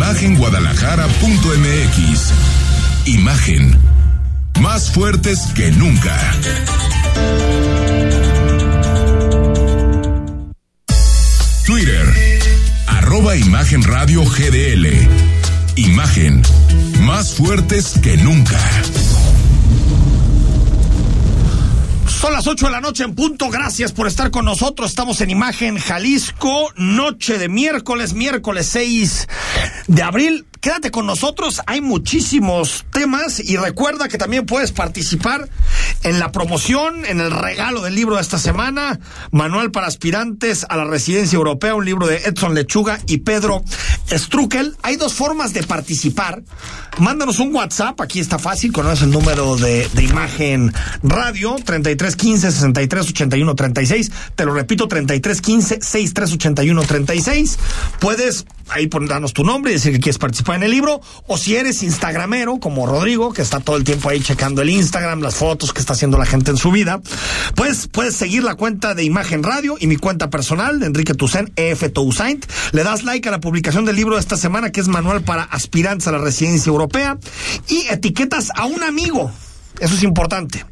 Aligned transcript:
Imagenguadalajara.mx 0.00 2.32
Imagen 3.04 3.78
más 4.58 4.90
fuertes 4.90 5.40
que 5.54 5.70
nunca. 5.72 6.18
Twitter, 11.66 12.40
arroba 12.86 13.36
Imagen 13.36 13.82
Radio 13.82 14.24
GDL. 14.24 14.88
Imagen, 15.76 16.40
más 17.02 17.34
fuertes 17.34 17.92
que 18.02 18.16
nunca. 18.16 18.58
Son 22.20 22.32
las 22.32 22.46
8 22.46 22.66
de 22.66 22.72
la 22.72 22.80
noche 22.80 23.04
en 23.04 23.14
punto. 23.14 23.50
Gracias 23.50 23.92
por 23.92 24.06
estar 24.06 24.30
con 24.30 24.46
nosotros. 24.46 24.90
Estamos 24.90 25.20
en 25.20 25.30
Imagen 25.30 25.78
Jalisco, 25.78 26.72
noche 26.76 27.38
de 27.38 27.48
miércoles, 27.48 28.14
miércoles 28.14 28.66
6 28.66 29.28
de 29.86 30.02
abril. 30.02 30.46
Quédate 30.60 30.90
con 30.90 31.06
nosotros, 31.06 31.62
hay 31.66 31.80
muchísimos 31.80 32.84
temas 32.92 33.40
y 33.40 33.56
recuerda 33.56 34.08
que 34.08 34.18
también 34.18 34.44
puedes 34.44 34.72
participar 34.72 35.48
en 36.02 36.18
la 36.18 36.32
promoción, 36.32 37.04
en 37.04 37.20
el 37.20 37.30
regalo 37.30 37.82
del 37.82 37.94
libro 37.94 38.16
de 38.16 38.22
esta 38.22 38.38
semana, 38.38 38.98
Manual 39.30 39.70
para 39.70 39.86
aspirantes 39.86 40.66
a 40.68 40.76
la 40.76 40.84
residencia 40.84 41.36
europea, 41.36 41.74
un 41.74 41.84
libro 41.84 42.06
de 42.06 42.16
Edson 42.16 42.54
Lechuga 42.54 42.98
y 43.06 43.18
Pedro 43.18 43.62
Struckel. 44.10 44.76
Hay 44.82 44.96
dos 44.96 45.14
formas 45.14 45.52
de 45.52 45.62
participar. 45.62 46.42
Mándanos 46.98 47.38
un 47.38 47.54
WhatsApp, 47.54 48.00
aquí 48.00 48.20
está 48.20 48.38
fácil, 48.38 48.72
conoces 48.72 49.02
el 49.02 49.10
número 49.10 49.56
de, 49.56 49.88
de 49.92 50.04
imagen 50.04 50.72
radio, 51.02 51.56
3315 51.56 52.50
6381 52.50 53.54
36. 53.54 54.10
Te 54.34 54.44
lo 54.44 54.54
repito, 54.54 54.88
3315 54.88 55.80
6381 55.82 56.82
36. 56.82 57.58
Puedes 58.00 58.46
ahí 58.70 58.86
ponernos 58.86 59.32
tu 59.32 59.44
nombre 59.44 59.72
y 59.72 59.74
decir 59.74 59.92
que 59.92 60.00
quieres 60.00 60.18
participar 60.18 60.56
en 60.56 60.62
el 60.64 60.70
libro, 60.70 61.00
o 61.26 61.36
si 61.36 61.56
eres 61.56 61.82
instagramero, 61.82 62.58
como 62.58 62.86
Rodrigo, 62.86 63.32
que 63.32 63.42
está 63.42 63.60
todo 63.60 63.76
el 63.76 63.84
tiempo 63.84 64.08
ahí 64.08 64.20
checando 64.20 64.62
el 64.62 64.70
Instagram, 64.70 65.20
las 65.20 65.34
fotos 65.34 65.72
que 65.72 65.80
está 65.80 65.89
haciendo 65.92 66.18
la 66.18 66.26
gente 66.26 66.50
en 66.50 66.56
su 66.56 66.70
vida, 66.70 67.00
pues 67.54 67.88
puedes 67.88 68.16
seguir 68.16 68.44
la 68.44 68.54
cuenta 68.54 68.94
de 68.94 69.04
Imagen 69.04 69.42
Radio 69.42 69.76
y 69.78 69.86
mi 69.86 69.96
cuenta 69.96 70.30
personal 70.30 70.80
de 70.80 70.86
Enrique 70.86 71.14
Tucen, 71.14 71.52
EF 71.56 71.92
Toussaint. 71.92 72.46
Le 72.72 72.84
das 72.84 73.04
like 73.04 73.28
a 73.28 73.32
la 73.32 73.40
publicación 73.40 73.84
del 73.84 73.96
libro 73.96 74.14
de 74.14 74.20
esta 74.20 74.36
semana, 74.36 74.70
que 74.70 74.80
es 74.80 74.88
Manual 74.88 75.22
para 75.22 75.42
Aspirantes 75.42 76.08
a 76.08 76.12
la 76.12 76.18
Residencia 76.18 76.70
Europea, 76.70 77.18
y 77.68 77.86
etiquetas 77.90 78.50
a 78.54 78.66
un 78.66 78.82
amigo. 78.82 79.30
Eso 79.80 79.94
es 79.94 80.02
importante 80.02 80.64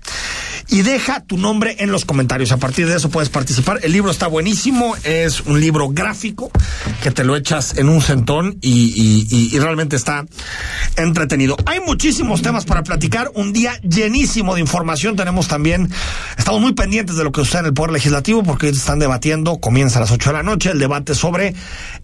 y 0.70 0.83
deja 0.83 1.20
tu 1.20 1.38
nombre 1.38 1.77
en 1.78 1.91
los 1.91 2.05
comentarios. 2.05 2.52
A 2.52 2.58
partir 2.58 2.86
de 2.86 2.97
eso 2.97 3.08
puedes 3.11 3.28
participar. 3.30 3.80
El 3.83 3.92
libro 3.92 4.11
está 4.11 4.27
buenísimo, 4.27 4.94
es 5.05 5.41
un 5.42 5.60
libro 5.60 5.88
gráfico 5.88 6.50
que 7.02 7.10
te 7.10 7.25
lo 7.25 7.36
echas 7.36 7.77
en 7.78 7.88
un 7.88 8.02
centón 8.02 8.58
y, 8.60 8.70
y, 8.70 9.55
y, 9.55 9.58
realmente 9.58 9.97
está 9.97 10.25
entretenido. 10.97 11.56
Hay 11.66 11.81
muchísimos 11.81 12.42
temas 12.42 12.65
para 12.65 12.82
platicar, 12.82 13.31
un 13.34 13.53
día 13.53 13.78
llenísimo 13.82 14.54
de 14.54 14.60
información. 14.60 15.16
Tenemos 15.16 15.48
también, 15.48 15.91
estamos 16.37 16.60
muy 16.60 16.75
pendientes 16.75 17.16
de 17.16 17.25
lo 17.25 17.32
que 17.32 17.41
sucede 17.41 17.60
en 17.60 17.66
el 17.66 17.75
Poder 17.75 17.92
Legislativo 17.92 18.42
porque 18.42 18.69
están 18.69 18.98
debatiendo, 18.98 19.59
comienza 19.59 19.98
a 19.98 20.03
las 20.03 20.10
8 20.10 20.31
de 20.31 20.37
la 20.37 20.42
noche, 20.42 20.71
el 20.71 20.78
debate 20.78 21.15
sobre 21.15 21.54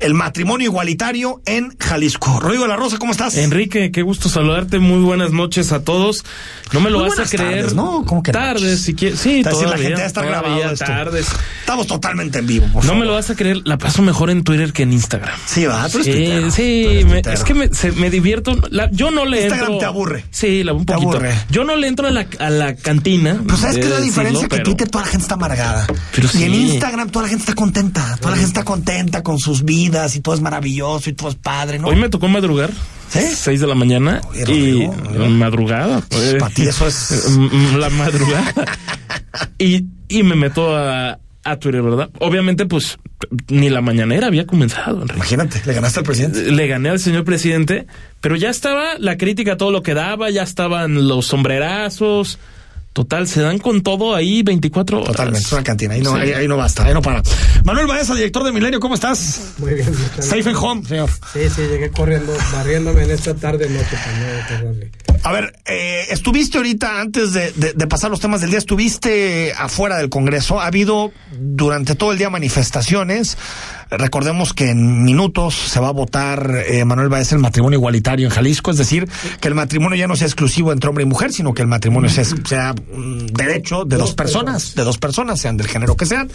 el 0.00 0.14
matrimonio 0.14 0.66
igualitario 0.66 1.42
en 1.46 1.76
Jalisco. 1.78 2.40
Rodrigo 2.40 2.62
de 2.64 2.68
la 2.68 2.76
Rosa, 2.76 2.98
¿cómo 2.98 3.12
estás? 3.12 3.36
Enrique, 3.36 3.90
qué 3.92 4.02
gusto 4.02 4.28
saludarte. 4.28 4.78
Muy 4.78 5.00
buenas 5.02 5.32
noches 5.32 5.72
a 5.72 5.82
todos. 5.82 6.24
No 6.72 6.80
me 6.80 6.90
lo 6.90 7.00
Muy 7.00 7.08
vas 7.08 7.18
a 7.18 7.24
creer. 7.24 7.56
tardes, 7.56 7.74
¿no? 7.74 8.04
¿Cómo 8.06 8.22
que 8.22 8.32
tardes, 8.54 8.80
si 8.82 8.94
quieres. 8.94 9.20
Sí, 9.20 9.38
Está 9.38 9.50
decir, 9.50 9.64
la 9.64 9.72
todavía, 9.72 9.86
gente 9.88 10.00
ya 10.00 10.06
está 10.06 10.22
todavía 10.22 10.70
esto. 10.72 10.84
tardes. 10.84 11.26
Estamos 11.60 11.86
totalmente 11.86 12.38
en 12.38 12.46
vivo. 12.46 12.66
por 12.66 12.82
No 12.84 12.88
favor. 12.88 12.98
me 13.00 13.06
lo 13.06 13.12
vas 13.14 13.30
a 13.30 13.34
creer, 13.36 13.60
la 13.64 13.78
paso 13.78 14.02
mejor 14.02 14.30
en 14.30 14.42
Twitter 14.44 14.72
que 14.72 14.82
en 14.84 14.92
Instagram. 14.92 15.36
Sí, 15.46 15.64
va, 15.66 15.88
tú 15.88 15.98
eres 15.98 16.06
Sí, 16.06 16.12
tuitero. 16.12 16.50
sí, 16.50 16.82
Tú 16.84 16.90
eres 16.90 17.06
me- 17.06 17.32
es 17.34 17.44
que 17.44 17.54
me, 17.54 17.68
se- 17.74 17.92
me 17.92 18.10
divierto. 18.10 18.56
La- 18.70 18.90
yo 18.90 19.10
no 19.10 19.24
le 19.24 19.38
Instagram 19.42 19.66
entro. 19.72 19.78
te 19.78 19.84
aburre. 19.86 20.24
Sí, 20.30 20.64
la, 20.64 20.72
un 20.72 20.84
Te 20.86 20.94
poquito. 20.94 21.12
aburre. 21.12 21.34
Yo 21.50 21.64
no 21.64 21.76
le 21.76 21.86
entro 21.88 22.06
a 22.06 22.10
la, 22.10 22.26
a 22.38 22.50
la 22.50 22.74
cantina. 22.76 23.40
Pero 23.44 23.56
¿sabes 23.56 23.76
qué 23.76 23.82
es 23.84 23.90
la 23.90 24.00
diferencia? 24.00 24.22
decirlo, 24.22 24.48
que 24.48 24.48
pero- 24.56 24.64
Twitter 24.64 24.88
toda 24.88 25.04
la 25.04 25.10
gente 25.10 25.22
está 25.24 25.34
amargada. 25.34 25.86
Pero 26.14 26.28
y 26.34 26.42
en. 26.44 26.54
Instagram 26.54 27.10
toda 27.10 27.24
la 27.24 27.28
gente 27.28 27.42
está 27.42 27.54
contenta. 27.54 28.16
Toda 28.20 28.30
la 28.32 28.36
gente 28.36 28.48
está 28.48 28.64
contenta 28.64 29.22
con 29.22 29.38
sus 29.38 29.64
vidas 29.64 30.16
y 30.16 30.20
todo 30.20 30.34
es 30.34 30.40
maravilloso 30.40 31.10
y 31.10 31.12
todo 31.12 31.28
es 31.28 31.34
padre, 31.36 31.78
¿no? 31.78 31.88
Hoy 31.88 31.96
me 31.96 32.08
tocó 32.08 32.28
madrugar. 32.28 32.70
¿Sí? 33.14 33.20
Seis 33.34 33.60
de 33.60 33.66
la 33.66 33.74
mañana. 33.74 34.20
Oye, 34.30 34.40
y 34.52 34.86
Rodrigo, 34.86 35.28
madrugada. 35.30 36.02
pues. 36.08 36.34
para 36.34 36.52
ti 36.54 36.62
eso 36.66 36.86
es- 36.86 37.38
La 37.78 37.88
madrugada. 37.90 38.52
y, 39.58 39.84
y 40.08 40.22
me 40.22 40.34
meto 40.36 40.76
a, 40.76 41.18
a 41.44 41.56
Twitter, 41.58 41.82
¿verdad? 41.82 42.10
Obviamente, 42.18 42.66
pues, 42.66 42.98
ni 43.48 43.70
la 43.70 43.80
mañanera 43.80 44.26
había 44.26 44.46
comenzado, 44.46 44.96
Enrique. 45.02 45.16
Imagínate, 45.16 45.62
le 45.64 45.72
ganaste 45.74 46.00
al 46.00 46.04
presidente. 46.06 46.50
Le 46.50 46.66
gané 46.66 46.88
al 46.90 46.98
señor 46.98 47.24
presidente, 47.24 47.86
pero 48.20 48.36
ya 48.36 48.50
estaba 48.50 48.98
la 48.98 49.16
crítica 49.16 49.52
a 49.52 49.56
todo 49.56 49.70
lo 49.70 49.82
que 49.82 49.94
daba, 49.94 50.30
ya 50.30 50.42
estaban 50.42 51.06
los 51.08 51.26
sombrerazos. 51.26 52.38
Total, 52.94 53.26
se 53.26 53.42
dan 53.42 53.58
con 53.58 53.82
todo 53.82 54.14
ahí 54.14 54.42
24 54.44 54.98
horas. 54.98 55.08
Totalmente, 55.10 55.44
es 55.46 55.52
una 55.52 55.64
cantina. 55.64 55.94
Ahí 55.94 56.00
no, 56.00 56.14
Sí. 56.14 56.20
ahí, 56.22 56.32
ahí 56.32 56.46
no 56.48 56.56
basta, 56.56 56.84
ahí 56.84 56.94
no 56.94 57.02
para. 57.02 57.22
Manuel 57.64 57.88
Baeza, 57.88 58.14
director 58.14 58.44
de 58.44 58.52
Milenio, 58.52 58.78
¿cómo 58.78 58.94
estás? 58.94 59.54
Muy 59.58 59.74
bien. 59.74 59.92
Safe 60.20 60.48
and 60.48 60.56
home, 60.56 60.86
señor. 60.86 61.10
Sí, 61.32 61.40
sí, 61.54 61.62
llegué 61.62 61.90
corriendo, 61.90 62.32
barriéndome 62.52 63.02
en 63.02 63.10
esta 63.10 63.34
tarde 63.34 63.68
noche 63.68 63.88
para 63.96 64.18
no 64.18 64.48
cerrarle. 64.48 64.90
A 65.24 65.32
ver, 65.32 65.56
eh, 65.64 66.06
estuviste 66.10 66.58
ahorita, 66.58 67.00
antes 67.00 67.32
de, 67.32 67.50
de- 67.52 67.72
de 67.72 67.86
pasar 67.88 68.10
los 68.12 68.20
temas 68.20 68.40
del 68.42 68.50
día, 68.50 68.58
estuviste 68.60 69.52
afuera 69.58 69.96
del 69.96 70.08
Congreso. 70.08 70.60
Ha 70.60 70.66
habido 70.66 71.10
durante 71.36 71.96
todo 71.96 72.12
el 72.12 72.18
día 72.18 72.30
manifestaciones. 72.30 73.36
Recordemos 73.90 74.52
que 74.52 74.70
en 74.70 75.04
minutos 75.04 75.54
se 75.54 75.80
va 75.80 75.88
a 75.88 75.92
votar, 75.92 76.64
eh, 76.66 76.84
Manuel 76.84 77.08
Baez, 77.08 77.32
el 77.32 77.38
matrimonio 77.38 77.78
igualitario 77.78 78.26
en 78.26 78.32
Jalisco. 78.32 78.70
Es 78.70 78.78
decir, 78.78 79.08
que 79.40 79.48
el 79.48 79.54
matrimonio 79.54 79.96
ya 79.96 80.06
no 80.06 80.16
sea 80.16 80.26
exclusivo 80.26 80.72
entre 80.72 80.88
hombre 80.88 81.04
y 81.04 81.06
mujer, 81.06 81.32
sino 81.32 81.54
que 81.54 81.62
el 81.62 81.68
matrimonio 81.68 82.10
sea, 82.10 82.74
un 82.92 83.26
derecho 83.26 83.84
de 83.84 83.96
dos 83.96 84.14
personas, 84.14 84.74
de 84.74 84.84
dos 84.84 84.98
personas, 84.98 85.40
sean 85.40 85.56
del 85.56 85.68
género 85.68 85.96
que 85.96 86.06
sean. 86.06 86.30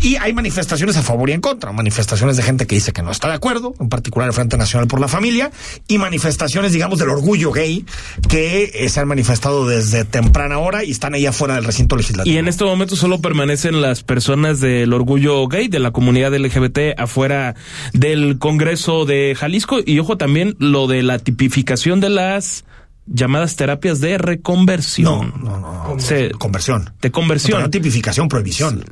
Y 0.00 0.16
hay 0.16 0.32
manifestaciones 0.32 0.96
a 0.96 1.02
favor 1.02 1.30
y 1.30 1.32
en 1.32 1.40
contra. 1.40 1.72
Manifestaciones 1.72 2.36
de 2.36 2.42
gente 2.42 2.66
que 2.66 2.74
dice 2.74 2.92
que 2.92 3.02
no 3.02 3.10
está 3.10 3.28
de 3.28 3.34
acuerdo, 3.34 3.74
en 3.80 3.88
particular 3.88 4.28
el 4.28 4.34
Frente 4.34 4.56
Nacional 4.56 4.88
por 4.88 5.00
la 5.00 5.08
Familia, 5.08 5.50
y 5.88 5.98
manifestaciones, 5.98 6.72
digamos, 6.72 6.98
del 6.98 7.10
orgullo 7.10 7.52
gay 7.52 7.84
que 8.28 8.70
eh, 8.74 8.88
se 8.88 9.00
han 9.00 9.08
manifestado 9.08 9.66
desde 9.66 10.04
temprana 10.04 10.58
hora 10.58 10.84
y 10.84 10.90
están 10.90 11.14
ahí 11.14 11.26
afuera 11.26 11.54
del 11.54 11.64
recinto 11.64 11.96
legislativo. 11.96 12.34
Y 12.34 12.38
en 12.38 12.48
este 12.48 12.64
momento 12.64 12.96
solo 12.96 13.20
permanecen 13.20 13.80
las 13.80 14.02
personas 14.02 14.60
del 14.60 14.92
orgullo 14.92 15.46
gay, 15.48 15.68
de 15.68 15.78
la 15.78 15.90
comunidad 15.90 16.34
LGBT 16.34 16.98
afuera 17.04 17.54
del 17.92 18.38
Congreso 18.38 19.04
de 19.06 19.34
Jalisco. 19.38 19.78
Y 19.84 19.98
ojo 19.98 20.16
también 20.18 20.56
lo 20.58 20.86
de 20.86 21.02
la 21.02 21.18
tipificación 21.18 22.00
de 22.00 22.10
las 22.10 22.64
llamadas 23.06 23.56
terapias 23.56 24.00
de 24.00 24.12
no, 24.12 24.18
reconversión. 24.18 25.32
no, 25.42 25.58
no. 25.60 26.00
Se- 26.00 26.30
Conversión. 26.32 26.90
de 27.00 27.10
conversión. 27.10 27.62
No, 27.62 27.70
tipificación, 27.70 28.28
prohibición. 28.28 28.84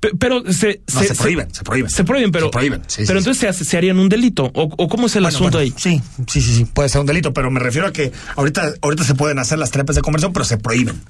Pe- 0.00 0.12
Pero 0.16 0.44
se, 0.52 0.80
No, 0.94 1.00
se 1.02 1.14
prohíben, 1.16 1.52
se 1.52 1.64
prohíben. 1.64 1.90
Se 1.90 2.04
prohíben, 2.04 2.30
pero, 2.30 2.46
Se 2.46 2.50
prohíben, 2.52 2.82
sí, 2.86 3.02
pero 3.04 3.18
sí, 3.18 3.24
entonces 3.24 3.38
se, 3.40 3.48
hace- 3.48 3.64
se 3.64 3.76
harían 3.76 3.98
un 3.98 4.08
delito. 4.08 4.44
¿O, 4.54 4.62
o 4.76 4.88
cómo 4.88 5.06
es 5.08 5.16
el 5.16 5.22
Bueno, 5.24 5.36
asunto 5.36 5.58
bueno, 5.58 5.72
ahí? 5.74 5.74
Sí, 5.76 6.00
sí, 6.28 6.40
sí, 6.40 6.54
sí, 6.54 6.64
puede 6.66 6.88
ser 6.88 7.00
un 7.00 7.06
delito, 7.08 7.32
pero 7.34 7.50
me 7.50 7.58
refiero 7.58 7.88
a 7.88 7.92
que 7.92 8.12
ahorita, 8.36 8.74
ahorita 8.80 9.02
se 9.02 9.14
pueden 9.16 9.40
hacer 9.40 9.58
las 9.58 9.72
terapias 9.72 9.96
de 9.96 10.02
conversión, 10.02 10.32
pero 10.32 10.44
se 10.44 10.56
prohíben. 10.58 11.00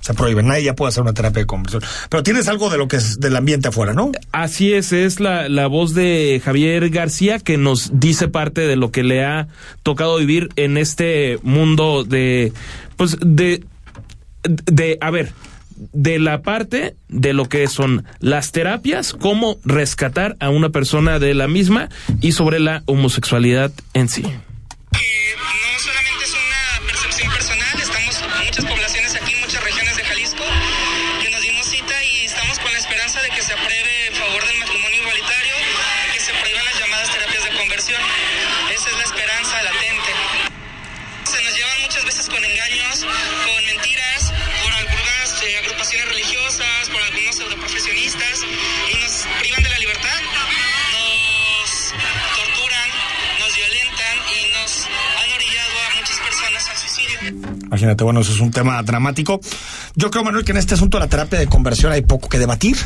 Se 0.00 0.14
prohíben. 0.14 0.46
Nadie 0.46 0.64
ya 0.64 0.74
puede 0.74 0.88
hacer 0.88 1.02
una 1.02 1.12
terapia 1.12 1.42
de 1.42 1.46
conversión. 1.46 1.82
Pero 2.08 2.22
tienes 2.22 2.48
algo 2.48 2.70
de 2.70 2.78
lo 2.78 2.88
que 2.88 2.96
es 2.96 3.20
del 3.20 3.36
ambiente 3.36 3.68
afuera, 3.68 3.92
¿no? 3.92 4.12
Así 4.32 4.72
es, 4.72 4.92
es 4.92 5.20
la, 5.20 5.48
la 5.48 5.66
voz 5.66 5.94
de 5.94 6.40
Javier 6.44 6.88
García 6.90 7.38
que 7.38 7.58
nos 7.58 7.90
dice 8.00 8.28
parte 8.28 8.62
de 8.62 8.76
lo 8.76 8.90
que 8.90 9.02
le 9.02 9.24
ha 9.24 9.48
tocado 9.82 10.16
vivir 10.16 10.48
en 10.56 10.76
este 10.76 11.38
mundo 11.42 12.04
de, 12.04 12.52
pues, 12.96 13.18
de, 13.20 13.64
de, 14.42 14.98
a 15.00 15.10
ver, 15.10 15.32
de 15.92 16.18
la 16.18 16.42
parte 16.42 16.96
de 17.08 17.32
lo 17.32 17.48
que 17.48 17.66
son 17.66 18.04
las 18.20 18.52
terapias, 18.52 19.14
cómo 19.14 19.58
rescatar 19.64 20.36
a 20.40 20.50
una 20.50 20.70
persona 20.70 21.18
de 21.18 21.34
la 21.34 21.48
misma 21.48 21.88
y 22.20 22.32
sobre 22.32 22.60
la 22.60 22.82
homosexualidad 22.86 23.72
en 23.94 24.08
sí. 24.08 24.24
Imagínate, 57.80 58.04
bueno, 58.04 58.20
eso 58.20 58.32
es 58.32 58.40
un 58.40 58.50
tema 58.50 58.82
dramático. 58.82 59.40
Yo 59.96 60.10
creo, 60.10 60.22
Manuel, 60.24 60.44
que 60.44 60.52
en 60.52 60.58
este 60.58 60.74
asunto 60.74 60.98
de 60.98 61.04
la 61.04 61.08
terapia 61.08 61.38
de 61.38 61.46
conversión 61.46 61.92
hay 61.92 62.02
poco 62.02 62.28
que 62.28 62.38
debatir. 62.38 62.76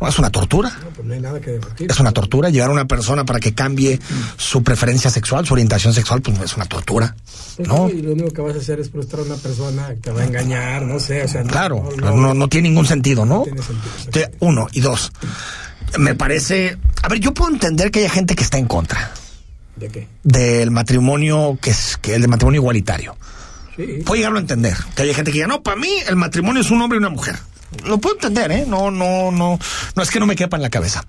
No, 0.00 0.08
es 0.08 0.18
una 0.18 0.30
tortura. 0.30 0.70
No, 0.82 0.90
pues 0.90 1.06
no 1.06 1.14
hay 1.14 1.20
nada 1.20 1.40
que 1.40 1.52
debatir. 1.52 1.90
Es 1.90 2.00
una 2.00 2.12
tortura. 2.12 2.50
Llevar 2.50 2.70
a 2.70 2.72
una 2.72 2.84
persona 2.86 3.24
para 3.24 3.40
que 3.40 3.54
cambie 3.54 3.98
su 4.36 4.62
preferencia 4.62 5.10
sexual, 5.10 5.46
su 5.46 5.54
orientación 5.54 5.94
sexual, 5.94 6.20
pues 6.22 6.38
es 6.40 6.56
una 6.56 6.66
tortura. 6.66 7.14
Pues 7.56 7.68
¿No? 7.68 7.76
no, 7.86 7.88
Y 7.90 8.02
lo 8.02 8.12
único 8.12 8.30
que 8.30 8.42
vas 8.42 8.56
a 8.56 8.58
hacer 8.58 8.80
es 8.80 8.90
frustrar 8.90 9.22
a 9.22 9.24
una 9.26 9.36
persona 9.36 9.88
que 9.88 10.00
te 10.00 10.10
va 10.10 10.22
a 10.22 10.24
engañar, 10.24 10.82
no 10.82 10.98
sé, 11.00 11.22
o 11.22 11.28
sea. 11.28 11.42
no- 11.42 11.50
Claro, 11.50 11.88
no- 11.98 12.10
no, 12.10 12.16
no- 12.16 12.34
no, 12.34 12.48
tiene 12.48 12.68
ningún 12.68 12.86
sentido, 12.86 13.24
¿no? 13.24 13.38
No 13.38 13.42
tiene 13.44 13.62
sentido, 13.62 14.10
Te- 14.10 14.30
Uno 14.40 14.66
y 14.72 14.80
dos. 14.80 15.12
Me 15.98 16.14
parece. 16.14 16.76
A 17.02 17.08
ver, 17.08 17.20
yo 17.20 17.32
puedo 17.32 17.52
entender 17.52 17.90
que 17.90 18.00
haya 18.00 18.10
gente 18.10 18.34
que 18.34 18.42
está 18.42 18.58
en 18.58 18.66
contra 18.66 19.12
¿De 19.76 19.88
qué? 19.88 20.08
del 20.24 20.70
matrimonio 20.70 21.56
que 21.60 21.70
es 21.70 21.96
que 22.00 22.14
el 22.16 22.22
de 22.22 22.28
matrimonio 22.28 22.60
igualitario. 22.60 23.16
Sí. 23.76 24.02
Puedo 24.04 24.16
llegarlo 24.16 24.38
a 24.38 24.42
entender. 24.42 24.76
Que 24.94 25.02
haya 25.02 25.14
gente 25.14 25.30
que 25.30 25.38
diga, 25.38 25.48
no, 25.48 25.62
para 25.62 25.76
mí 25.76 25.90
el 26.06 26.16
matrimonio 26.16 26.62
es 26.62 26.70
un 26.70 26.80
hombre 26.80 26.96
y 26.96 27.00
una 27.00 27.08
mujer. 27.08 27.36
Lo 27.84 27.98
puedo 27.98 28.14
entender, 28.14 28.52
¿eh? 28.52 28.64
No, 28.66 28.90
no, 28.90 29.30
no. 29.30 29.58
No 29.96 30.02
es 30.02 30.10
que 30.10 30.20
no 30.20 30.26
me 30.26 30.36
quepa 30.36 30.56
en 30.56 30.62
la 30.62 30.70
cabeza. 30.70 31.04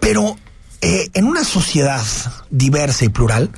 Pero 0.00 0.38
eh, 0.80 1.10
en 1.14 1.26
una 1.26 1.44
sociedad 1.44 2.02
diversa 2.50 3.04
y 3.04 3.08
plural, 3.08 3.50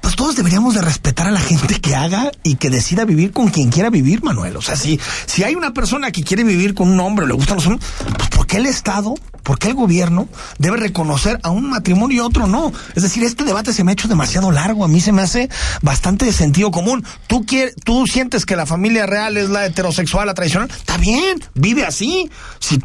pues 0.00 0.16
todos 0.16 0.36
deberíamos 0.36 0.74
de 0.74 0.80
respetar 0.82 1.26
a 1.26 1.30
la 1.30 1.40
gente 1.40 1.80
que 1.80 1.94
haga 1.94 2.30
y 2.42 2.56
que 2.56 2.70
decida 2.70 3.04
vivir 3.04 3.32
con 3.32 3.48
quien 3.48 3.70
quiera 3.70 3.90
vivir, 3.90 4.22
Manuel. 4.22 4.56
O 4.56 4.62
sea, 4.62 4.76
si, 4.76 4.98
si 5.26 5.44
hay 5.44 5.54
una 5.54 5.72
persona 5.72 6.10
que 6.10 6.22
quiere 6.22 6.42
vivir 6.44 6.74
con 6.74 6.88
un 6.90 7.00
hombre 7.00 7.26
le 7.26 7.34
gustan 7.34 7.56
los 7.56 7.66
hombres, 7.66 7.86
pues 8.16 8.28
¿por 8.30 8.46
qué 8.46 8.56
el 8.58 8.66
Estado, 8.66 9.14
por 9.42 9.58
qué 9.58 9.68
el 9.68 9.74
gobierno 9.74 10.28
debe 10.58 10.78
reconocer 10.78 11.38
a 11.42 11.50
un 11.50 11.70
matrimonio 11.70 12.16
y 12.16 12.20
otro 12.20 12.46
no? 12.46 12.72
Es 12.94 13.02
decir, 13.02 13.22
este 13.24 13.44
debate 13.44 13.72
se 13.72 13.84
me 13.84 13.92
ha 13.92 13.94
hecho 13.94 14.08
demasiado 14.08 14.50
largo. 14.50 14.84
A 14.84 14.88
mí 14.88 15.00
se 15.00 15.12
me 15.12 15.22
hace 15.22 15.48
bastante 15.82 16.24
de 16.24 16.32
sentido 16.32 16.70
común. 16.70 17.04
Tú, 17.26 17.44
quieres, 17.44 17.74
tú 17.84 18.04
sientes 18.06 18.46
que 18.46 18.56
la 18.56 18.66
familia 18.66 19.06
real 19.06 19.36
es 19.36 19.50
la 19.50 19.66
heterosexual, 19.66 20.26
la 20.26 20.34
tradicional. 20.34 20.70
Está 20.70 20.96
bien, 20.96 21.38
vive 21.54 21.84
así. 21.84 22.30
Si, 22.58 22.78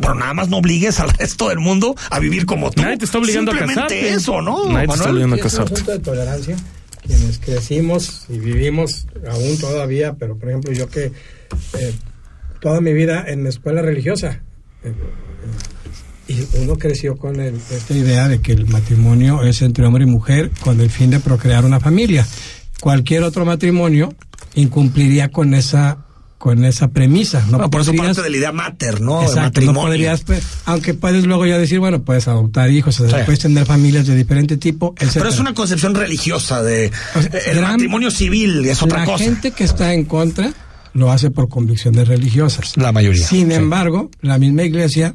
pero 0.00 0.14
nada 0.14 0.34
más 0.34 0.48
no 0.48 0.58
obligues 0.58 1.00
al 1.00 1.10
resto 1.10 1.48
del 1.48 1.58
mundo 1.58 1.94
a 2.10 2.18
vivir 2.18 2.46
como 2.46 2.70
tú. 2.70 2.82
Nadie 2.82 2.96
te 2.98 3.04
está 3.04 3.18
obligando 3.18 3.50
a 3.50 3.54
Simplemente 3.54 3.80
casarte. 4.00 4.08
eso, 4.14 4.40
¿no? 4.40 4.66
Nadie 4.70 4.86
te 4.88 4.94
está 4.94 5.10
obligando 5.10 5.36
a 5.36 5.38
Sí, 5.38 5.46
es 5.46 5.52
un 5.52 5.58
casarte. 5.58 5.74
asunto 5.74 5.92
de 5.92 5.98
tolerancia. 5.98 6.56
Quienes 7.10 7.38
crecimos 7.38 8.26
y 8.28 8.38
vivimos 8.38 9.06
aún 9.28 9.58
todavía, 9.58 10.14
pero 10.14 10.36
por 10.38 10.48
ejemplo 10.48 10.72
yo 10.72 10.88
que 10.88 11.06
eh, 11.06 11.92
toda 12.60 12.80
mi 12.80 12.92
vida 12.92 13.24
en 13.26 13.42
la 13.42 13.48
escuela 13.50 13.82
religiosa, 13.82 14.42
eh, 14.84 14.92
y 16.28 16.46
uno 16.62 16.76
creció 16.78 17.16
con 17.16 17.40
el- 17.40 17.56
esta 17.56 17.94
idea 17.94 18.28
de 18.28 18.40
que 18.40 18.52
el 18.52 18.68
matrimonio 18.68 19.42
es 19.42 19.60
entre 19.62 19.84
hombre 19.86 20.04
y 20.04 20.06
mujer 20.06 20.52
con 20.60 20.80
el 20.80 20.88
fin 20.88 21.10
de 21.10 21.18
procrear 21.18 21.64
una 21.64 21.80
familia. 21.80 22.24
Cualquier 22.80 23.24
otro 23.24 23.44
matrimonio 23.44 24.14
incumpliría 24.54 25.30
con 25.30 25.52
esa 25.54 26.06
con 26.40 26.64
esa 26.64 26.88
premisa. 26.88 27.44
No, 27.50 27.58
No, 27.58 27.68
por 27.70 27.82
eso 27.82 27.92
parte 27.92 28.22
de 28.22 28.30
la 28.30 28.36
idea 28.38 28.50
mater, 28.50 29.02
¿no? 29.02 29.18
de 29.20 29.26
Exacto, 29.26 29.42
matrimonio. 29.42 29.82
no 29.82 29.86
podrías, 29.88 30.22
pues, 30.22 30.42
aunque 30.64 30.94
puedes 30.94 31.26
luego 31.26 31.44
ya 31.44 31.58
decir, 31.58 31.80
bueno, 31.80 32.02
puedes 32.02 32.28
adoptar 32.28 32.70
hijos, 32.70 32.98
o 32.98 33.06
sea, 33.10 33.18
Sí. 33.18 33.24
puedes 33.26 33.40
tener 33.40 33.66
familias 33.66 34.06
de 34.06 34.16
diferente 34.16 34.56
tipo, 34.56 34.94
Pero 34.94 35.08
etcétera. 35.10 35.28
es 35.34 35.38
una 35.38 35.52
concepción 35.52 35.94
religiosa 35.94 36.62
de 36.62 36.90
O 37.14 37.20
sea, 37.20 37.30
eh, 37.34 37.42
el 37.50 37.56
gran- 37.58 37.72
matrimonio 37.72 38.10
civil, 38.10 38.64
es 38.64 38.82
otra 38.82 39.00
la 39.00 39.04
cosa. 39.04 39.22
gente 39.22 39.50
que 39.50 39.64
está 39.64 39.92
en 39.92 40.06
contra 40.06 40.50
lo 40.94 41.12
hace 41.12 41.30
por 41.30 41.50
convicciones 41.50 42.08
religiosas. 42.08 42.74
La 42.78 42.90
mayoría, 42.90 43.26
Sin 43.26 43.48
sí. 43.48 43.54
embargo, 43.54 44.10
la 44.22 44.38
misma 44.38 44.62
iglesia, 44.62 45.14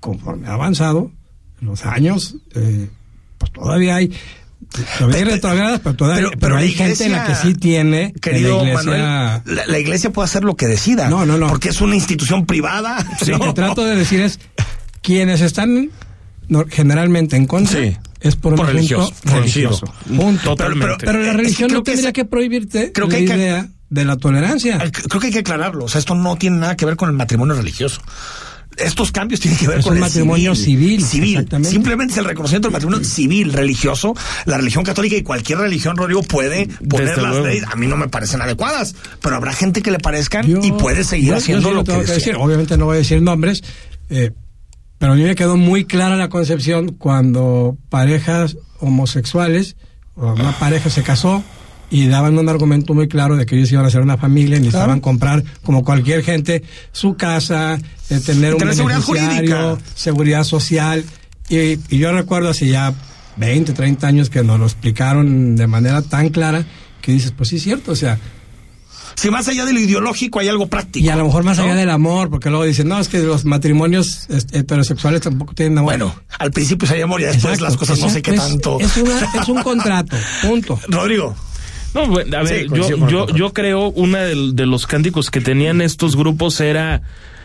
conforme 0.00 0.48
ha 0.48 0.54
avanzado 0.54 1.12
los 1.60 1.86
años, 1.86 2.34
eh, 2.56 2.88
pues 3.38 3.52
todavía 3.52 3.94
hay 3.94 4.10
todavía 4.98 5.18
hay 5.18 5.24
retrogradas, 5.24 5.80
pero 5.80 5.94
todavía 5.96 6.16
Pero, 6.16 6.28
pero, 6.30 6.40
pero 6.40 6.56
hay 6.56 6.70
la 6.70 6.76
gente 6.84 7.04
en 7.04 7.12
la 7.12 7.24
que 7.26 7.34
sí 7.34 7.54
tiene 7.54 8.12
que 8.14 8.20
Querido 8.20 8.56
la 8.58 8.70
iglesia 8.70 8.74
Manuel, 8.92 9.00
la, 9.56 9.66
la 9.66 9.78
iglesia 9.78 10.10
puede 10.12 10.24
hacer 10.26 10.44
lo 10.44 10.56
que 10.56 10.66
decida. 10.66 11.08
No, 11.08 11.24
no, 11.26 11.38
no. 11.38 11.48
Porque 11.48 11.68
es 11.70 11.80
una 11.80 11.94
institución 11.94 12.46
privada. 12.46 13.04
Lo 13.26 13.38
¿no? 13.38 13.44
que 13.46 13.52
trato 13.54 13.84
de 13.84 13.96
decir 13.96 14.20
es 14.20 14.40
quienes 15.02 15.40
están 15.40 15.90
generalmente 16.70 17.36
en 17.36 17.46
contra 17.46 17.80
Sí. 17.80 17.96
es 18.20 18.36
por 18.36 18.52
un 18.52 18.58
Por 18.58 18.66
religioso, 18.68 19.12
religioso. 19.24 19.86
Punto. 20.06 20.50
Totalmente. 20.50 20.96
Pero- 21.00 21.12
Pero 21.12 21.18
la 21.20 21.24
Es 21.26 21.30
que 21.30 21.36
religión 21.36 21.70
no 21.72 21.82
que 21.82 21.90
tendría 21.92 22.08
es- 22.10 22.14
que 22.14 22.24
prohibirte 22.24 22.92
creo 22.92 23.08
que 23.08 23.20
la 23.20 23.32
que- 23.34 23.38
idea 23.40 23.68
de 23.90 24.04
la 24.04 24.16
tolerancia. 24.16 24.78
Creo 25.08 25.20
que 25.20 25.26
hay 25.28 25.32
que 25.32 25.38
aclararlo. 25.40 25.84
O 25.84 25.88
sea, 25.88 25.98
esto 26.00 26.14
no 26.14 26.36
tiene 26.36 26.56
nada 26.58 26.76
que 26.76 26.84
ver 26.84 26.96
con 26.96 27.08
el 27.08 27.14
matrimonio 27.14 27.54
religioso. 27.54 28.00
Estos 28.76 29.12
cambios 29.12 29.40
tienen 29.40 29.58
que 29.58 29.68
ver 29.68 29.78
Es 29.78 29.84
con 29.84 29.94
el 29.94 30.00
matrimonio 30.00 30.54
civil, 30.54 31.04
Civil. 31.04 31.48
Simplemente 31.62 32.12
es 32.12 32.18
el 32.18 32.24
reconocimiento 32.24 32.68
del 32.68 32.72
matrimonio 32.72 33.04
civil, 33.04 33.52
religioso. 33.52 34.14
La 34.46 34.56
religión 34.56 34.84
católica 34.84 35.16
y 35.16 35.22
cualquier 35.22 35.58
religión, 35.58 35.96
Rodrigo, 35.96 36.22
puede 36.22 36.66
poner 36.88 37.08
Desde 37.08 37.22
las 37.22 37.30
luego. 37.32 37.46
leyes. 37.46 37.64
A 37.70 37.76
mí 37.76 37.86
no 37.86 37.96
me 37.96 38.08
parecen 38.08 38.42
adecuadas, 38.42 38.94
pero 39.20 39.36
habrá 39.36 39.52
gente 39.52 39.82
que 39.82 39.90
le 39.90 39.98
parezcan 39.98 40.46
Yo- 40.46 40.60
y 40.62 40.72
puede 40.72 41.04
seguir 41.04 41.26
yo- 41.28 41.32
yo 41.34 41.38
haciendo 41.38 41.68
sí 41.68 41.74
lo 41.74 41.84
que, 41.84 41.92
que 42.04 42.12
decir. 42.12 42.36
Obviamente 42.36 42.76
no 42.76 42.86
voy 42.86 42.96
a 42.96 42.98
decir 42.98 43.22
nombres, 43.22 43.62
eh, 44.10 44.32
pero 44.98 45.12
a 45.12 45.16
mí 45.16 45.22
me 45.22 45.34
quedó 45.34 45.56
muy 45.56 45.84
clara 45.84 46.16
la 46.16 46.28
concepción 46.28 46.92
cuando 46.98 47.76
parejas 47.90 48.56
homosexuales 48.80 49.76
o 50.16 50.32
una 50.32 50.52
pareja 50.58 50.90
se 50.90 51.02
casó 51.02 51.42
y 51.90 52.06
daban 52.08 52.36
un 52.38 52.48
argumento 52.48 52.94
muy 52.94 53.08
claro 53.08 53.36
de 53.36 53.46
que 53.46 53.56
ellos 53.56 53.70
iban 53.72 53.84
a 53.84 53.88
hacer 53.88 54.00
una 54.00 54.16
familia 54.16 54.56
y 54.56 54.60
necesitaban 54.60 55.00
Claro. 55.00 55.02
comprar, 55.02 55.44
como 55.62 55.84
cualquier 55.84 56.22
gente, 56.24 56.62
su 56.92 57.14
casa, 57.16 57.78
eh, 58.10 58.20
tener 58.24 58.54
un 58.54 58.74
seguridad 58.74 59.00
jurídica. 59.02 59.76
seguridad 59.94 60.44
social. 60.44 61.04
Y, 61.48 61.56
y 61.88 61.98
yo 61.98 62.10
recuerdo 62.12 62.48
hace 62.48 62.66
ya 62.68 62.92
20, 63.36 63.72
30 63.74 64.06
años 64.06 64.30
que 64.30 64.42
nos 64.42 64.58
lo 64.58 64.64
explicaron 64.66 65.56
de 65.56 65.66
manera 65.66 66.02
tan 66.02 66.30
clara 66.30 66.64
que 67.00 67.12
dices, 67.12 67.32
pues 67.36 67.50
sí 67.50 67.56
es 67.56 67.62
cierto, 67.62 67.92
o 67.92 67.96
sea, 67.96 68.18
Si 69.16 69.30
más 69.30 69.46
allá 69.46 69.64
de 69.64 69.72
lo 69.72 69.78
ideológico 69.78 70.40
hay 70.40 70.48
algo 70.48 70.66
práctico. 70.66 71.04
y 71.04 71.08
a 71.08 71.14
lo 71.16 71.24
mejor 71.26 71.44
más 71.44 71.58
¿no? 71.58 71.64
allá 71.64 71.74
del 71.76 71.90
amor, 71.90 72.30
porque 72.30 72.48
luego 72.50 72.64
dicen, 72.64 72.88
no, 72.88 72.98
es 72.98 73.08
que 73.08 73.18
los 73.20 73.44
matrimonios 73.44 74.26
este, 74.30 74.58
heterosexuales 74.58 75.20
tampoco 75.20 75.54
tienen 75.54 75.78
amor. 75.78 75.90
Bueno, 75.92 76.14
al 76.38 76.50
principio 76.50 76.88
se 76.88 76.94
hay 76.94 77.02
amor 77.02 77.20
y 77.20 77.24
después 77.24 77.44
Exacto, 77.44 77.64
las 77.64 77.76
cosas 77.76 77.98
no 78.00 78.08
sé 78.10 78.22
qué 78.22 78.30
exacto, 78.32 78.78
tanto. 78.78 78.80
Es 78.80 78.96
una- 78.96 79.40
es 79.42 79.48
un 79.48 79.62
contrato, 79.62 80.16
punto. 80.42 80.80
Rodrigo, 80.88 81.34
No, 81.94 82.02
a 82.02 82.42
ver, 82.42 82.62
Sí, 82.62 82.66
yo, 82.74 83.08
yo, 83.08 83.26
yo 83.28 83.52
creo 83.52 83.88
una 83.90 84.22
de, 84.24 84.66
los 84.66 84.86
cánticos 84.86 85.30
que 85.30 85.40
tenían 85.40 85.80
estos 85.80 86.16
grupos 86.16 86.60
era 86.60 87.02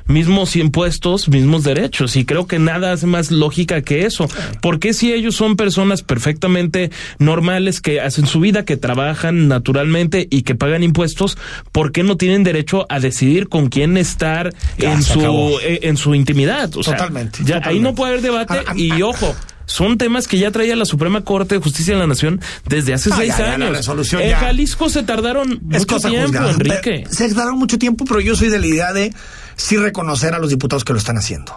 mismos 0.08 0.56
impuestos, 0.56 1.30
mismos 1.30 1.64
derechos, 1.64 2.16
y 2.16 2.26
creo 2.26 2.48
que 2.48 2.58
nada 2.58 2.94
hace 2.94 3.06
más 3.06 3.30
lógica 3.30 3.84
que 3.84 4.08
eso. 4.08 4.28
Porque 4.60 4.94
si 4.96 5.14
ellos 5.14 5.36
son 5.36 5.56
personas 5.56 6.02
perfectamente 6.02 6.90
normales 7.20 7.80
que 7.80 8.02
hacen 8.02 8.26
su 8.26 8.40
vida, 8.40 8.66
que 8.66 8.76
trabajan 8.76 9.48
naturalmente 9.48 10.28
y 10.32 10.42
que 10.42 10.56
pagan 10.56 10.82
impuestos, 10.82 11.38
¿por 11.72 11.92
qué 11.92 12.02
no 12.02 12.18
tienen 12.18 12.44
derecho 12.44 12.88
a 12.90 13.00
decidir 13.00 13.50
con 13.50 13.70
quién 13.70 13.98
estar 13.98 14.52
Ya, 14.80 14.94
en 14.94 15.04
su 15.04 15.20
acabó. 15.20 15.62
eh, 15.62 15.82
en 15.84 15.96
su 15.96 16.16
intimidad? 16.16 16.76
O 16.76 16.82
sea, 16.82 16.96
Totalmente, 16.98 17.44
ya 17.46 17.62
ahí 17.64 17.80
no 17.80 17.94
puede 17.94 18.14
haber 18.14 18.24
debate 18.24 18.54
A- 18.66 18.72
a- 18.72 18.76
y 18.76 19.04
ojo. 19.04 19.36
Son 19.70 20.00
temas 20.00 20.28
que 20.28 20.40
ya 20.40 20.50
traía 20.50 20.76
la 20.76 20.86
Suprema 20.86 21.22
Corte 21.24 21.54
de 21.56 21.62
Justicia 21.62 21.94
de 21.94 22.00
la 22.00 22.08
Nación 22.08 22.42
desde 22.66 22.96
hace 22.96 23.12
Ah, 23.14 23.18
seis 23.18 23.30
ya, 23.30 23.38
ya, 23.38 23.44
la 23.60 23.66
años. 23.68 23.88
en 24.14 24.30
ya- 24.30 24.40
Jalisco 24.40 24.90
se 24.90 25.04
tardaron 25.04 25.52
es 25.72 25.82
mucho 25.88 26.00
tiempo, 26.00 26.26
juzgada. 26.28 26.52
Enrique. 26.52 27.04
Pero 27.06 27.14
Se 27.14 27.30
tardaron 27.30 27.60
mucho 27.60 27.78
tiempo, 27.78 28.04
pero 28.06 28.20
yo 28.20 28.36
soy 28.36 28.50
de 28.50 28.58
la 28.58 28.66
idea 28.66 28.94
de 28.94 29.14
sí 29.56 29.78
reconocer 29.78 30.34
a 30.34 30.40
los 30.40 30.50
diputados 30.50 30.84
que 30.84 30.92
lo 30.94 30.98
están 30.98 31.18
haciendo. 31.20 31.56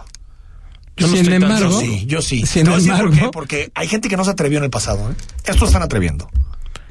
Yo 0.95 1.07
no 1.07 1.13
Sin 1.13 1.23
estoy 1.23 1.39
tan 1.39 1.43
embargo, 1.51 1.71
Yo 1.71 1.79
sí, 1.79 2.05
yo 2.05 2.21
sí. 2.21 2.45
Sin 2.45 2.67
a 2.69 2.75
decir 2.75 2.91
por 2.91 2.99
embargo- 3.07 3.25
qué, 3.25 3.31
porque 3.33 3.71
hay 3.73 3.87
gente 3.87 4.09
que 4.09 4.15
no 4.15 4.23
se 4.23 4.29
atrevió 4.29 4.59
en 4.59 4.65
el 4.65 4.69
pasado. 4.69 5.09
¿eh? 5.11 5.15
Estos 5.45 5.69
están 5.69 5.81
atreviendo. 5.81 6.29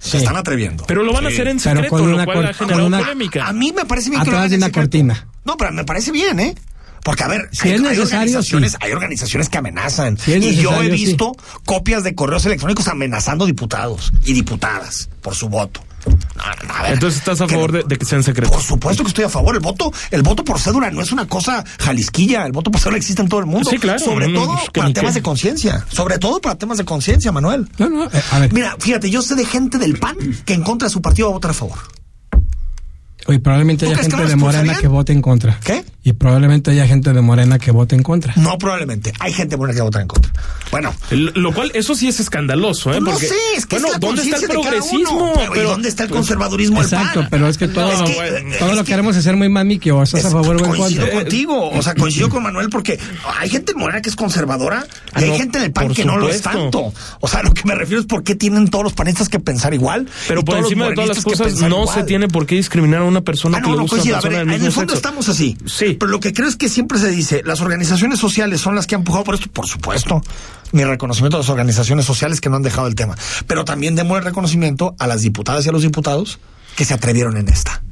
Se 0.01 0.11
Sí. 0.11 0.17
están 0.17 0.35
atreviendo. 0.37 0.83
Pero 0.89 1.05
lo 1.05 1.13
van 1.13 1.27
a 1.27 1.29
hacer 1.29 1.47
en 1.47 1.59
Pero 1.59 1.77
secreto, 1.77 1.91
con 1.97 2.09
lo 2.11 2.17
una 2.17 2.25
cual 2.25 2.39
cor- 2.39 2.47
ha 2.47 2.53
generado 2.55 2.83
con 2.83 2.87
una- 2.95 2.99
polémica. 2.99 3.47
A 3.47 3.53
mí 3.53 3.71
me 3.71 3.85
parece 3.85 4.11
bien 4.11 4.23
que 4.25 4.31
lo 4.33 4.37
Atrás 4.37 4.39
hagan 4.41 4.51
de 4.51 4.57
en 4.57 4.61
una 4.63 4.67
secreto. 4.67 4.83
cortina. 4.91 5.29
No, 5.45 5.57
pero 5.57 5.71
me 5.73 5.85
parece 5.85 6.11
bien, 6.11 6.41
¿eh? 6.41 6.55
Porque, 7.03 7.25
a 7.25 7.29
ver, 7.29 7.49
Si 7.53 7.69
hay, 7.69 7.75
es 7.75 7.81
hay 7.81 7.83
necesario, 7.89 8.03
organizaciones, 8.21 8.73
sí. 8.73 8.79
hay 8.81 8.93
organizaciones 8.93 9.49
que 9.49 9.59
amenazan. 9.59 10.17
Si 10.19 10.33
y 10.35 10.57
yo 10.57 10.81
he 10.83 10.87
sí. 10.87 10.91
visto 10.93 11.33
copias 11.65 12.05
de 12.05 12.15
correos 12.15 12.47
electrónicos 12.47 12.87
amenazando 12.89 13.45
diputados 13.47 14.13
y 14.25 14.33
diputadas 14.33 15.09
por 15.21 15.35
su 15.35 15.49
voto. 15.49 15.83
A 16.39 16.83
ver, 16.83 16.95
Entonces 16.95 17.19
estás 17.21 17.41
a 17.41 17.47
que- 17.47 17.55
favor 17.55 17.71
de, 17.73 17.85
de 17.85 17.97
que 17.97 18.05
sea 18.05 18.19
en 18.19 18.25
secreto. 18.25 18.53
Por 18.53 18.61
supuesto 18.63 19.03
que 19.05 19.09
estoy 19.09 19.25
a 19.25 19.29
favor. 19.29 19.55
El 19.55 19.61
voto, 19.61 19.93
el 20.11 20.23
voto 20.23 20.45
por 20.45 20.59
cédula 20.61 20.91
no 20.91 21.01
es 21.01 21.13
una 21.13 21.27
cosa 21.27 21.65
jalisquilla. 21.79 22.45
El 22.47 22.53
voto 22.53 22.71
por 22.73 22.81
cédula 22.81 22.99
existe 22.99 23.23
en 23.23 23.29
todo 23.29 23.39
el 23.41 23.47
mundo. 23.47 23.71
Sí, 23.71 23.79
claro. 23.79 23.99
Sobre 24.01 24.29
no, 24.29 24.41
todo 24.45 24.59
para 24.73 24.93
temas 24.93 25.13
qué. 25.13 25.19
de 25.21 25.23
conciencia. 25.23 25.87
Sobre 25.93 26.19
todo 26.19 26.41
para 26.41 26.57
temas 26.57 26.79
de 26.79 26.85
conciencia, 26.85 27.31
Manuel. 27.33 27.69
No, 27.79 27.89
no, 27.89 28.05
eh, 28.07 28.23
a 28.33 28.39
ver, 28.41 28.53
Mira, 28.53 28.77
fíjate, 28.81 29.11
yo 29.11 29.23
sé 29.23 29.35
de 29.37 29.45
gente 29.45 29.79
del 29.79 29.97
PAN 29.99 30.17
que 30.45 30.55
en 30.55 30.63
contra 30.63 30.87
de 30.89 30.93
su 30.93 31.01
partido 31.03 31.29
va 31.29 31.33
a 31.33 31.35
votar 31.35 31.51
a 31.53 31.55
favor. 31.55 31.79
oye, 33.29 33.39
probablemente 33.39 33.87
¿tú 33.87 33.93
haya 33.93 34.03
gente 34.03 34.25
de 34.27 34.35
Morena 34.37 34.75
que 34.79 34.89
vote 34.89 35.13
en 35.13 35.23
contra. 35.23 35.59
¿Qué? 35.63 35.85
Y 36.05 36.13
probablemente 36.15 36.71
haya 36.73 36.87
gente 36.87 37.13
de 37.13 37.21
Morena 37.21 37.59
que 37.59 37.71
vote 37.71 37.95
en 37.95 38.03
contra. 38.03 38.35
No, 38.37 38.59
probablemente. 38.59 39.13
Hay 39.21 39.33
gente 39.33 39.55
buena 39.57 39.73
que 39.75 39.83
vota 39.83 40.01
en 40.01 40.09
contra. 40.09 40.33
Bueno. 40.71 40.93
Lo 41.11 41.53
cual, 41.53 41.71
eso 41.75 41.95
sí 41.95 42.09
es 42.09 42.19
escandaloso, 42.19 42.91
¿eh? 42.91 42.95
Pues 42.95 43.03
no 43.05 43.11
Porque, 43.13 43.29
sé, 43.29 43.35
es 43.57 43.67
que 43.67 43.77
bueno, 43.77 43.87
es 43.89 43.93
la 43.95 43.99
¿dónde 44.01 44.23
está 44.23 44.37
el 44.39 44.49
progresismo? 44.49 45.33
uno? 45.33 45.33
Pero, 45.53 45.63
¿y 45.63 45.67
dónde 45.67 45.89
está 45.89 46.03
el 46.05 46.11
conservadurismo 46.11 46.77
del 46.83 46.87
Exacto, 46.93 47.21
PAN? 47.21 47.29
pero 47.31 47.47
es 47.47 47.57
que 47.59 47.69
todo, 47.69 47.93
Es 47.93 48.01
que, 48.03 48.57
todo 48.59 48.71
es 48.71 48.77
lo 48.77 48.85
que- 48.85 48.91
queremos 48.91 49.17
hacer 49.17 49.37
muy 49.37 49.49
mamiqui 49.49 49.91
o 49.91 50.03
estás 50.03 50.25
a 50.25 50.31
favor 50.31 50.57
o 50.57 50.59
en 50.65 50.71
coincido 50.71 51.03
contra. 51.03 51.21
contigo, 51.21 51.71
o 51.71 51.83
sea, 51.83 51.95
coincido 51.95 52.29
con 52.31 52.43
Manuel 52.43 52.69
porque 52.71 52.99
hay 53.39 53.49
gente 53.49 53.73
en 53.73 53.79
Morena 53.79 54.01
que 54.03 54.09
es 54.09 54.17
conservadora 54.17 54.85
y 54.89 55.11
Ah, 55.13 55.19
hay 55.21 55.29
no, 55.31 55.37
gente 55.37 55.59
en 55.59 55.65
el 55.65 55.73
PAN 55.73 55.95
que 55.95 56.05
no 56.05 56.17
lo 56.19 56.29
es 56.29 56.43
tanto. 56.43 56.93
O 57.21 57.29
sea, 57.29 57.43
lo 57.43 57.53
que 57.55 57.63
me 57.65 57.75
refiero 57.75 58.01
es 58.01 58.07
por 58.07 58.25
qué 58.25 58.35
tienen 58.35 58.69
todos 58.69 58.83
los 58.83 58.93
panistas 58.95 59.29
que 59.29 59.39
pensar 59.39 59.73
igual. 59.75 60.09
Pero 60.27 60.43
por 60.45 60.57
encima 60.59 60.89
de 60.89 60.95
todas 60.95 61.11
las 61.17 61.25
cosas, 61.25 61.55
no 61.61 61.83
igual. 61.83 61.97
se 61.99 62.05
tiene 62.05 62.27
por 62.29 62.47
qué 62.47 62.57
discriminar 62.57 63.03
a 63.03 63.05
una 63.05 63.21
persona 63.21 63.59
Ah, 63.59 63.61
que 63.61 63.67
no, 63.69 63.73
le 63.73 63.77
no, 63.77 63.83
gusta 63.83 63.97
coincido. 63.99 64.19
una 64.43 64.55
en 64.57 64.65
el 64.65 64.73
fondo 64.73 64.95
estamos 64.95 65.29
así. 65.29 65.57
Sí. 65.67 65.92
Pero 65.99 66.11
lo 66.11 66.21
que 66.21 66.33
creo 66.33 66.49
es 66.49 66.57
que 66.57 66.69
siempre 66.69 66.99
se 66.99 67.09
dice, 67.11 67.43
las 67.45 67.61
organizaciones 67.61 68.19
sociales 68.19 68.61
son 68.61 68.75
las 68.75 68.87
que 68.87 68.95
han 68.95 69.01
empujado 69.03 69.25
por 69.25 69.35
esto, 69.35 69.49
por 69.53 69.67
supuesto. 69.67 70.23
Mi 70.73 70.85
reconocimiento 70.85 71.37
a 71.37 71.41
las 71.41 71.49
organizaciones 71.49 72.05
sociales 72.05 72.41
que 72.41 72.49
no 72.49 72.57
han 72.57 72.63
dejado 72.63 72.87
el 72.87 72.95
tema. 72.95 73.15
Pero 73.47 73.65
también 73.65 73.95
demos 73.95 74.19
el 74.19 74.25
reconocimiento 74.25 74.95
a 74.99 75.07
las 75.07 75.21
diputadas 75.23 75.67
y 75.67 75.69
a 75.69 75.73
los 75.73 75.83
diputados 75.83 76.39
que 76.77 76.85
se 76.85 76.95
atrevieron 76.95 77.37
en 77.37 77.49
esta. 77.49 77.83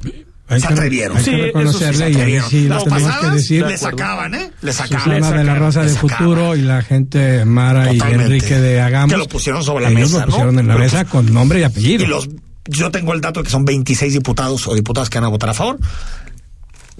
Hay 0.47 0.59
se 0.59 0.67
que- 0.67 0.73
atrevieron. 0.73 1.15
Hay 1.17 1.23
Sí, 1.23 1.31
que 1.31 1.37
sí, 1.37 1.41
reconocerle 1.43 2.09
y 2.09 2.39
sí 2.49 2.67
lo 2.67 2.75
Las 2.75 2.83
tenemos 2.83 3.03
que 3.03 3.09
pasadas 3.13 3.33
decir. 3.35 3.65
le 3.65 3.77
sacaban, 3.77 4.35
¿eh? 4.35 4.51
Le 4.61 4.73
sacaban. 4.73 5.03
Susana 5.21 5.37
de 5.37 5.43
la 5.45 5.55
Rosa 5.55 5.81
le 5.83 5.87
de 5.87 5.93
sacaban. 5.93 6.17
Futuro 6.17 6.55
y 6.57 6.61
la 6.61 6.81
gente 6.81 7.45
Mara 7.45 7.93
y. 7.93 7.99
Enrique 8.01 8.57
de 8.59 8.81
Hagamos. 8.81 9.11
Que 9.13 9.17
lo 9.17 9.27
pusieron 9.29 9.63
sobre 9.63 9.83
la 9.85 9.91
ellos 9.91 10.11
mesa, 10.11 10.19
lo 10.21 10.25
pusieron 10.25 10.55
¿no? 10.55 10.59
en 10.61 10.67
la 10.67 10.73
Pero 10.73 10.83
mesa 10.83 10.97
pues- 11.03 11.09
con 11.11 11.33
nombre 11.33 11.59
y 11.61 11.63
apellido. 11.63 12.03
Y 12.03 12.07
los, 12.07 12.27
yo 12.67 12.91
tengo 12.91 13.13
el 13.13 13.21
dato 13.21 13.39
de 13.39 13.45
que 13.45 13.49
son 13.51 13.63
26 13.63 14.11
diputados 14.11 14.67
o 14.67 14.75
diputadas 14.75 15.09
que 15.09 15.19
van 15.19 15.25
a 15.25 15.29
votar 15.29 15.49
a 15.51 15.53
favor. 15.53 15.79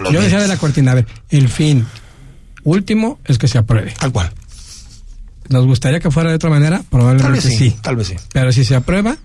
Yo 0.09 0.21
decía 0.21 0.39
de 0.39 0.47
la 0.47 0.57
cortina, 0.57 0.91
a 0.93 0.95
ver, 0.95 1.07
el 1.29 1.49
fin 1.49 1.85
último 2.63 3.19
es 3.25 3.37
que 3.37 3.47
se 3.47 3.57
apruebe. 3.57 3.93
Tal 3.99 4.11
cual. 4.11 4.31
¿Nos 5.49 5.65
gustaría 5.65 5.99
que 5.99 6.09
fuera 6.11 6.29
de 6.29 6.35
otra 6.35 6.49
manera? 6.49 6.77
Tal 6.77 6.87
Probablemente 6.89 7.31
vez 7.31 7.43
sí, 7.43 7.57
sí. 7.57 7.77
Tal 7.81 7.95
vez 7.95 8.07
sí. 8.07 8.15
Pero 8.31 8.51
si 8.51 8.63
se 8.63 8.75
aprueba, 8.75 9.17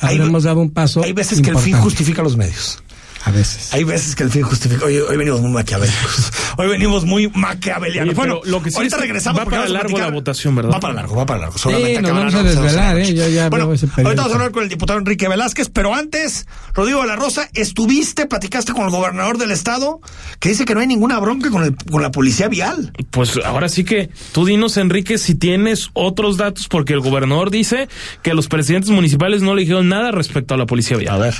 habremos 0.00 0.44
dado 0.44 0.60
un 0.60 0.70
paso. 0.70 1.02
Hay 1.04 1.12
veces 1.12 1.40
que 1.40 1.50
el 1.50 1.58
fin 1.58 1.76
justifica 1.76 2.22
los 2.22 2.36
medios. 2.36 2.82
A 3.22 3.30
veces. 3.32 3.72
Hay 3.74 3.84
veces 3.84 4.14
que 4.16 4.22
el 4.22 4.30
fin 4.30 4.42
justifica. 4.42 4.84
Hoy, 4.86 4.96
hoy 4.96 5.16
venimos 5.16 5.40
muy 5.42 5.50
maquiavélicos. 5.50 6.32
Hoy 6.56 6.68
venimos 6.68 7.04
muy 7.04 7.28
maquiavelianos. 7.28 8.08
Oye, 8.10 8.16
bueno, 8.16 8.40
lo 8.44 8.62
que 8.62 8.70
sí 8.70 8.76
ahorita 8.76 8.96
es 8.96 9.00
que 9.02 9.06
regresamos. 9.06 9.40
va 9.40 9.44
para 9.44 9.62
a 9.64 9.68
largo 9.68 9.88
la 9.90 10.04
platicar- 10.04 10.12
votación, 10.12 10.54
¿verdad? 10.56 10.72
Va 10.74 10.80
para 10.80 10.94
largo, 10.94 11.16
va 11.16 11.26
para 11.26 11.40
largo. 11.40 11.54
Sí, 11.58 11.62
Seguramente 11.68 12.02
nos 12.02 12.10
vamos 12.12 12.34
a 12.34 12.36
la 12.38 12.42
desvelar. 12.50 12.98
¿eh? 12.98 13.14
Yo 13.14 13.28
ya 13.28 13.48
bueno, 13.50 13.72
ese 13.72 13.86
ahorita 13.86 14.14
vamos 14.14 14.32
a 14.32 14.34
hablar 14.34 14.50
con 14.52 14.62
el 14.64 14.68
diputado 14.68 14.98
Enrique 14.98 15.28
Velázquez, 15.28 15.68
pero 15.70 15.94
antes, 15.94 16.46
Rodrigo 16.74 17.00
de 17.02 17.06
la 17.08 17.16
Rosa, 17.16 17.48
estuviste, 17.54 18.26
platicaste 18.26 18.72
con 18.72 18.84
el 18.84 18.90
gobernador 18.90 19.38
del 19.38 19.50
estado, 19.52 20.00
que 20.38 20.48
dice 20.50 20.64
que 20.64 20.74
no 20.74 20.80
hay 20.80 20.86
ninguna 20.86 21.18
bronca 21.18 21.50
con, 21.50 21.62
el, 21.62 21.76
con 21.76 22.02
la 22.02 22.10
policía 22.10 22.48
vial. 22.48 22.92
Pues 23.10 23.38
ahora 23.44 23.68
sí 23.68 23.84
que 23.84 24.10
tú 24.32 24.44
dinos, 24.44 24.76
Enrique, 24.76 25.18
si 25.18 25.34
tienes 25.34 25.90
otros 25.92 26.36
datos, 26.36 26.68
porque 26.68 26.94
el 26.94 27.00
gobernador 27.00 27.50
dice 27.50 27.88
que 28.22 28.34
los 28.34 28.48
presidentes 28.48 28.90
municipales 28.90 29.40
no 29.42 29.54
le 29.54 29.62
dijeron 29.62 29.88
nada 29.88 30.10
respecto 30.10 30.54
a 30.54 30.56
la 30.56 30.66
policía 30.66 30.96
vial. 30.96 31.20
ver. 31.20 31.34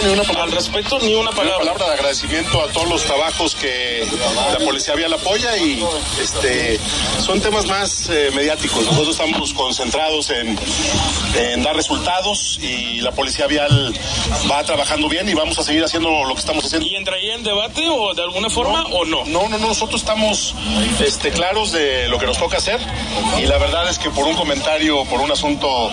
Al 0.00 0.52
respecto, 0.52 0.96
ni 1.00 1.16
una 1.16 1.32
palabra. 1.32 1.58
palabra 1.58 1.86
de 1.88 1.94
agradecimiento 1.94 2.62
a 2.62 2.68
todos 2.68 2.88
los 2.88 3.02
trabajos 3.02 3.56
que 3.56 4.06
la 4.52 4.64
Policía 4.64 4.94
Vial 4.94 5.12
apoya 5.12 5.56
y 5.56 5.84
este 6.22 6.78
son 7.20 7.40
temas 7.40 7.66
más 7.66 8.08
eh, 8.08 8.30
mediáticos. 8.32 8.84
Nosotros 8.84 9.18
estamos 9.18 9.52
concentrados 9.52 10.30
en, 10.30 10.56
en 11.36 11.62
dar 11.64 11.74
resultados 11.74 12.60
y 12.62 13.00
la 13.00 13.10
Policía 13.10 13.48
Vial 13.48 13.92
va 14.48 14.62
trabajando 14.62 15.08
bien 15.08 15.28
y 15.28 15.34
vamos 15.34 15.58
a 15.58 15.64
seguir 15.64 15.82
haciendo 15.82 16.24
lo 16.24 16.32
que 16.32 16.40
estamos 16.40 16.64
haciendo. 16.64 16.86
¿Y 16.86 16.94
entraría 16.94 17.34
en 17.34 17.42
debate 17.42 17.88
o 17.88 18.14
de 18.14 18.22
alguna 18.22 18.48
forma 18.50 18.84
o 18.92 19.04
no? 19.04 19.24
No, 19.24 19.48
no, 19.48 19.58
no, 19.58 19.66
nosotros 19.66 20.00
estamos 20.00 20.54
este, 21.04 21.32
claros 21.32 21.72
de 21.72 22.06
lo 22.08 22.20
que 22.20 22.26
nos 22.26 22.38
toca 22.38 22.58
hacer 22.58 22.80
y 23.36 23.46
la 23.46 23.58
verdad 23.58 23.90
es 23.90 23.98
que 23.98 24.10
por 24.10 24.26
un 24.28 24.36
comentario, 24.36 25.04
por 25.06 25.20
un 25.20 25.32
asunto 25.32 25.90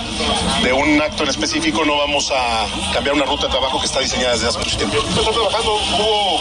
de 0.63 0.73
un 0.73 1.01
acto 1.01 1.23
en 1.23 1.29
específico 1.29 1.83
no 1.85 1.97
vamos 1.97 2.31
a 2.31 2.67
cambiar 2.93 3.15
una 3.15 3.25
ruta 3.25 3.47
de 3.47 3.49
trabajo 3.49 3.79
que 3.79 3.87
está 3.87 3.94
diseñada 3.99 4.33
desde 4.33 4.47
hace 4.47 4.59
mucho 4.59 4.77
tiempo. 4.77 4.97
Está 4.97 5.31
trabajando, 5.31 5.75
hubo 5.75 6.35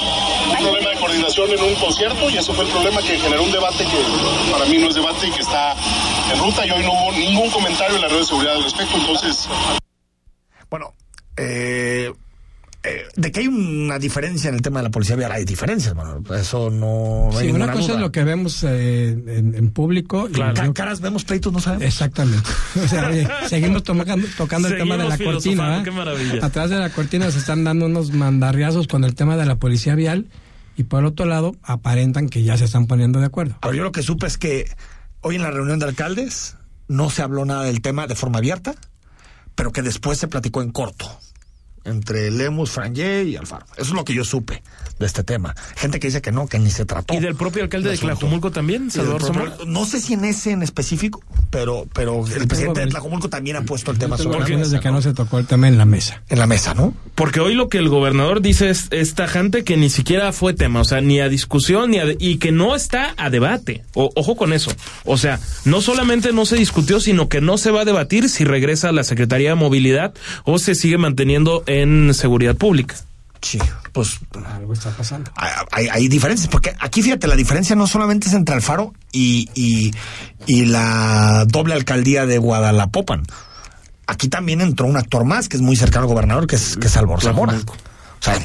un 0.50 0.56
problema 0.58 0.90
de 0.90 0.96
coordinación 0.96 1.50
en 1.50 1.62
un 1.62 1.74
concierto 1.76 2.30
y 2.30 2.38
ese 2.38 2.52
fue 2.52 2.64
el 2.64 2.70
problema 2.70 3.02
que 3.02 3.18
generó 3.18 3.42
un 3.42 3.52
debate 3.52 3.84
que 3.84 4.52
para 4.52 4.64
mí 4.66 4.78
no 4.78 4.88
es 4.88 4.94
debate 4.94 5.26
y 5.26 5.30
que 5.30 5.40
está 5.40 5.74
en 6.32 6.38
ruta 6.38 6.66
y 6.66 6.70
hoy 6.70 6.82
no 6.82 6.92
hubo 6.92 7.12
ningún 7.12 7.50
comentario 7.50 7.96
en 7.96 8.02
la 8.02 8.08
red 8.08 8.18
de 8.18 8.24
seguridad 8.24 8.56
al 8.56 8.64
respecto, 8.64 8.96
entonces 8.96 9.48
Bueno, 10.70 10.94
eh, 11.36 12.12
eh, 12.84 13.04
de 13.16 13.32
que 13.32 13.40
hay 13.40 13.46
una 13.48 13.98
diferencia 13.98 14.48
en 14.48 14.56
el 14.56 14.62
tema 14.62 14.80
de 14.80 14.84
la 14.84 14.90
policía 14.90 15.16
vial, 15.16 15.32
hay 15.32 15.44
diferencias, 15.44 15.94
bueno, 15.94 16.22
eso 16.38 16.70
no, 16.70 17.30
no 17.32 17.38
hay 17.38 17.46
Sí, 17.48 17.52
una 17.52 17.72
cosa 17.72 17.86
duda. 17.86 17.94
es 17.94 18.00
lo 18.00 18.12
que 18.12 18.24
vemos 18.24 18.62
eh, 18.64 19.08
en, 19.26 19.54
en 19.54 19.70
público. 19.70 20.28
y 20.28 20.32
Ca- 20.32 20.52
yo- 20.52 20.74
caras 20.74 21.00
vemos 21.00 21.24
pleitos, 21.24 21.52
no 21.52 21.60
sabemos. 21.60 21.84
Exactamente. 21.86 22.48
O 22.84 22.88
sea, 22.88 23.08
oye, 23.08 23.26
seguimos 23.48 23.82
tomando, 23.84 24.26
tocando 24.36 24.68
el 24.68 24.76
tema 24.76 24.96
de 24.96 25.08
la 25.08 25.16
cortina. 25.18 25.68
¿verdad? 25.68 25.84
qué 25.84 25.90
maravilla. 25.90 26.44
Atrás 26.46 26.70
de 26.70 26.76
la 26.76 26.90
cortina 26.90 27.30
se 27.30 27.38
están 27.38 27.64
dando 27.64 27.86
unos 27.86 28.12
mandarriazos 28.12 28.86
con 28.86 29.04
el 29.04 29.14
tema 29.14 29.36
de 29.36 29.46
la 29.46 29.56
policía 29.56 29.94
vial 29.94 30.26
y 30.76 30.82
por 30.84 31.00
el 31.00 31.06
otro 31.06 31.24
lado 31.26 31.54
aparentan 31.62 32.28
que 32.28 32.42
ya 32.42 32.56
se 32.58 32.64
están 32.64 32.86
poniendo 32.86 33.20
de 33.20 33.26
acuerdo. 33.26 33.56
Pero 33.62 33.74
yo 33.74 33.82
lo 33.84 33.92
que 33.92 34.02
supe 34.02 34.26
es 34.26 34.36
que 34.38 34.68
hoy 35.22 35.36
en 35.36 35.42
la 35.42 35.50
reunión 35.50 35.78
de 35.78 35.86
alcaldes 35.86 36.56
no 36.88 37.08
se 37.10 37.22
habló 37.22 37.44
nada 37.46 37.62
del 37.64 37.80
tema 37.80 38.06
de 38.06 38.14
forma 38.14 38.38
abierta, 38.38 38.74
pero 39.54 39.72
que 39.72 39.80
después 39.82 40.18
se 40.18 40.28
platicó 40.28 40.60
en 40.62 40.70
corto 40.72 41.08
entre 41.84 42.30
Lemus, 42.30 42.70
Frangé 42.70 43.24
y 43.24 43.36
Alfaro. 43.36 43.66
Eso 43.76 43.82
es 43.82 43.90
lo 43.90 44.04
que 44.04 44.14
yo 44.14 44.24
supe 44.24 44.62
de 44.98 45.06
este 45.06 45.24
tema. 45.24 45.54
Gente 45.76 45.98
que 46.00 46.06
dice 46.08 46.22
que 46.22 46.30
no, 46.32 46.46
que 46.46 46.58
ni 46.58 46.70
se 46.70 46.84
trató. 46.84 47.14
¿Y 47.14 47.20
del 47.20 47.34
propio 47.34 47.62
alcalde 47.62 47.90
de. 47.90 47.98
Tlajumulco 47.98 48.50
también, 48.50 48.90
Salvador 48.90 49.22
propio-? 49.32 49.66
No 49.66 49.84
sé 49.86 50.00
si 50.00 50.12
en 50.14 50.24
ese 50.24 50.52
en 50.52 50.62
específico, 50.62 51.22
pero, 51.50 51.86
pero 51.92 52.24
el 52.26 52.46
presidente 52.46 52.80
de 52.80 52.86
Tlajumulco 52.88 53.28
también 53.28 53.56
ha 53.56 53.62
puesto 53.62 53.90
el 53.90 53.98
tema 53.98 54.16
sobre 54.16 54.38
la 54.40 54.46
mesa, 54.58 54.70
de 54.76 54.80
que 54.80 54.88
¿no? 54.88 54.94
no 54.94 55.02
se 55.02 55.12
tocó 55.14 55.38
el 55.38 55.46
tema 55.46 55.68
en 55.68 55.78
la 55.78 55.84
mesa. 55.84 56.22
En 56.28 56.38
la 56.38 56.46
mesa, 56.46 56.74
¿no? 56.74 56.94
Porque 57.14 57.40
hoy 57.40 57.54
lo 57.54 57.68
que 57.68 57.78
el 57.78 57.88
gobernador 57.88 58.40
dice 58.40 58.70
es, 58.70 58.86
es 58.90 59.14
tajante 59.14 59.64
que 59.64 59.76
ni 59.76 59.90
siquiera 59.90 60.32
fue 60.32 60.54
tema, 60.54 60.80
o 60.80 60.84
sea, 60.84 61.00
ni 61.00 61.20
a 61.20 61.28
discusión, 61.28 61.90
ni 61.90 61.98
a 61.98 62.04
de- 62.06 62.16
y 62.20 62.36
que 62.38 62.52
no 62.52 62.74
está 62.76 63.14
a 63.16 63.30
debate. 63.30 63.84
O- 63.94 64.10
ojo 64.14 64.36
con 64.36 64.52
eso. 64.52 64.70
O 65.04 65.16
sea, 65.16 65.40
no 65.64 65.80
solamente 65.80 66.32
no 66.32 66.46
se 66.46 66.56
discutió, 66.56 67.00
sino 67.00 67.28
que 67.28 67.40
no 67.40 67.58
se 67.58 67.70
va 67.70 67.82
a 67.82 67.84
debatir 67.84 68.28
si 68.28 68.44
regresa 68.44 68.88
a 68.88 68.92
la 68.92 69.04
Secretaría 69.04 69.50
de 69.50 69.54
Movilidad 69.56 70.14
o 70.44 70.58
se 70.58 70.74
sigue 70.74 70.98
manteniendo 70.98 71.62
en 71.80 72.14
seguridad 72.14 72.56
pública. 72.56 72.96
Sí, 73.40 73.58
pues 73.92 74.20
Algo 74.54 74.72
está 74.72 74.90
pasando. 74.90 75.30
hay, 75.70 76.08
diferencias, 76.08 76.48
porque 76.48 76.74
aquí 76.80 77.02
fíjate, 77.02 77.26
la 77.26 77.36
diferencia 77.36 77.76
no 77.76 77.86
solamente 77.86 78.28
es 78.28 78.34
entre 78.34 78.54
Alfaro 78.54 78.94
y, 79.12 79.50
y, 79.54 79.92
y 80.46 80.64
la 80.64 81.44
doble 81.46 81.74
alcaldía 81.74 82.24
de 82.24 82.38
Guadalapopan. 82.38 83.22
Aquí 84.06 84.28
también 84.28 84.62
entró 84.62 84.86
un 84.86 84.96
actor 84.96 85.24
más 85.24 85.48
que 85.48 85.56
es 85.56 85.62
muy 85.62 85.76
cercano 85.76 86.04
al 86.04 86.08
gobernador, 86.08 86.46
que 86.46 86.56
es, 86.56 86.76
que 86.78 86.86
es 86.86 86.96
Albor 86.96 87.20
Zamora. 87.20 87.54
O 87.54 88.24
sea, 88.24 88.38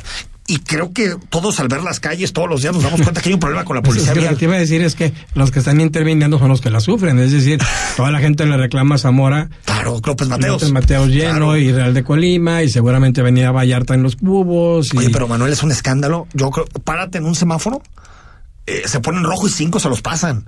y 0.50 0.58
creo 0.60 0.91
que 0.91 1.15
todos 1.29 1.60
al 1.60 1.68
ver 1.68 1.84
las 1.84 2.00
calles 2.00 2.34
todos 2.34 2.50
los 2.50 2.62
días 2.62 2.74
nos 2.74 2.84
damos 2.84 3.01
cuenta 3.01 3.22
que 3.22 3.29
hay 3.29 3.34
un 3.36 3.39
problema 3.39 3.63
con 3.63 3.75
la 3.75 3.82
Pues 3.84 3.98
policía 3.98 4.12
es 4.13 4.18
que 4.18 4.24
lo 4.25 4.29
que 4.32 4.36
te 4.36 4.46
iba 4.46 4.56
a 4.56 4.60
decir 4.60 4.82
es 4.82 4.96
que 4.96 5.13
los 5.36 5.51
que 5.51 5.60
están 5.60 5.79
interviniendo 5.79 6.39
son 6.39 6.50
los 6.50 6.60
que 6.60 6.70
la 6.72 6.79
sufren. 6.79 7.20
Es 7.20 7.32
decir, 7.32 7.62
toda 7.98 8.10
la 8.12 8.20
gente 8.20 8.46
le 8.46 8.58
reclama 8.58 8.96
a 8.96 8.98
Zamora. 8.98 9.50
Claro, 9.65 10.01
López 10.03 10.27
Mateos. 10.27 10.53
López 10.53 10.72
Mateos 10.72 11.08
lleno 11.10 11.29
Claro. 11.29 11.58
y 11.58 11.72
Real 11.72 11.94
de 11.94 12.03
Colima 12.03 12.63
y 12.63 12.70
seguramente 12.70 13.22
venía 13.22 13.51
Vallarta 13.51 13.94
en 13.94 14.01
los 14.03 14.15
cubos. 14.15 14.94
Y... 14.94 14.98
Oye, 14.98 15.10
pero 15.12 15.27
Manuel 15.27 15.53
es 15.53 15.62
un 15.62 15.72
escándalo. 15.72 16.27
Yo 16.34 16.50
creo, 16.50 16.65
párate 16.84 17.20
en 17.20 17.25
un 17.25 17.36
semáforo, 17.36 17.82
eh, 18.65 18.82
se 18.86 19.00
ponen 19.00 19.24
rojo 19.24 19.48
y 19.48 19.51
cinco 19.51 19.79
se 19.79 19.88
los 19.89 20.01
pasan. 20.01 20.46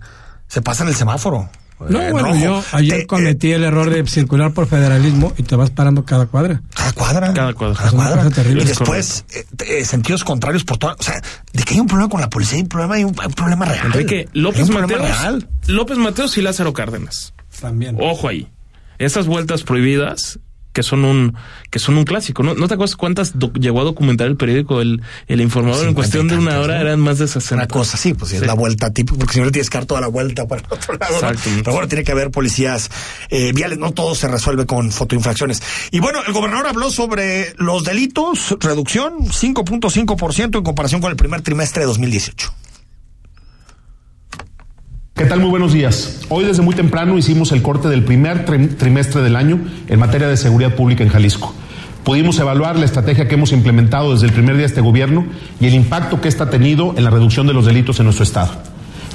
Se 0.48 0.62
pasan 0.62 0.88
el 0.88 0.96
semáforo. 0.96 1.50
No, 1.90 2.00
eh, 2.02 2.06
en 2.08 2.12
bueno, 2.12 2.28
rojo. 2.30 2.40
yo 2.40 2.64
ayer 2.74 3.00
Te- 3.02 3.08
cometí 3.08 3.52
el 3.52 3.64
error 3.64 3.90
de 3.90 4.06
circular 4.08 4.52
por 4.54 4.68
federalismo 4.68 5.34
y 5.38 5.44
te 5.44 5.56
vas 5.56 5.70
parando 5.72 6.06
cada 6.06 6.26
cuadra. 6.28 6.62
Cada 6.76 6.92
cuadra. 6.94 7.34
Cada 7.34 7.54
cuadra. 7.54 7.76
Cada 7.78 7.92
cuadra. 7.92 8.24
cosa 8.24 8.36
terrible. 8.36 8.62
Y 8.62 8.64
Es 8.64 8.78
después, 8.78 9.26
eh, 9.34 9.46
eh, 9.68 9.86
sentidos 9.86 10.24
contrarios 10.24 10.64
por 10.64 10.78
toda. 10.78 10.96
O 11.00 11.04
sea, 11.04 11.22
de 11.54 11.64
que 11.64 11.74
hay 11.76 11.80
un 11.80 11.88
problema 11.88 12.10
con 12.10 12.22
la 12.22 12.30
policía, 12.30 12.58
hay 12.58 12.62
un 12.64 12.70
problema, 12.70 12.96
hay 12.96 13.04
un, 13.04 13.16
hay 13.20 13.28
un 13.28 13.34
problema 13.34 13.66
real. 13.66 13.86
Enrique, 13.88 14.30
López 14.34 14.70
Mateos, 14.70 15.02
real. 15.02 15.50
López 15.68 15.98
Mateos 15.98 16.38
y 16.38 16.42
Lázaro 16.42 16.74
Cárdenas. 16.74 17.34
También. 17.60 17.98
Ojo 18.00 18.28
ahí. 18.28 18.48
Estas 18.98 19.26
vueltas 19.26 19.64
prohibidas 19.64 20.40
que 20.74 20.84
son 20.84 21.06
un 21.06 21.36
que 21.70 21.80
son 21.80 21.98
un 21.98 22.04
clásico. 22.06 22.44
¿No, 22.44 22.54
¿No 22.54 22.68
te 22.68 22.74
acuerdas 22.74 22.96
cuántas 22.96 23.34
llegó 23.60 23.82
a 23.82 23.84
documentar 23.84 24.28
el 24.28 24.38
periódico 24.38 24.82
el, 24.82 25.02
el 25.28 25.42
informador 25.42 25.82
en 25.82 25.90
50 25.90 25.96
cuestión 25.96 26.28
de 26.28 26.38
una 26.38 26.60
hora 26.60 26.76
¿no? 26.76 26.82
eran 26.82 27.00
más 27.00 27.20
de 27.20 27.28
60? 27.28 27.56
Una 27.56 27.68
cosa, 27.68 27.98
sí, 27.98 28.14
pues 28.14 28.32
sí, 28.32 28.38
es 28.38 28.46
la 28.46 28.54
vuelta 28.54 28.92
típica, 28.92 29.18
porque 29.18 29.34
si 29.34 29.40
no 29.40 29.46
le 29.46 29.52
tienes 29.52 29.70
que 29.70 29.78
dar 29.78 29.86
toda 29.86 30.02
la 30.02 30.08
vuelta 30.08 30.48
para 30.48 30.62
el 30.62 30.68
otro 30.70 30.94
lado. 30.96 31.12
¿no? 31.12 31.30
Exactamente. 31.30 31.64
Pero 31.64 31.74
bueno, 31.74 31.88
tiene 31.88 32.04
que 32.04 32.12
haber 32.12 32.32
policías 32.32 32.90
eh, 33.30 33.52
viales, 33.54 33.78
no 33.78 33.92
todo 33.92 34.16
se 34.16 34.28
resuelve 34.28 34.66
con 34.66 34.92
fotoinfracciones. 34.92 35.62
Y 35.92 36.00
bueno, 36.00 36.20
el 36.26 36.34
gobernador 36.34 36.68
habló 36.68 36.92
sobre 36.92 37.54
los 37.58 37.84
delitos, 37.84 38.56
reducción 38.60 39.20
5.5% 39.20 40.58
en 40.58 40.64
comparación 40.64 41.02
con 41.02 41.12
el 41.12 41.18
primer 41.18 41.42
trimestre 41.42 41.82
de 41.82 41.88
2018. 41.88 42.54
¿Qué 45.16 45.26
tal? 45.26 45.40
Muy 45.40 45.50
buenos 45.50 45.74
días. 45.74 46.22
Hoy 46.30 46.46
desde 46.46 46.62
muy 46.64 46.74
temprano 46.74 47.18
hicimos 47.18 47.52
el 47.52 47.62
corte 47.62 47.90
del 47.90 48.04
primer 48.04 48.46
trim- 48.46 48.70
trimestre 48.76 49.22
del 49.22 49.36
año 49.36 49.60
en 49.88 50.00
materia 50.00 50.28
de 50.28 50.38
seguridad 50.38 50.74
pública 50.76 51.04
en 51.04 51.10
Jalisco. 51.10 51.54
Pudimos 52.04 52.40
evaluar 52.40 52.80
la 52.80 52.86
estrategia 52.86 53.28
que 53.28 53.36
hemos 53.36 53.52
implementado 53.52 54.14
desde 54.14 54.26
el 54.28 54.34
primer 54.34 54.56
día 54.56 54.62
de 54.62 54.68
este 54.68 54.82
gobierno 54.82 55.26
y 55.60 55.68
el 55.68 55.76
impacto 55.76 56.22
que 56.22 56.28
ésta 56.30 56.46
ha 56.46 56.50
tenido 56.50 56.96
en 56.98 57.04
la 57.04 57.12
reducción 57.12 57.46
de 57.46 57.54
los 57.54 57.66
delitos 57.66 58.00
en 58.00 58.06
nuestro 58.06 58.24
Estado. 58.24 58.52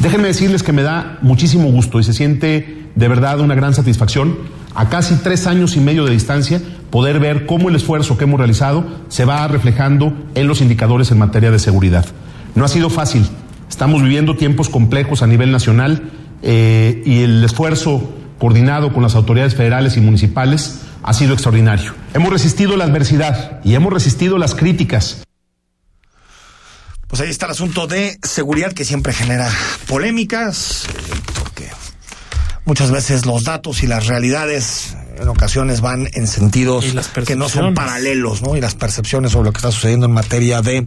Déjenme 0.00 0.28
decirles 0.28 0.62
que 0.62 0.72
me 0.72 0.82
da 0.82 1.18
muchísimo 1.22 1.68
gusto 1.72 1.98
y 1.98 2.04
se 2.04 2.12
siente 2.12 2.84
de 2.94 3.08
verdad 3.08 3.40
una 3.40 3.54
gran 3.54 3.74
satisfacción 3.74 4.36
a 4.74 4.88
casi 4.88 5.16
tres 5.16 5.46
años 5.46 5.76
y 5.76 5.80
medio 5.80 6.04
de 6.04 6.12
distancia 6.12 6.60
poder 6.90 7.18
ver 7.18 7.46
cómo 7.46 7.68
el 7.70 7.74
esfuerzo 7.76 8.16
que 8.16 8.24
hemos 8.24 8.38
realizado 8.38 8.84
se 9.08 9.24
va 9.24 9.48
reflejando 9.48 10.12
en 10.36 10.46
los 10.46 10.60
indicadores 10.60 11.10
en 11.10 11.18
materia 11.18 11.50
de 11.50 11.58
seguridad. 11.58 12.04
No 12.54 12.64
ha 12.64 12.68
sido 12.68 12.90
fácil, 12.90 13.26
estamos 13.68 14.02
viviendo 14.02 14.36
tiempos 14.36 14.68
complejos 14.68 15.22
a 15.22 15.26
nivel 15.26 15.52
nacional 15.52 16.10
eh, 16.42 17.02
y 17.04 17.22
el 17.22 17.44
esfuerzo 17.44 18.12
coordinado 18.38 18.92
con 18.92 19.02
las 19.02 19.14
autoridades 19.14 19.54
federales 19.54 19.96
y 19.96 20.00
municipales 20.00 20.80
ha 21.02 21.12
sido 21.12 21.32
extraordinario. 21.32 21.94
Hemos 22.14 22.32
resistido 22.32 22.76
la 22.76 22.84
adversidad 22.84 23.60
y 23.64 23.74
hemos 23.74 23.92
resistido 23.92 24.38
las 24.38 24.54
críticas. 24.54 25.22
Pues 27.06 27.22
ahí 27.22 27.30
está 27.30 27.46
el 27.46 27.52
asunto 27.52 27.86
de 27.86 28.18
seguridad 28.22 28.72
que 28.72 28.84
siempre 28.84 29.12
genera 29.12 29.48
polémicas, 29.86 30.86
porque 31.38 31.70
muchas 32.64 32.90
veces 32.90 33.24
los 33.24 33.44
datos 33.44 33.82
y 33.84 33.86
las 33.86 34.08
realidades 34.08 34.96
en 35.18 35.28
ocasiones 35.28 35.80
van 35.80 36.08
en 36.12 36.26
sentidos 36.26 36.84
que 37.26 37.36
no 37.36 37.48
son 37.48 37.74
paralelos, 37.74 38.42
¿no? 38.42 38.56
Y 38.56 38.60
las 38.60 38.74
percepciones 38.74 39.32
sobre 39.32 39.46
lo 39.46 39.52
que 39.52 39.58
está 39.58 39.72
sucediendo 39.72 40.06
en 40.06 40.12
materia 40.12 40.62
de 40.62 40.86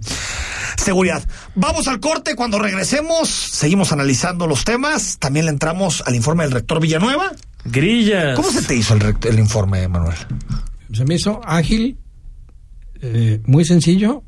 seguridad. 0.78 1.24
Vamos 1.56 1.88
al 1.88 2.00
corte, 2.00 2.36
cuando 2.36 2.60
regresemos 2.60 3.30
seguimos 3.30 3.92
analizando 3.92 4.48
los 4.48 4.64
temas, 4.64 5.18
también 5.20 5.46
le 5.46 5.52
entramos 5.52 6.04
al 6.06 6.16
informe 6.16 6.44
del 6.44 6.52
rector 6.52 6.80
Villanueva. 6.80 7.32
Grillas. 7.66 8.36
¿Cómo 8.36 8.52
se 8.52 8.62
te 8.62 8.76
hizo 8.76 8.94
el, 8.94 9.16
el 9.24 9.40
informe, 9.40 9.88
Manuel? 9.88 10.16
Se 10.94 11.06
me 11.06 11.16
hizo 11.16 11.42
ágil, 11.44 12.00
eh, 13.02 13.42
muy 13.46 13.66
sencillo 13.66 14.24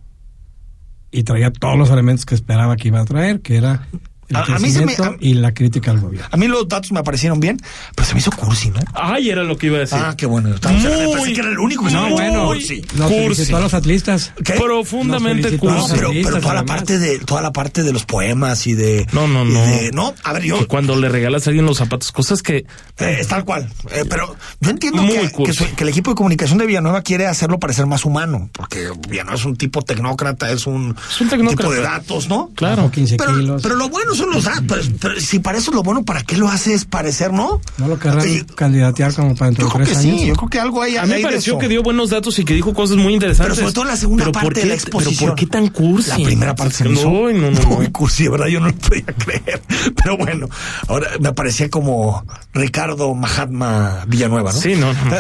y 1.12 1.24
traía 1.24 1.51
todos 1.51 1.77
los 1.77 1.89
elementos 1.89 2.25
que 2.25 2.36
esperaba 2.36 2.77
que 2.77 2.88
iba 2.88 3.01
a 3.01 3.05
traer, 3.05 3.41
que 3.41 3.58
era 3.58 3.88
el 4.31 4.38
A- 4.38 4.55
a 4.55 4.59
mí 4.59 4.71
se 4.71 4.79
me- 4.79 4.85
crecimiento 4.88 5.03
a- 5.03 5.15
y 5.19 5.33
la 5.35 5.53
crítica 5.53 5.91
al 5.91 6.00
gobierno. 6.00 6.27
A 6.31 6.38
mí 6.38 6.47
los 6.47 6.67
datos 6.67 6.91
me 6.91 7.03
parecieron 7.03 7.39
bien, 7.39 7.57
pero 7.95 8.07
se 8.07 8.13
me 8.13 8.19
hizo 8.19 8.31
cursi, 8.31 8.69
¿no? 8.69 8.79
Ay, 8.93 9.29
era 9.29 9.43
lo 9.43 9.57
que 9.57 9.67
iba 9.67 9.77
a 9.77 9.81
decir. 9.81 9.97
Ah, 10.01 10.15
qué 10.17 10.25
bueno. 10.25 10.53
Estamos- 10.55 10.81
Muy- 10.83 11.33
que 11.33 11.39
era 11.39 11.50
el 11.50 11.59
único 11.59 11.85
que 11.85 11.91
no, 11.91 12.09
bueno, 12.09 12.45
cursi. 12.47 12.83
Nos 12.95 13.11
Cursi. 13.11 13.53
a 13.53 13.59
los 13.59 13.73
atlistas. 13.73 14.33
¿Qué? 14.43 14.53
Profundamente 14.53 15.47
a 15.47 15.51
No, 15.51 15.57
cursi. 15.57 15.93
pero, 15.95 16.39
toda 16.41 16.53
la 16.53 16.65
parte 16.65 16.97
de 17.00 17.19
toda 17.19 17.41
la 17.41 17.51
parte 17.53 17.83
de 17.83 17.93
los 17.93 18.05
poemas 18.05 18.65
y 18.67 18.73
de 18.73 19.05
No, 19.13 19.27
no, 19.27 19.45
y 19.45 19.53
no. 19.53 19.61
de- 19.61 19.91
no, 19.93 20.13
a 20.23 20.33
ver, 20.33 20.43
yo 20.43 20.59
Que 20.59 20.65
cuando 20.67 20.95
le 20.95 21.09
regalas 21.09 21.45
a 21.47 21.50
alguien 21.50 21.65
los 21.65 21.77
zapatos, 21.77 22.11
cosas 22.11 22.41
que 22.41 22.57
eh, 22.97 23.17
es 23.19 23.27
tal 23.27 23.45
cual. 23.45 23.69
Eh, 23.91 24.03
pero 24.09 24.35
yo 24.59 24.69
entiendo 24.69 25.01
Muy 25.03 25.17
que, 25.17 25.29
cursi. 25.31 25.43
que 25.59 25.69
su- 25.69 25.75
que 25.75 25.83
el 25.83 25.89
equipo 25.89 26.11
de 26.11 26.15
comunicación 26.15 26.57
de 26.57 26.65
Villanueva 26.65 27.01
quiere 27.01 27.27
hacerlo 27.27 27.59
parecer 27.59 27.85
más 27.85 28.05
humano, 28.05 28.50
porque 28.53 28.89
Villanueva 29.09 29.38
es 29.38 29.45
un 29.45 29.55
tipo 29.55 29.81
tecnócrata, 29.81 30.51
es 30.51 30.67
un, 30.67 30.95
Es 31.09 31.21
un 31.21 31.29
tecnócrata. 31.29 31.63
tipo 31.63 31.73
de 31.73 31.81
datos, 31.81 32.27
¿no? 32.29 32.50
Claro. 32.55 32.77
Bajó 32.83 32.91
15 32.91 33.17
Pero, 33.17 33.33
kilos. 33.38 33.61
pero 33.61 33.75
lo 33.75 33.89
bueno 33.89 34.13
son 34.21 34.31
los 34.33 34.43
datos. 34.45 34.63
Pero, 34.67 34.97
pero 34.99 35.19
si 35.19 35.39
para 35.39 35.57
eso 35.57 35.71
es 35.71 35.75
lo 35.75 35.83
bueno, 35.83 36.03
¿para 36.03 36.21
qué 36.23 36.37
lo 36.37 36.47
haces 36.49 36.85
parecer, 36.85 37.31
no? 37.33 37.61
no 37.77 37.87
lo 37.87 37.99
querrán 37.99 38.27
Y- 38.27 38.41
candidatear 38.55 39.13
como 39.13 39.35
para 39.35 39.47
dentro 39.51 39.65
yo 39.65 39.69
de 39.69 39.73
creo 39.73 39.85
que 39.85 39.91
tres 39.93 40.05
años. 40.05 40.21
sí, 40.21 40.27
yo 40.27 40.35
creo 40.35 40.49
que 40.49 40.59
algo 40.59 40.81
hay 40.81 40.97
a 40.97 41.03
mí 41.05 41.13
me 41.15 41.19
pareció 41.21 41.53
eso. 41.53 41.59
que 41.59 41.67
dio 41.67 41.83
buenos 41.83 42.09
datos 42.09 42.37
y 42.39 42.45
que 42.45 42.53
dijo 42.53 42.73
cosas 42.73 42.97
muy 42.97 43.13
interesantes. 43.13 43.55
Pero 43.55 43.61
sobre 43.67 43.73
todo 43.73 43.85
la 43.85 43.97
segunda 43.97 44.23
Pero 44.25 44.31
¿por 44.33 44.43
parte 44.43 44.59
de 44.61 44.65
la 44.67 44.73
exposición. 44.75 45.15
Pero 45.17 45.31
¿por 45.31 45.39
qué 45.39 45.47
tan 45.47 45.67
cursi? 45.69 46.09
La 46.09 46.15
primera 46.17 46.55
parte 46.55 46.75
se 46.75 46.83
me 46.85 46.91
hizo 46.93 47.09
No, 47.09 47.31
no, 47.31 47.51
no. 47.51 47.61
muy 47.69 47.91
cursi, 47.91 48.23
de 48.23 48.29
verdad, 48.29 48.47
yo 48.47 48.59
no 48.59 48.67
lo 48.67 48.75
podía 48.75 49.03
creer. 49.05 49.61
Pero 49.95 50.17
bueno, 50.17 50.47
ahora 50.87 51.09
me 51.19 51.33
parecía 51.33 51.69
como 51.69 52.25
Ricardo 52.53 53.13
Mahatma 53.15 54.05
Villanueva, 54.07 54.51
¿no? 54.53 54.59
Sí, 54.59 54.75
no, 54.75 54.93
no, 54.93 55.05
no. 55.05 55.15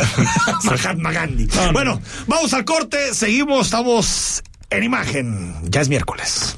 Mahatma 0.63 1.11
Gandhi. 1.11 1.47
No, 1.55 1.65
no. 1.67 1.73
Bueno, 1.73 2.01
vamos 2.27 2.53
al 2.53 2.65
corte, 2.65 3.13
seguimos, 3.13 3.65
estamos 3.67 4.43
en 4.69 4.83
imagen. 4.83 5.55
Ya 5.69 5.81
es 5.81 5.89
miércoles. 5.89 6.57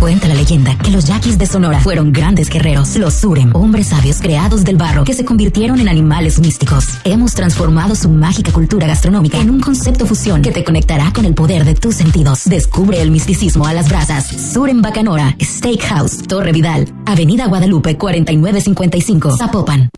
Cuenta 0.00 0.28
la 0.28 0.34
leyenda 0.34 0.78
que 0.78 0.90
los 0.90 1.04
yaquis 1.04 1.36
de 1.36 1.44
Sonora 1.44 1.78
fueron 1.78 2.10
grandes 2.10 2.48
guerreros, 2.48 2.96
los 2.96 3.12
Surem, 3.12 3.54
hombres 3.54 3.88
sabios 3.88 4.18
creados 4.22 4.64
del 4.64 4.78
barro 4.78 5.04
que 5.04 5.12
se 5.12 5.26
convirtieron 5.26 5.78
en 5.78 5.90
animales 5.90 6.40
místicos. 6.40 6.86
Hemos 7.04 7.34
transformado 7.34 7.94
su 7.94 8.08
mágica 8.08 8.50
cultura 8.50 8.86
gastronómica 8.86 9.38
en 9.38 9.50
un 9.50 9.60
concepto 9.60 10.06
fusión 10.06 10.40
que 10.40 10.52
te 10.52 10.64
conectará 10.64 11.12
con 11.12 11.26
el 11.26 11.34
poder 11.34 11.66
de 11.66 11.74
tus 11.74 11.96
sentidos. 11.96 12.44
Descubre 12.46 13.02
el 13.02 13.10
misticismo 13.10 13.66
a 13.66 13.74
las 13.74 13.90
brasas. 13.90 14.26
Surem 14.54 14.80
Bacanora, 14.80 15.36
Steakhouse, 15.38 16.22
Torre 16.26 16.52
Vidal, 16.52 16.88
Avenida 17.04 17.46
Guadalupe 17.46 17.98
4955, 17.98 19.36
Zapopan. 19.36 19.90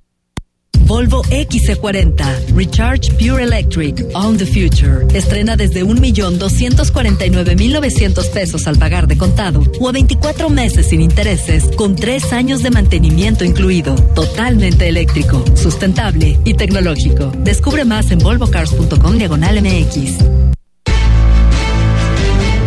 Volvo 0.92 1.24
XC40 1.24 2.52
Recharge 2.54 3.10
Pure 3.12 3.42
Electric 3.42 4.04
On 4.12 4.36
the 4.36 4.44
Future. 4.44 5.06
Estrena 5.16 5.56
desde 5.56 5.86
1.249.900 5.86 8.28
pesos 8.28 8.66
al 8.66 8.76
pagar 8.76 9.06
de 9.06 9.16
contado 9.16 9.62
o 9.80 9.88
a 9.88 9.92
24 9.92 10.50
meses 10.50 10.90
sin 10.90 11.00
intereses 11.00 11.64
con 11.78 11.96
3 11.96 12.34
años 12.34 12.62
de 12.62 12.70
mantenimiento 12.70 13.42
incluido. 13.42 13.94
Totalmente 14.14 14.86
eléctrico, 14.86 15.42
sustentable 15.54 16.38
y 16.44 16.52
tecnológico. 16.52 17.32
Descubre 17.38 17.86
más 17.86 18.10
en 18.10 18.18
volvocars.com 18.18 19.16
diagonal 19.16 19.62
MX. 19.62 20.18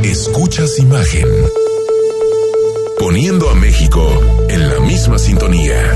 Escuchas 0.01 0.79
Imagen. 0.79 1.27
Poniendo 2.97 3.51
a 3.51 3.55
México 3.55 4.09
en 4.49 4.67
la 4.67 4.79
misma 4.79 5.19
sintonía. 5.19 5.95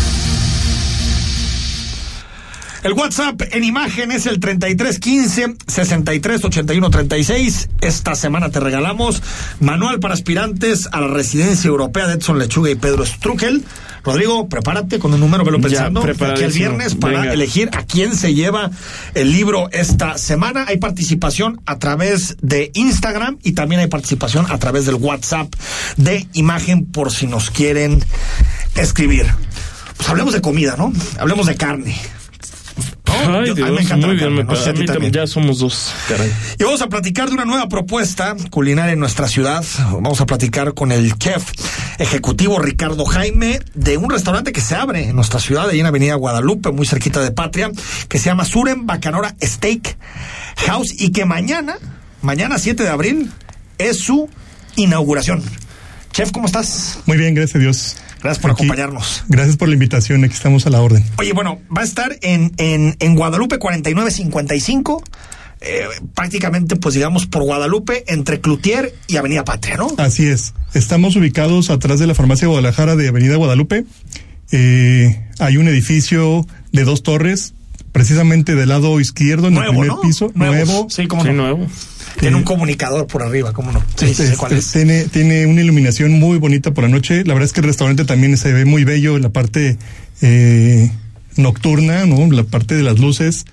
El 2.83 2.93
WhatsApp 2.93 3.41
en 3.51 3.63
imagen 3.63 4.11
es 4.11 4.25
el 4.25 4.39
3315 4.39 5.55
638136. 5.67 7.69
Esta 7.79 8.15
semana 8.15 8.49
te 8.49 8.59
regalamos 8.59 9.21
manual 9.59 9.99
para 9.99 10.15
aspirantes 10.15 10.89
a 10.91 11.01
la 11.01 11.07
residencia 11.07 11.67
europea 11.67 12.07
de 12.07 12.15
Edson 12.15 12.39
Lechuga 12.39 12.71
y 12.71 12.75
Pedro 12.75 13.05
Struckel. 13.05 13.63
Rodrigo, 14.03 14.49
prepárate 14.49 14.97
con 14.97 15.13
un 15.13 15.19
número, 15.19 15.43
velo 15.43 15.61
pensando. 15.61 15.99
aquí 15.99 16.07
preparadísimo. 16.07 16.53
viernes 16.53 16.95
para 16.95 17.19
Venga. 17.19 17.33
elegir 17.33 17.69
a 17.71 17.83
quién 17.83 18.15
se 18.15 18.33
lleva 18.33 18.71
el 19.13 19.31
libro 19.31 19.69
esta 19.71 20.17
semana. 20.17 20.65
Hay 20.67 20.77
participación 20.77 21.61
a 21.67 21.77
través 21.77 22.35
de 22.41 22.71
Instagram 22.73 23.37
y 23.43 23.51
también 23.51 23.81
hay 23.81 23.87
participación 23.87 24.47
a 24.49 24.57
través 24.57 24.87
del 24.87 24.95
WhatsApp 24.95 25.53
de 25.97 26.27
imagen 26.33 26.87
por 26.87 27.11
si 27.11 27.27
nos 27.27 27.51
quieren 27.51 28.03
escribir. 28.73 29.27
Pues 29.97 30.09
hablemos 30.09 30.33
de 30.33 30.41
comida, 30.41 30.73
¿no? 30.79 30.91
Hablemos 31.19 31.45
de 31.45 31.55
carne 31.55 31.95
Ay, 33.05 33.47
Yo- 33.47 33.55
Dios, 33.55 33.71
me 33.71 33.81
encanta 33.81 34.07
muy 34.07 34.15
bien, 34.15 34.29
carne, 34.29 34.43
me 34.43 34.43
no 34.45 34.55
sé 34.55 34.63
si 34.63 34.69
a 34.69 34.71
a 34.71 34.73
ti 34.73 34.79
mí 34.81 34.85
también. 34.85 35.11
también, 35.11 35.13
ya 35.13 35.27
somos 35.27 35.59
dos, 35.59 35.93
caray. 36.07 36.31
Y 36.59 36.63
vamos 36.63 36.81
a 36.81 36.87
platicar 36.87 37.27
de 37.27 37.35
una 37.35 37.45
nueva 37.45 37.67
propuesta 37.67 38.35
culinaria 38.49 38.93
en 38.93 38.99
nuestra 38.99 39.27
ciudad. 39.27 39.63
Vamos 39.91 40.21
a 40.21 40.25
platicar 40.25 40.73
con 40.73 40.91
el 40.91 41.15
chef 41.17 41.51
ejecutivo 41.99 42.57
Ricardo 42.59 43.05
Jaime 43.05 43.59
de 43.75 43.97
un 43.97 44.09
restaurante 44.09 44.51
que 44.53 44.61
se 44.61 44.75
abre 44.75 45.09
en 45.09 45.15
nuestra 45.15 45.39
ciudad, 45.39 45.69
ahí 45.69 45.79
en 45.79 45.85
Avenida 45.85 46.15
Guadalupe, 46.15 46.71
muy 46.71 46.87
cerquita 46.87 47.21
de 47.21 47.31
Patria, 47.31 47.69
que 48.07 48.17
se 48.17 48.25
llama 48.25 48.45
Suren 48.45 48.87
Bacanora 48.87 49.35
Steak 49.43 49.97
House 50.65 50.93
y 50.99 51.11
que 51.11 51.25
mañana, 51.25 51.75
mañana 52.21 52.57
7 52.57 52.81
de 52.83 52.89
abril, 52.89 53.31
es 53.77 53.99
su 53.99 54.29
inauguración. 54.77 55.43
Chef, 56.11 56.31
¿cómo 56.31 56.47
estás? 56.47 56.99
Muy 57.05 57.17
bien, 57.17 57.35
gracias 57.35 57.55
a 57.55 57.59
Dios. 57.59 57.95
Gracias 58.21 58.39
por 58.41 58.51
Aquí- 58.51 58.63
acompañarnos. 58.63 59.23
Gracias 59.27 59.57
por 59.57 59.67
la 59.67 59.73
invitación, 59.73 60.23
aquí 60.23 60.33
estamos 60.33 60.65
a 60.67 60.69
la 60.69 60.81
orden. 60.81 61.03
Oye, 61.17 61.33
bueno, 61.33 61.59
va 61.75 61.81
a 61.81 61.85
estar 61.85 62.17
en, 62.21 62.53
en, 62.57 62.95
en 62.99 63.15
Guadalupe 63.15 63.57
4955, 63.57 65.03
eh, 65.61 65.83
prácticamente, 66.15 66.75
pues 66.75 66.95
digamos, 66.95 67.25
por 67.27 67.43
Guadalupe, 67.43 68.03
entre 68.07 68.39
Cloutier 68.41 68.93
y 69.07 69.17
Avenida 69.17 69.43
Patria, 69.43 69.77
¿no? 69.77 69.87
Así 69.97 70.27
es. 70.27 70.53
Estamos 70.73 71.15
ubicados 71.15 71.69
atrás 71.69 71.99
de 71.99 72.07
la 72.07 72.15
farmacia 72.15 72.47
Guadalajara 72.47 72.95
de 72.95 73.07
Avenida 73.09 73.35
Guadalupe. 73.35 73.85
Eh, 74.51 75.23
hay 75.39 75.57
un 75.57 75.67
edificio 75.67 76.45
de 76.71 76.83
dos 76.83 77.03
torres, 77.03 77.53
precisamente 77.91 78.55
del 78.55 78.69
lado 78.69 78.99
izquierdo, 78.99 79.47
en 79.47 79.53
Nuevo, 79.55 79.71
el 79.71 79.77
primer 79.79 79.95
¿no? 79.97 80.01
piso, 80.01 80.31
Nuevos. 80.35 80.67
nuevo. 80.67 80.87
Sí, 80.89 81.07
cómo 81.07 81.23
no. 81.23 81.33
nuevo. 81.33 81.67
Tiene 82.21 82.37
un 82.37 82.43
comunicador 82.43 83.07
por 83.07 83.23
arriba, 83.23 83.51
¿cómo 83.51 83.71
no? 83.73 83.79
Sí, 83.97 84.07
sí, 84.07 84.13
sé 84.13 84.23
Este, 84.25 84.37
cuál 84.37 84.53
es. 84.53 84.71
Tiene, 84.71 85.03
tiene 85.05 85.45
una 85.47 85.59
iluminación 85.61 86.13
muy 86.19 86.37
bonita 86.37 86.73
por 86.73 86.83
la 86.85 86.89
noche. 86.89 87.23
La 87.25 87.33
verdad 87.33 87.45
es 87.47 87.51
que 87.53 87.59
el 87.61 87.65
restaurante 87.67 88.05
también 88.05 88.37
se 88.37 88.53
ve 88.53 88.63
muy 88.63 88.83
bello 88.85 89.15
en 89.17 89.23
la 89.23 89.29
parte 89.29 89.77
eh, 90.21 90.89
nocturna, 91.35 92.05
¿no? 92.05 92.31
La 92.31 92.43
parte 92.43 92.75
de 92.75 92.83
las 92.83 92.99
luces 92.99 93.45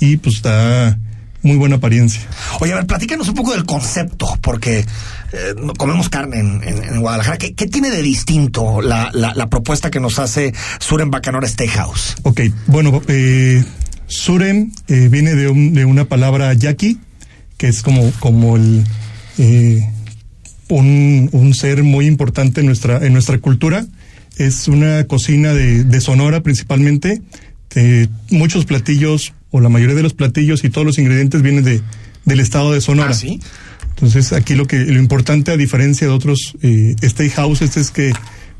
y 0.00 0.16
pues 0.16 0.42
da 0.42 0.98
muy 1.42 1.56
buena 1.58 1.76
apariencia. 1.76 2.22
Oye, 2.60 2.72
a 2.72 2.76
ver, 2.76 2.86
platícanos 2.86 3.28
un 3.28 3.34
poco 3.34 3.52
del 3.52 3.66
concepto, 3.66 4.26
porque 4.40 4.78
eh, 4.78 4.86
comemos 5.76 6.08
carne 6.08 6.40
en, 6.40 6.62
en- 6.64 6.82
en 6.94 7.00
Guadalajara. 7.02 7.36
¿Qué, 7.36 7.52
qué 7.54 7.66
tiene 7.66 7.90
de 7.90 8.00
distinto 8.00 8.80
la, 8.80 9.10
la, 9.12 9.34
la 9.34 9.50
propuesta 9.50 9.90
que 9.90 10.00
nos 10.00 10.18
hace 10.18 10.54
Suren 10.80 11.10
Bacanora 11.10 11.46
Steakhouse? 11.46 12.16
Ok, 12.22 12.40
bueno, 12.66 13.02
eh, 13.08 13.62
Surem 14.06 14.72
eh, 14.88 15.08
viene 15.10 15.34
de, 15.34 15.48
un- 15.48 15.74
de 15.74 15.84
una 15.84 16.06
palabra 16.06 16.54
yaqui, 16.54 16.98
que 17.56 17.68
es 17.68 17.82
como, 17.82 18.10
como 18.20 18.56
el, 18.56 18.84
eh, 19.38 19.88
un, 20.68 21.28
un 21.32 21.54
ser 21.54 21.82
muy 21.82 22.06
importante 22.06 22.60
en 22.60 22.66
nuestra, 22.66 23.04
en 23.04 23.12
nuestra 23.12 23.38
cultura. 23.38 23.86
Es 24.36 24.68
una 24.68 25.04
cocina 25.04 25.52
de, 25.52 25.84
de 25.84 26.00
Sonora 26.00 26.42
principalmente. 26.42 27.22
Eh, 27.76 28.08
muchos 28.30 28.64
platillos, 28.64 29.32
o 29.50 29.60
la 29.60 29.68
mayoría 29.68 29.94
de 29.94 30.02
los 30.02 30.14
platillos 30.14 30.64
y 30.64 30.70
todos 30.70 30.86
los 30.86 30.98
ingredientes 30.98 31.42
vienen 31.42 31.64
de, 31.64 31.80
del 32.24 32.40
estado 32.40 32.72
de 32.72 32.80
Sonora. 32.80 33.10
¿Ah, 33.10 33.14
sí? 33.14 33.40
Entonces, 33.90 34.32
aquí 34.32 34.54
lo 34.54 34.66
que 34.66 34.78
lo 34.78 34.98
importante, 34.98 35.52
a 35.52 35.56
diferencia 35.56 36.06
de 36.06 36.12
otros 36.12 36.56
eh, 36.62 36.96
steakhouses, 37.02 37.76
es 37.76 37.90
que 37.90 38.12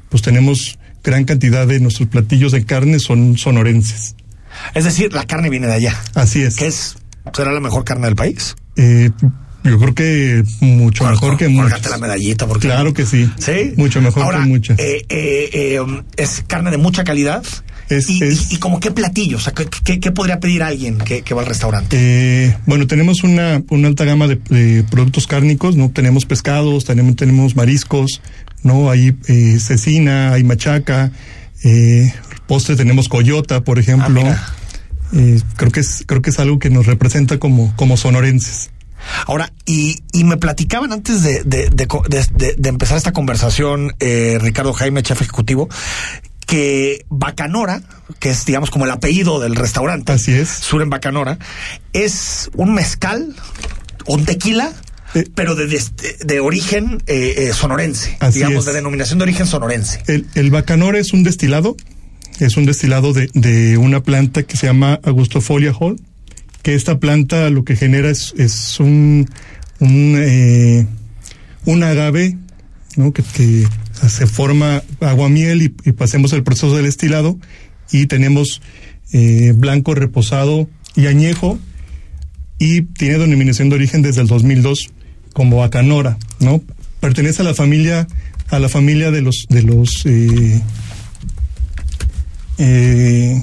pues 0.09 0.23
tenemos 0.23 0.79
gran 1.03 1.25
cantidad 1.25 1.67
de 1.67 1.81
nuestros 1.81 2.09
platillos 2.09 2.53
de 2.53 2.65
carne 2.65 2.99
son 2.99 3.37
sonorenses. 3.37 4.15
Es 4.75 4.85
decir, 4.85 5.13
la 5.13 5.25
carne 5.27 5.51
viene 5.51 5.67
de 5.67 5.75
allá. 5.75 6.01
Así 6.15 6.43
es. 6.43 6.57
¿Qué 6.57 6.67
es? 6.69 6.97
¿Será 7.33 7.53
la 7.53 7.61
mejor 7.61 7.85
carne 7.85 8.07
del 8.07 8.17
país? 8.17 8.55
Eh, 8.77 9.11
yo 9.65 9.79
creo 9.79 9.95
que 9.95 10.43
mucho 10.61 11.05
mejor 11.09 11.37
que 11.39 11.49
muchas. 11.49 11.89
La 11.91 11.99
medallita, 11.99 12.47
porque 12.47 12.69
Claro 12.69 12.93
que 12.93 13.07
sí. 13.07 13.31
¿Sí? 13.39 13.73
Mucho 13.77 14.03
mejor 14.03 14.25
Ahora, 14.25 14.41
que 14.41 14.47
muchas. 14.47 14.79
eh, 14.79 15.05
eh, 15.09 15.51
eh, 15.53 15.81
um, 15.81 16.03
es 16.17 16.45
carne 16.47 16.71
de 16.71 16.77
mucha 16.77 17.03
calidad. 17.05 17.43
Es- 17.89 18.09
y, 18.11 18.23
es- 18.23 18.53
y, 18.53 18.55
y 18.57 18.59
como 18.59 18.81
qué 18.81 18.91
platillos, 18.91 19.41
o 19.43 19.45
sea, 19.45 19.53
¿qué, 19.55 19.67
qué- 19.85 20.01
qué 20.01 20.11
podría 20.11 20.41
pedir 20.41 20.63
alguien 20.63 20.99
que, 20.99 21.23
que 21.23 21.35
va 21.35 21.43
al 21.43 21.47
restaurante? 21.47 21.97
Eh, 21.99 22.57
bueno, 22.67 22.87
tenemos 22.87 23.23
una, 23.25 23.63
una 23.71 23.89
alta 23.89 24.05
gama 24.05 24.27
de, 24.27 24.37
de 24.49 24.85
productos 24.85 25.27
cárnicos, 25.27 25.77
¿no? 25.77 25.91
Tenemos 25.91 26.25
pescados, 26.27 26.85
tenemos, 26.85 27.17
tenemos 27.17 27.57
mariscos, 27.57 28.21
¿no? 28.63 28.91
Hay 28.91 29.15
eh, 29.29 29.59
cecina, 29.61 30.33
hay 30.33 30.45
machaca, 30.45 31.11
eh, 31.63 32.13
postre 32.47 32.77
tenemos 32.77 33.09
coyota, 33.09 33.63
por 33.63 33.79
ejemplo. 33.79 34.23
Ah, 34.27 34.55
Eh, 35.15 35.41
creo 35.57 35.71
que 35.71 35.81
es, 35.81 36.03
creo 36.07 36.23
que 36.23 36.31
es 36.31 36.39
algo 36.39 36.59
que 36.59 36.71
nos 36.71 36.87
representa 36.87 37.39
como, 37.39 37.75
como 37.77 37.97
sonorenses. 37.97 38.71
Ahora, 39.27 39.53
y, 39.67 40.03
y 40.13 40.25
me 40.25 40.39
platicaban 40.39 40.93
antes 40.93 41.23
de, 41.23 41.43
de, 41.45 42.69
empezar 42.69 42.97
esta 42.97 43.13
conversación, 43.13 43.95
eh, 44.01 44.39
Ricardo 44.41 44.73
Jaime, 44.73 45.03
chef 45.03 45.21
ejecutivo, 45.21 45.69
que 46.47 47.05
Bacanora, 47.11 47.83
que 48.19 48.31
es 48.31 48.45
digamos 48.47 48.71
como 48.71 48.87
el 48.87 48.91
apellido 48.91 49.41
del 49.41 49.57
restaurante, 49.57 50.13
Así 50.13 50.33
es. 50.33 50.49
Suren 50.49 50.89
Bacanora, 50.91 51.39
es 51.93 52.51
un 52.55 52.75
mezcal, 52.75 53.35
un 54.07 54.25
tequila, 54.25 54.73
Eh. 55.15 55.29
pero 55.35 55.55
de, 55.55 55.67
de, 55.69 55.81
de 56.25 56.41
origen 56.41 57.03
eh, 57.07 57.35
eh, 57.37 57.53
sonorense, 57.53 58.17
Así 58.21 58.39
digamos, 58.41 58.61
es. 58.61 58.65
de 58.67 58.73
denominación 58.73 59.19
de 59.19 59.23
origen 59.25 59.47
sonorense. 59.47 60.03
El, 60.07 60.27
el 60.35 60.51
bacanor 60.51 60.97
es 60.97 61.13
un 61.13 61.23
destilado, 61.23 61.77
es 62.41 62.57
un 62.57 62.67
destilado 62.67 63.13
de, 63.13 63.29
de 63.35 63.79
una 63.79 64.03
planta 64.03 64.43
que 64.43 64.57
se 64.57 64.67
llama 64.67 65.01
Augustofolia 65.05 65.73
Hall, 65.73 66.01
que 66.63 66.75
esta 66.75 66.99
planta 66.99 67.51
lo 67.51 67.65
que 67.65 67.77
genera 67.77 68.11
es, 68.11 68.35
es 68.37 68.81
un, 68.81 69.29
un, 69.81 70.17
eh, 70.19 70.87
agave, 71.67 72.37
¿no? 72.97 73.13
que, 73.13 73.23
que 73.23 73.67
se 74.09 74.27
forma 74.27 74.83
aguamiel 75.01 75.63
y, 75.63 75.75
y 75.85 75.93
pasemos 75.93 76.33
el 76.33 76.43
proceso 76.43 76.75
del 76.75 76.87
destilado 76.87 77.39
y 77.93 78.07
tenemos 78.07 78.61
eh, 79.13 79.53
blanco 79.55 79.95
reposado 79.95 80.69
y 80.97 81.07
añejo 81.07 81.59
y 82.59 82.83
tiene 82.83 83.19
denominación 83.19 83.69
de 83.69 83.77
origen 83.77 84.03
desde 84.03 84.23
el 84.23 84.27
2002 84.27 84.91
como 85.33 85.59
Bacanora, 85.59 86.19
¿no? 86.41 86.63
Pertenece 87.01 87.43
a 87.43 87.45
la 87.45 87.55
familia 87.55 88.07
a 88.49 88.59
la 88.59 88.69
familia 88.69 89.11
de 89.11 89.21
los 89.21 89.47
de 89.49 89.63
los 89.63 90.07
eh, 90.07 90.61
eh, 92.59 93.43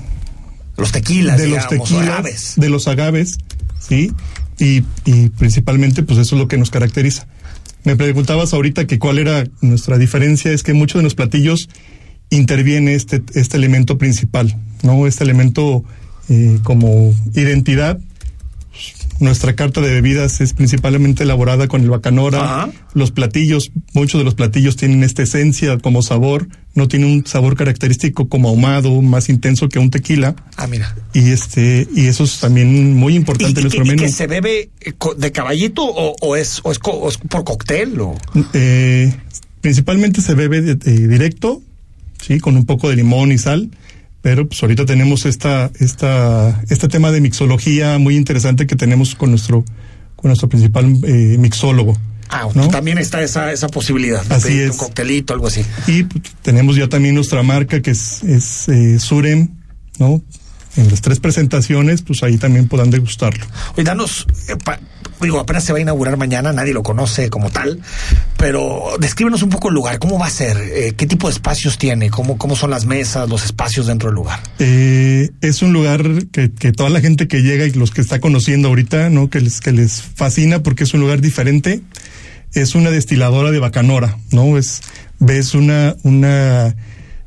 Los 0.77 0.91
tequilas, 0.91 1.37
de 1.37 1.47
los 1.47 1.67
tequilas, 1.67 2.07
agaves. 2.07 2.53
de 2.57 2.69
los 2.69 2.87
agaves, 2.87 3.37
sí, 3.79 4.11
y, 4.59 4.83
y 5.05 5.29
principalmente 5.29 6.03
pues 6.03 6.19
eso 6.19 6.35
es 6.35 6.39
lo 6.41 6.47
que 6.47 6.57
nos 6.57 6.69
caracteriza. 6.69 7.27
Me 7.83 7.95
preguntabas 7.95 8.53
ahorita 8.53 8.85
que 8.85 8.99
cuál 8.99 9.17
era 9.17 9.43
nuestra 9.61 9.97
diferencia, 9.97 10.51
es 10.51 10.61
que 10.63 10.73
muchos 10.73 10.99
de 10.99 11.03
los 11.03 11.15
platillos 11.15 11.67
interviene 12.29 12.93
este, 12.93 13.23
este 13.33 13.57
elemento 13.57 13.97
principal, 13.97 14.55
¿no? 14.83 15.07
Este 15.07 15.23
elemento 15.23 15.83
eh, 16.29 16.59
como 16.63 17.13
identidad. 17.33 17.99
Nuestra 19.19 19.53
carta 19.55 19.81
de 19.81 19.89
bebidas 19.91 20.41
es 20.41 20.53
principalmente 20.53 21.23
elaborada 21.23 21.67
con 21.67 21.81
el 21.83 21.89
bacanora. 21.91 22.43
Ajá. 22.43 22.69
Los 22.95 23.11
platillos, 23.11 23.71
muchos 23.93 24.19
de 24.19 24.25
los 24.25 24.33
platillos 24.33 24.77
tienen 24.77 25.03
esta 25.03 25.21
esencia 25.21 25.77
como 25.77 26.01
sabor, 26.01 26.47
no 26.73 26.87
tiene 26.87 27.05
un 27.05 27.23
sabor 27.27 27.55
característico 27.55 28.27
como 28.29 28.49
ahumado, 28.49 28.99
más 29.03 29.29
intenso 29.29 29.69
que 29.69 29.77
un 29.77 29.91
tequila. 29.91 30.35
Ah, 30.57 30.65
mira. 30.65 30.95
Y 31.13 31.29
este, 31.29 31.87
y 31.95 32.07
eso 32.07 32.23
es 32.23 32.39
también 32.39 32.95
muy 32.95 33.13
¿Y, 33.13 33.17
importante 33.17 33.53
y 33.53 33.57
en 33.57 33.63
nuestro 33.63 33.85
y 33.85 33.87
menú. 33.89 34.01
que 34.03 34.09
se 34.09 34.25
bebe 34.25 34.69
eh, 34.81 34.93
de 35.17 35.31
caballito 35.31 35.83
o, 35.85 36.15
o 36.19 36.35
es, 36.35 36.59
o, 36.63 36.71
es 36.71 36.79
co- 36.79 36.91
o 36.91 37.07
es 37.09 37.17
por 37.17 37.43
cóctel? 37.43 37.99
O... 38.01 38.17
Eh, 38.53 39.13
principalmente 39.61 40.21
se 40.21 40.33
bebe 40.33 40.61
de- 40.61 40.75
de 40.75 41.07
directo, 41.07 41.61
sí, 42.19 42.39
con 42.39 42.57
un 42.57 42.65
poco 42.65 42.89
de 42.89 42.95
limón 42.95 43.31
y 43.31 43.37
sal, 43.37 43.69
pero 44.21 44.47
pues 44.47 44.61
ahorita 44.61 44.85
tenemos 44.85 45.25
esta, 45.25 45.71
esta, 45.79 46.61
este 46.69 46.87
tema 46.87 47.11
de 47.11 47.21
mixología 47.21 47.97
muy 47.97 48.15
interesante 48.15 48.67
que 48.67 48.75
tenemos 48.75 49.15
con 49.15 49.29
nuestro, 49.31 49.63
con 50.15 50.29
nuestro 50.29 50.47
principal 50.49 50.85
eh, 51.03 51.37
mixólogo. 51.39 51.97
Ah, 52.33 52.47
¿no? 52.55 52.69
también 52.69 52.97
está 52.97 53.21
esa, 53.21 53.51
esa 53.51 53.67
posibilidad. 53.67 54.23
de 54.25 54.35
Así 54.35 54.59
es. 54.59 54.71
Un 54.71 54.77
coctelito, 54.77 55.33
algo 55.33 55.47
así. 55.47 55.65
Y 55.87 56.03
pues, 56.03 56.23
tenemos 56.41 56.77
ya 56.77 56.87
también 56.87 57.13
nuestra 57.15 57.43
marca 57.43 57.81
que 57.81 57.91
es, 57.91 58.23
es 58.23 58.69
eh, 58.69 58.99
Surem, 58.99 59.49
¿no? 59.99 60.21
En 60.77 60.89
las 60.89 61.01
tres 61.01 61.19
presentaciones, 61.19 62.01
pues 62.01 62.23
ahí 62.23 62.37
también 62.37 62.69
podrán 62.69 62.89
degustarlo. 62.91 63.45
Oye, 63.75 63.83
danos, 63.83 64.25
eh, 64.47 64.55
pa- 64.63 64.79
digo, 65.21 65.39
apenas 65.39 65.63
se 65.63 65.71
va 65.71 65.79
a 65.79 65.81
inaugurar 65.81 66.17
mañana, 66.17 66.51
nadie 66.53 66.73
lo 66.73 66.83
conoce 66.83 67.29
como 67.29 67.49
tal, 67.49 67.79
pero 68.37 68.95
descríbenos 68.99 69.43
un 69.43 69.49
poco 69.49 69.69
el 69.69 69.75
lugar, 69.75 69.99
cómo 69.99 70.19
va 70.19 70.27
a 70.27 70.29
ser, 70.29 70.57
Eh, 70.57 70.93
qué 70.95 71.05
tipo 71.05 71.27
de 71.27 71.33
espacios 71.33 71.77
tiene, 71.77 72.09
cómo, 72.09 72.37
cómo 72.37 72.55
son 72.55 72.69
las 72.69 72.85
mesas, 72.85 73.29
los 73.29 73.43
espacios 73.43 73.87
dentro 73.87 74.09
del 74.09 74.15
lugar. 74.15 74.39
Eh, 74.59 75.29
es 75.41 75.61
un 75.61 75.73
lugar 75.73 76.03
que, 76.31 76.51
que 76.51 76.71
toda 76.71 76.89
la 76.89 77.01
gente 77.01 77.27
que 77.27 77.41
llega 77.41 77.65
y 77.65 77.71
los 77.71 77.91
que 77.91 78.01
está 78.01 78.19
conociendo 78.19 78.69
ahorita, 78.69 79.09
¿no? 79.09 79.29
Que 79.29 79.41
les, 79.41 79.59
que 79.59 79.71
les 79.71 80.01
fascina 80.01 80.63
porque 80.63 80.83
es 80.83 80.93
un 80.93 81.01
lugar 81.01 81.21
diferente. 81.21 81.81
Es 82.53 82.75
una 82.75 82.91
destiladora 82.91 83.51
de 83.51 83.59
bacanora, 83.59 84.17
¿no? 84.31 84.57
Es, 84.57 84.81
ves 85.19 85.53
una, 85.53 85.95
una 86.03 86.75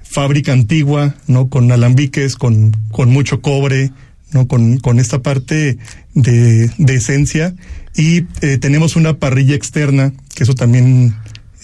fábrica 0.02 0.52
antigua, 0.52 1.14
¿no? 1.26 1.48
Con 1.48 1.72
alambiques, 1.72 2.37
con, 2.37 2.76
con 2.90 3.09
mucho 3.11 3.40
cobre, 3.40 3.90
¿no? 4.35 4.47
Con, 4.47 4.77
con 4.79 4.99
esta 4.99 5.23
parte 5.23 5.79
de, 6.12 6.70
de 6.77 6.94
esencia. 6.94 7.55
Y 7.97 8.27
eh, 8.42 8.59
tenemos 8.59 8.97
una 8.97 9.18
parrilla 9.18 9.55
externa, 9.55 10.12
que 10.35 10.42
eso 10.42 10.55
también 10.55 11.14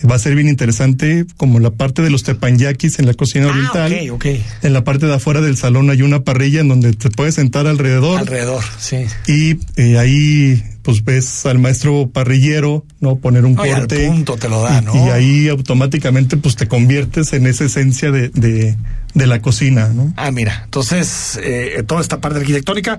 va 0.08 0.14
a 0.14 0.18
ser 0.18 0.34
bien 0.34 0.48
interesante 0.48 1.26
como 1.36 1.58
la 1.60 1.70
parte 1.70 2.02
de 2.02 2.10
los 2.10 2.22
tepanyakis 2.22 2.98
en 2.98 3.06
la 3.06 3.14
cocina 3.14 3.46
Ah, 3.46 3.50
oriental. 3.50 3.92
ok, 4.10 4.14
ok. 4.14 4.26
En 4.62 4.72
la 4.72 4.84
parte 4.84 5.06
de 5.06 5.14
afuera 5.14 5.40
del 5.40 5.56
salón 5.56 5.90
hay 5.90 6.02
una 6.02 6.22
parrilla 6.24 6.60
en 6.60 6.68
donde 6.68 6.92
te 6.92 7.10
puedes 7.10 7.34
sentar 7.34 7.66
alrededor. 7.66 8.18
Alrededor, 8.20 8.62
sí. 8.78 9.04
Y 9.26 9.58
eh, 9.76 9.98
ahí 9.98 10.62
pues 10.82 11.04
ves 11.04 11.44
al 11.46 11.58
maestro 11.58 12.08
parrillero, 12.10 12.86
¿no? 13.00 13.16
Poner 13.16 13.44
un 13.44 13.52
y 13.64 13.68
al 13.70 13.80
corte. 13.80 14.06
punto 14.08 14.36
te 14.38 14.48
lo 14.48 14.62
da, 14.62 14.80
y, 14.80 14.84
¿no? 14.86 14.94
y 15.06 15.10
ahí 15.10 15.48
automáticamente 15.48 16.36
pues 16.38 16.56
te 16.56 16.66
conviertes 16.68 17.32
en 17.34 17.46
esa 17.46 17.64
esencia 17.64 18.10
de, 18.10 18.30
de, 18.30 18.76
de 19.14 19.26
la 19.26 19.42
cocina, 19.42 19.88
¿no? 19.94 20.12
Ah, 20.16 20.30
mira, 20.30 20.62
entonces 20.64 21.38
eh, 21.42 21.82
toda 21.86 22.00
esta 22.00 22.20
parte 22.22 22.38
arquitectónica, 22.38 22.98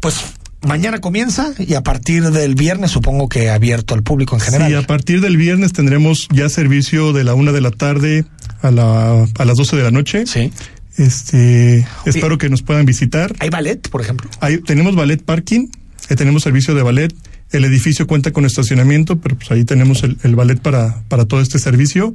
pues 0.00 0.14
mañana 0.62 1.00
comienza 1.00 1.52
y 1.58 1.74
a 1.74 1.82
partir 1.82 2.30
del 2.30 2.54
viernes 2.54 2.90
supongo 2.90 3.28
que 3.28 3.50
abierto 3.50 3.94
al 3.94 4.02
público 4.02 4.34
en 4.36 4.40
general. 4.40 4.68
Sí, 4.68 4.74
a 4.74 4.82
partir 4.86 5.20
del 5.20 5.36
viernes 5.36 5.72
tendremos 5.72 6.28
ya 6.32 6.48
servicio 6.48 7.12
de 7.12 7.24
la 7.24 7.34
una 7.34 7.52
de 7.52 7.60
la 7.60 7.70
tarde 7.70 8.24
a, 8.62 8.70
la, 8.70 9.24
a 9.38 9.44
las 9.44 9.56
12 9.56 9.76
de 9.76 9.82
la 9.82 9.90
noche. 9.90 10.26
Sí. 10.26 10.52
Este, 10.96 11.86
espero 12.06 12.38
que 12.38 12.48
nos 12.48 12.62
puedan 12.62 12.86
visitar. 12.86 13.34
¿Hay 13.40 13.50
ballet, 13.50 13.88
por 13.90 14.00
ejemplo? 14.00 14.30
Hay, 14.40 14.58
tenemos 14.58 14.96
ballet 14.96 15.22
parking, 15.22 15.68
eh, 16.08 16.16
tenemos 16.16 16.42
servicio 16.42 16.74
de 16.74 16.82
ballet. 16.82 17.14
El 17.52 17.64
edificio 17.64 18.06
cuenta 18.06 18.32
con 18.32 18.44
estacionamiento, 18.44 19.18
pero 19.20 19.36
pues 19.36 19.50
ahí 19.52 19.64
tenemos 19.64 20.02
el, 20.02 20.16
el 20.24 20.34
ballet 20.34 20.58
para, 20.58 21.02
para 21.08 21.26
todo 21.26 21.40
este 21.40 21.58
servicio. 21.58 22.14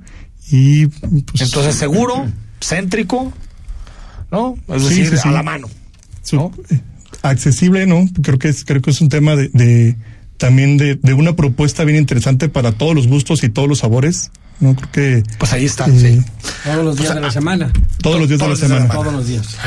Y 0.49 0.87
pues, 0.87 1.41
Entonces 1.41 1.75
seguro, 1.75 2.25
céntrico, 2.61 3.31
¿no? 4.31 4.55
Es 4.67 4.81
Sí, 4.83 4.89
decir, 4.89 5.09
sí, 5.11 5.17
sí. 5.23 5.29
a 5.29 5.31
la 5.31 5.43
mano. 5.43 5.69
su- 6.23 6.51
eh, 6.69 6.79
accesible, 7.21 7.85
¿no? 7.87 8.05
Creo 8.21 8.39
que 8.39 8.49
es, 8.49 8.65
creo 8.65 8.81
que 8.81 8.91
es 8.91 9.01
un 9.01 9.09
tema 9.09 9.35
de, 9.35 9.49
de 9.53 9.95
también 10.37 10.77
de, 10.77 10.95
de 10.95 11.13
una 11.13 11.35
propuesta 11.35 11.83
bien 11.83 11.97
interesante 11.97 12.49
para 12.49 12.71
todos 12.71 12.95
los 12.95 13.07
gustos 13.07 13.43
y 13.43 13.49
todos 13.49 13.67
los 13.67 13.79
sabores. 13.79 14.31
No 14.59 14.75
creo 14.75 14.91
que 14.91 15.23
Pues 15.39 15.53
ahí 15.53 15.65
está, 15.65 15.85
eh, 15.85 15.99
sí. 15.99 16.23
Todos 16.63 16.85
los 16.85 16.97
días 16.97 17.15
de 17.15 17.21
la 17.21 17.31
semana. 17.31 17.71
todos 18.01 18.19
los 18.19 18.29
días 18.29 18.39
de 18.39 18.47
la 18.47 18.53
Todos 18.55 18.61
los 18.61 18.69
días 18.69 18.69
de 18.69 18.75
la 18.75 18.85
semana. 18.85 18.93
Todos 18.93 19.13
los 19.13 19.27
días. 19.27 19.57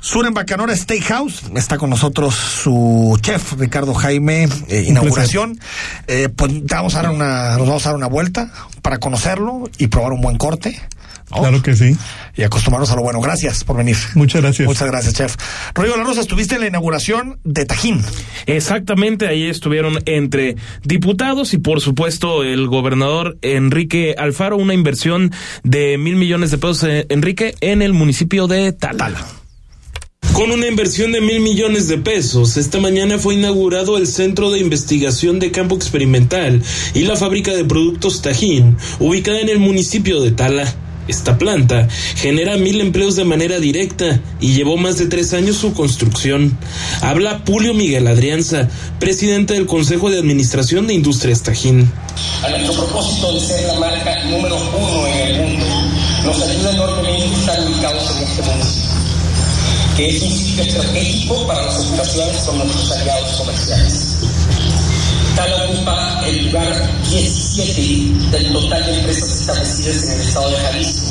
Sur 0.00 0.26
en 0.26 0.34
Bacanora 0.34 0.76
Steakhouse, 0.76 1.44
está 1.56 1.78
con 1.78 1.90
nosotros 1.90 2.34
su 2.34 3.18
chef 3.22 3.54
Ricardo 3.58 3.92
Jaime, 3.92 4.48
eh, 4.68 4.84
inauguración. 4.86 5.58
Eh, 6.06 6.28
pues 6.28 6.52
vamos 6.64 6.94
a 6.94 7.02
dar 7.02 7.10
una, 7.10 7.56
nos 7.56 7.66
vamos 7.66 7.86
a 7.86 7.88
dar 7.88 7.96
una 7.96 8.06
vuelta 8.06 8.52
para 8.82 8.98
conocerlo 8.98 9.68
y 9.78 9.88
probar 9.88 10.12
un 10.12 10.20
buen 10.20 10.36
corte. 10.38 10.80
¿No? 11.30 11.38
Claro 11.38 11.62
que 11.62 11.74
sí. 11.74 11.96
Y 12.36 12.42
acostumbrarnos 12.42 12.90
a 12.90 12.96
lo 12.96 13.02
bueno. 13.02 13.20
Gracias 13.20 13.64
por 13.64 13.76
venir. 13.76 13.96
Muchas 14.14 14.42
gracias. 14.42 14.66
Muchas 14.66 14.88
gracias, 14.88 15.14
chef. 15.14 15.36
Rodrigo 15.74 15.96
La 15.96 16.04
Rosa, 16.04 16.20
estuviste 16.20 16.54
en 16.56 16.62
la 16.62 16.66
inauguración 16.68 17.38
de 17.44 17.64
Tajín. 17.64 18.02
Exactamente, 18.46 19.26
ahí 19.26 19.48
estuvieron 19.48 19.98
entre 20.06 20.56
diputados 20.82 21.54
y 21.54 21.58
por 21.58 21.80
supuesto 21.80 22.44
el 22.44 22.68
gobernador 22.68 23.38
Enrique 23.42 24.14
Alfaro, 24.16 24.56
una 24.56 24.74
inversión 24.74 25.32
de 25.62 25.98
mil 25.98 26.16
millones 26.16 26.50
de 26.50 26.58
pesos, 26.58 26.84
eh, 26.84 27.06
Enrique, 27.08 27.54
en 27.60 27.82
el 27.82 27.92
municipio 27.92 28.46
de 28.46 28.72
Tala. 28.72 29.12
Con 30.32 30.50
una 30.50 30.66
inversión 30.66 31.12
de 31.12 31.22
mil 31.22 31.40
millones 31.40 31.88
de 31.88 31.96
pesos, 31.96 32.58
esta 32.58 32.78
mañana 32.78 33.18
fue 33.18 33.34
inaugurado 33.34 33.96
el 33.96 34.06
Centro 34.06 34.50
de 34.50 34.58
Investigación 34.58 35.38
de 35.38 35.50
Campo 35.50 35.74
Experimental 35.76 36.62
y 36.94 37.02
la 37.02 37.16
fábrica 37.16 37.52
de 37.54 37.64
productos 37.64 38.20
Tajín, 38.20 38.76
ubicada 38.98 39.40
en 39.40 39.48
el 39.48 39.58
municipio 39.58 40.20
de 40.20 40.32
Tala. 40.32 40.74
Esta 41.08 41.38
planta 41.38 41.88
genera 42.16 42.56
mil 42.56 42.80
empleos 42.80 43.14
de 43.16 43.24
manera 43.24 43.60
directa 43.60 44.20
y 44.40 44.54
llevó 44.54 44.76
más 44.76 44.98
de 44.98 45.06
tres 45.06 45.32
años 45.34 45.56
su 45.56 45.72
construcción. 45.72 46.56
Habla 47.00 47.42
Julio 47.46 47.74
Miguel 47.74 48.08
Adrianza, 48.08 48.68
presidente 48.98 49.54
del 49.54 49.66
Consejo 49.66 50.10
de 50.10 50.18
Administración 50.18 50.86
de 50.86 50.94
Industrias 50.94 51.42
Tajín. 51.42 51.90
A 52.42 52.50
nuestro 52.50 52.74
propósito 52.74 53.32
de 53.34 53.40
ser 53.40 53.66
la 53.68 53.74
marca 53.78 54.24
número 54.24 54.56
uno 54.56 55.06
en 55.06 55.28
el 55.28 55.36
mundo, 55.42 55.66
nos 56.24 56.42
ayuda 56.42 56.72
enormemente 56.72 57.34
estar 57.38 57.60
ubicados 57.60 58.16
en 58.16 58.22
este 58.24 58.42
municipio, 58.42 58.90
que 59.96 60.08
es 60.08 60.22
un 60.22 60.30
sitio 60.32 60.62
estratégico 60.64 61.46
para 61.46 61.62
las 61.66 61.86
operaciones 61.86 62.42
con 62.42 62.58
nuestros 62.58 62.92
aliados 62.92 63.30
comerciales. 63.36 64.15
Tala 65.36 65.64
ocupa 65.64 66.22
el 66.26 66.46
lugar 66.46 66.90
17 67.10 68.30
del 68.30 68.52
total 68.54 68.86
de 68.86 68.94
empresas 68.94 69.40
establecidas 69.40 70.04
en 70.04 70.12
el 70.12 70.20
estado 70.22 70.50
de 70.50 70.56
Jalisco 70.56 71.06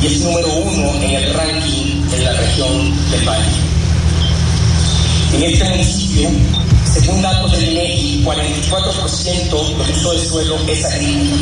y 0.00 0.06
es 0.06 0.20
número 0.20 0.48
uno 0.54 0.94
en 1.02 1.10
el 1.10 1.34
ranking 1.34 2.02
en 2.12 2.24
la 2.24 2.32
región 2.34 3.10
del 3.10 3.28
Valle. 3.28 3.50
En 5.34 5.42
este 5.42 5.64
municipio, 5.64 6.30
según 6.84 7.20
datos 7.20 7.50
del 7.50 7.72
INEGI, 7.72 8.24
44% 8.24 9.76
del 9.78 9.90
uso 9.90 10.12
del 10.12 10.20
suelo 10.20 10.56
es 10.68 10.84
agrícola 10.84 11.36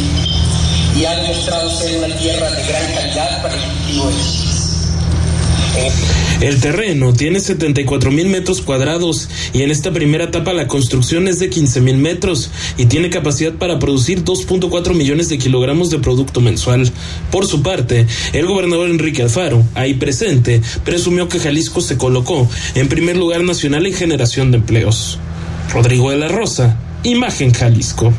y 0.97 1.05
ha 1.05 1.15
demostrado 1.17 1.69
ser 1.69 1.99
una 1.99 2.17
tierra 2.17 2.51
de 2.51 2.67
gran 2.67 2.95
calidad 2.95 3.43
para 3.43 3.55
el 3.55 3.61
cultivo 3.61 4.11
de. 4.11 4.52
El 6.41 6.61
terreno 6.61 7.13
tiene 7.13 7.39
74 7.39 8.11
mil 8.11 8.27
metros 8.27 8.63
cuadrados 8.63 9.29
y 9.53 9.63
en 9.63 9.71
esta 9.71 9.93
primera 9.93 10.25
etapa 10.25 10.53
la 10.53 10.67
construcción 10.67 11.29
es 11.29 11.39
de 11.39 11.51
15 11.51 11.81
mil 11.81 11.99
metros 11.99 12.51
y 12.77 12.87
tiene 12.87 13.11
capacidad 13.11 13.53
para 13.53 13.79
producir 13.79 14.25
2.4 14.25 14.95
millones 14.95 15.29
de 15.29 15.39
kilogramos 15.39 15.91
de 15.91 16.01
producto 16.01 16.41
mensual. 16.41 16.91
Por 17.31 17.47
su 17.47 17.63
parte, 17.63 18.07
el 18.33 18.47
gobernador 18.47 18.91
Enrique 18.91 19.23
Alfaro, 19.23 19.65
ahí 19.75 19.95
presente, 19.95 20.61
presumió 20.85 21.29
que 21.29 21.39
Jalisco 21.39 21.81
se 21.81 21.97
colocó 21.97 22.49
en 22.75 22.89
primer 22.89 23.17
lugar 23.17 23.45
nacional 23.45 23.87
en 23.87 23.95
generación 23.95 24.51
de 24.51 24.59
empleos. 24.59 25.19
Rodrigo 25.73 26.11
de 26.11 26.19
la 26.19 26.29
Rosa, 26.29 26.77
Imagen 27.05 27.53
Jalisco. 27.53 28.13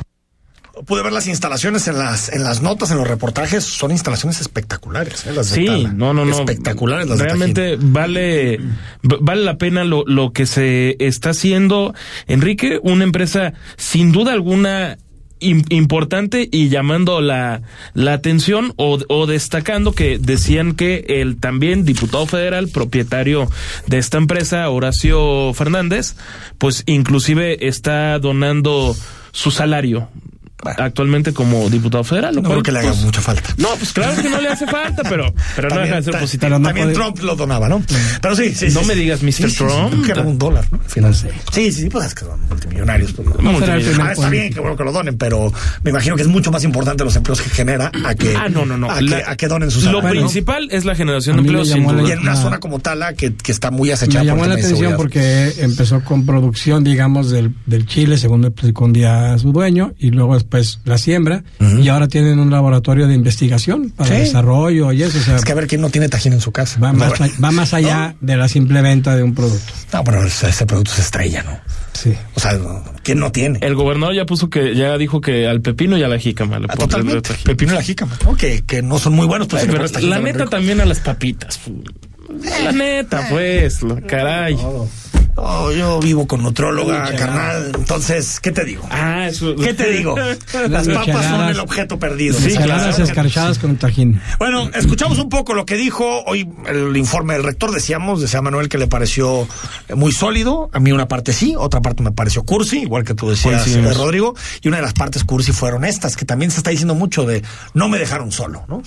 Pude 0.87 1.03
ver 1.03 1.13
las 1.13 1.27
instalaciones 1.27 1.87
en 1.87 1.99
las, 1.99 2.29
en 2.29 2.43
las 2.43 2.61
notas, 2.61 2.89
en 2.89 2.97
los 2.97 3.07
reportajes. 3.07 3.63
Son 3.63 3.91
instalaciones 3.91 4.41
espectaculares, 4.41 5.25
¿eh? 5.27 5.31
Las 5.33 5.51
de 5.51 5.55
Sí, 5.55 5.67
no, 5.93 6.13
no, 6.13 6.25
no. 6.25 6.31
Espectaculares 6.31 7.07
las 7.07 7.19
de 7.19 7.25
Realmente 7.25 7.77
vale, 7.79 8.57
v- 9.03 9.17
vale 9.21 9.43
la 9.43 9.57
pena 9.59 9.83
lo, 9.83 10.03
lo 10.07 10.33
que 10.33 10.45
se 10.47 10.95
está 10.99 11.29
haciendo. 11.29 11.93
Enrique, 12.27 12.79
una 12.81 13.03
empresa 13.03 13.53
sin 13.77 14.11
duda 14.11 14.33
alguna 14.33 14.97
im- 15.39 15.63
importante 15.69 16.49
y 16.51 16.69
llamando 16.69 17.21
la, 17.21 17.61
la 17.93 18.13
atención 18.13 18.73
o, 18.77 18.97
o 19.09 19.27
destacando 19.27 19.91
que 19.93 20.17
decían 20.17 20.73
que 20.73 21.05
el 21.07 21.37
también 21.39 21.85
diputado 21.85 22.25
federal, 22.25 22.67
propietario 22.69 23.47
de 23.85 23.99
esta 23.99 24.17
empresa, 24.17 24.67
Horacio 24.69 25.53
Fernández, 25.53 26.15
pues 26.57 26.81
inclusive 26.87 27.67
está 27.67 28.17
donando 28.17 28.95
su 29.31 29.51
salario 29.51 30.09
actualmente 30.77 31.33
como 31.33 31.69
diputado 31.69 32.03
federal. 32.03 32.35
lo 32.35 32.41
No 32.41 32.49
cual, 32.49 32.61
creo 32.61 32.63
que 32.63 32.71
le 32.71 32.79
haga 32.79 32.89
pues, 32.91 33.03
mucha 33.03 33.21
falta. 33.21 33.53
No, 33.57 33.69
pues 33.77 33.93
claro 33.93 34.21
que 34.21 34.29
no 34.29 34.41
le 34.41 34.49
hace 34.49 34.65
falta, 34.67 35.03
pero, 35.09 35.33
pero 35.55 35.69
no 35.69 35.79
deja 35.81 35.95
de 35.95 36.03
ser 36.03 36.19
positivo. 36.19 36.59
También 36.61 36.93
Trump 36.93 37.19
lo 37.21 37.35
donaba, 37.35 37.69
¿no? 37.69 37.81
Pero 38.21 38.35
sí, 38.35 38.53
sí. 38.53 38.67
No 38.71 38.81
sí, 38.81 38.85
me 38.87 38.93
sí. 38.93 38.99
digas, 39.01 39.21
Mr. 39.23 39.31
Sí, 39.31 39.43
sí, 39.43 39.49
sí, 39.49 39.55
Trump. 39.57 40.05
que 40.05 40.11
era 40.11 40.21
un 40.21 40.37
dólar, 40.37 40.65
¿no? 40.71 40.79
Al 40.83 40.89
final 40.89 41.15
sí. 41.15 41.27
Sí, 41.51 41.71
sí, 41.71 41.89
pues 41.89 42.07
es 42.07 42.15
que 42.15 42.25
son 42.25 42.39
multimillonarios. 42.49 43.13
Pues, 43.13 43.27
Ah, 43.99 44.11
está 44.11 44.29
bien, 44.29 44.53
qué 44.53 44.59
bueno 44.59 44.75
que 44.75 44.83
lo 44.83 44.91
donen, 44.91 45.17
pero 45.17 45.51
me 45.83 45.89
imagino 45.91 46.15
que 46.15 46.21
es 46.23 46.27
mucho 46.27 46.51
más 46.51 46.63
importante 46.63 47.03
los 47.03 47.15
empleos 47.15 47.41
que 47.41 47.49
genera 47.49 47.91
a 48.05 48.15
que, 48.15 48.35
Ah, 48.35 48.49
no, 48.49 48.65
no, 48.65 48.77
no. 48.77 48.89
A, 48.89 49.01
La- 49.01 49.17
que, 49.17 49.23
a 49.31 49.35
que 49.35 49.47
donen 49.47 49.71
sus 49.71 49.83
Lo 49.85 50.01
principal 50.01 50.67
es 50.71 50.85
la 50.85 50.95
generación 50.95 51.37
de 51.37 51.41
empleos, 51.41 51.69
sin 51.69 51.83
duda. 51.87 52.03
Y 52.07 52.11
en 52.11 52.19
una 52.19 52.35
zona 52.35 52.59
como 52.59 52.79
Tala, 52.79 53.13
que, 53.13 53.33
que 53.35 53.51
está 53.51 53.71
muy 53.71 53.91
acechada 53.91 54.23
Me 54.23 54.29
por 54.31 54.37
llamó 54.39 54.43
el 54.45 54.49
la 54.61 54.65
atención 54.65 54.93
porque 54.97 55.53
empezó 55.59 56.01
con 56.03 56.25
producción, 56.25 56.83
digamos, 56.83 57.29
del, 57.29 57.53
del 57.65 57.85
chile, 57.85 58.17
según 58.17 58.41
me 58.41 58.47
explicó 58.47 58.85
un 58.85 58.93
día 58.93 59.37
su 59.37 59.51
dueño, 59.51 59.93
y 59.97 60.11
luego 60.11 60.33
después 60.35 60.52
la 60.85 60.97
siembra, 60.97 61.43
y 61.79 61.87
ahora 61.89 62.07
tienen 62.07 62.39
un 62.39 62.49
laboratorio 62.51 63.07
de 63.07 63.15
investigación 63.15 63.89
para 63.91 64.09
Sí. 64.09 64.15
desarrollo 64.21 64.91
y 64.91 65.03
eso. 65.03 65.17
O 65.17 65.21
sea, 65.21 65.35
Es 65.37 65.45
que 65.45 65.51
a 65.51 65.55
ver 65.55 65.67
quién 65.67 65.81
no 65.81 65.89
tiene 65.89 66.09
tajín 66.09 66.33
en 66.33 66.41
su 66.41 66.51
casa. 66.51 66.79
va, 66.79 66.93
más, 66.93 67.19
No, 67.19 67.25
a- 67.25 67.29
va 67.43 67.51
más 67.51 67.73
allá 67.73 68.15
de 68.21 68.37
la 68.37 68.47
simple 68.47 68.81
venta 68.81 69.15
de 69.15 69.23
un 69.23 69.33
producto. 69.33 69.73
No, 69.93 70.03
pero 70.03 70.23
ese, 70.25 70.49
ese 70.49 70.65
producto 70.65 70.91
se 70.91 71.01
estrella, 71.01 71.43
¿no? 71.43 71.57
Sí. 71.93 72.13
O 72.35 72.39
sea, 72.39 72.57
¿quién 73.03 73.19
no 73.19 73.31
tiene? 73.31 73.59
El 73.61 73.75
gobernador 73.75 74.15
ya 74.15 74.25
puso 74.25 74.49
que, 74.49 74.75
ya 74.75 74.97
dijo 74.97 75.21
que 75.21 75.47
al 75.47 75.61
pepino 75.61 75.97
y 75.97 76.03
a 76.03 76.07
la 76.07 76.17
jícama 76.19 76.59
le 76.59 76.65
Ah, 76.69 76.75
Totalmente. 76.75 77.21
tajín. 77.29 77.43
Pepino 77.45 77.71
y 77.73 77.75
la 77.75 77.81
jícama, 77.83 78.17
¿no? 78.25 78.35
Que, 78.35 78.63
que 78.65 78.81
no 78.81 78.99
son 78.99 79.13
muy 79.13 79.27
buenos, 79.27 79.47
pero, 79.47 79.61
Ay, 79.61 79.67
pero 79.93 80.07
la 80.07 80.19
neta 80.19 80.45
también 80.47 80.81
a 80.81 80.85
las 80.85 80.99
papitas. 80.99 81.59
La 82.63 82.71
neta, 82.71 83.27
pues, 83.29 83.81
lo- 83.83 84.01
caray. 84.07 84.57
Oh, 85.35 85.71
yo 85.71 85.99
vivo 85.99 86.27
con 86.27 86.43
nutróloga, 86.43 87.11
carnal. 87.15 87.71
Entonces, 87.75 88.39
¿qué 88.39 88.51
te 88.51 88.63
digo? 88.65 88.83
Ah, 88.91 89.27
eso. 89.27 89.55
¿Qué 89.55 89.73
te 89.73 89.89
digo? 89.91 90.15
Las 90.69 90.87
papas 90.87 91.25
son 91.25 91.49
el 91.49 91.59
objeto 91.59 91.97
perdido. 91.97 92.37
Sí, 92.39 92.55
claro. 92.55 92.89
escarchadas 93.03 93.57
con 93.57 93.71
un 93.71 93.77
tajín. 93.77 94.21
Bueno, 94.37 94.69
escuchamos 94.75 95.17
un 95.17 95.29
poco 95.29 95.53
lo 95.53 95.65
que 95.65 95.75
dijo 95.75 96.23
hoy 96.25 96.47
el 96.67 96.95
informe 96.97 97.33
del 97.33 97.43
rector. 97.43 97.71
Decíamos, 97.71 98.21
decía 98.21 98.41
Manuel 98.41 98.69
que 98.69 98.77
le 98.77 98.87
pareció 98.87 99.47
muy 99.95 100.11
sólido. 100.11 100.69
A 100.71 100.79
mí 100.79 100.91
una 100.91 101.07
parte 101.07 101.33
sí, 101.33 101.55
otra 101.57 101.81
parte 101.81 102.03
me 102.03 102.11
pareció 102.11 102.43
cursi, 102.43 102.81
igual 102.81 103.03
que 103.03 103.15
tú 103.15 103.29
decías, 103.29 103.63
Coincidimos. 103.63 103.91
eh, 103.91 103.97
Rodrigo. 103.97 104.35
Y 104.61 104.67
una 104.67 104.77
de 104.77 104.83
las 104.83 104.93
partes 104.93 105.23
cursi 105.23 105.51
fueron 105.51 105.83
estas, 105.83 106.15
que 106.15 106.25
también 106.25 106.51
se 106.51 106.57
está 106.57 106.69
diciendo 106.69 106.93
mucho 106.95 107.25
de 107.25 107.41
no 107.73 107.89
me 107.89 107.97
dejaron 107.97 108.31
solo, 108.31 108.65
¿no? 108.67 108.83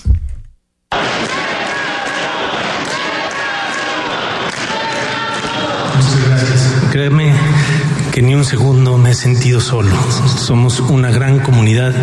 Que 8.13 8.21
ni 8.21 8.35
un 8.35 8.45
segundo 8.45 8.99
me 8.99 9.11
he 9.11 9.15
sentido 9.15 9.61
solo. 9.61 9.95
Somos 10.39 10.81
una 10.81 11.11
gran 11.11 11.39
comunidad 11.39 11.95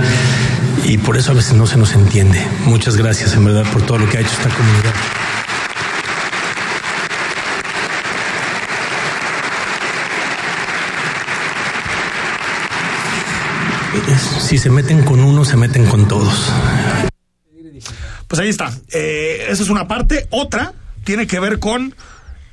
y 0.85 0.97
por 0.97 1.17
eso 1.17 1.31
a 1.31 1.35
veces 1.35 1.53
no 1.53 1.67
se 1.67 1.77
nos 1.77 1.93
entiende. 1.93 2.41
Muchas 2.65 2.95
gracias 2.95 3.33
en 3.33 3.43
verdad 3.43 3.65
por 3.73 3.81
todo 3.81 3.97
lo 3.97 4.09
que 4.09 4.17
ha 4.17 4.21
hecho 4.21 4.31
esta 4.31 4.49
comunidad. 4.49 4.93
Si 14.39 14.57
se 14.57 14.69
meten 14.69 15.03
con 15.03 15.19
uno, 15.19 15.43
se 15.43 15.57
meten 15.57 15.85
con 15.85 16.07
todos. 16.07 16.49
Pues 18.27 18.39
ahí 18.39 18.49
está. 18.49 18.71
Eh, 18.91 19.47
esa 19.49 19.63
es 19.63 19.69
una 19.69 19.87
parte. 19.87 20.27
Otra 20.29 20.73
tiene 21.03 21.27
que 21.27 21.39
ver 21.39 21.59
con 21.59 21.93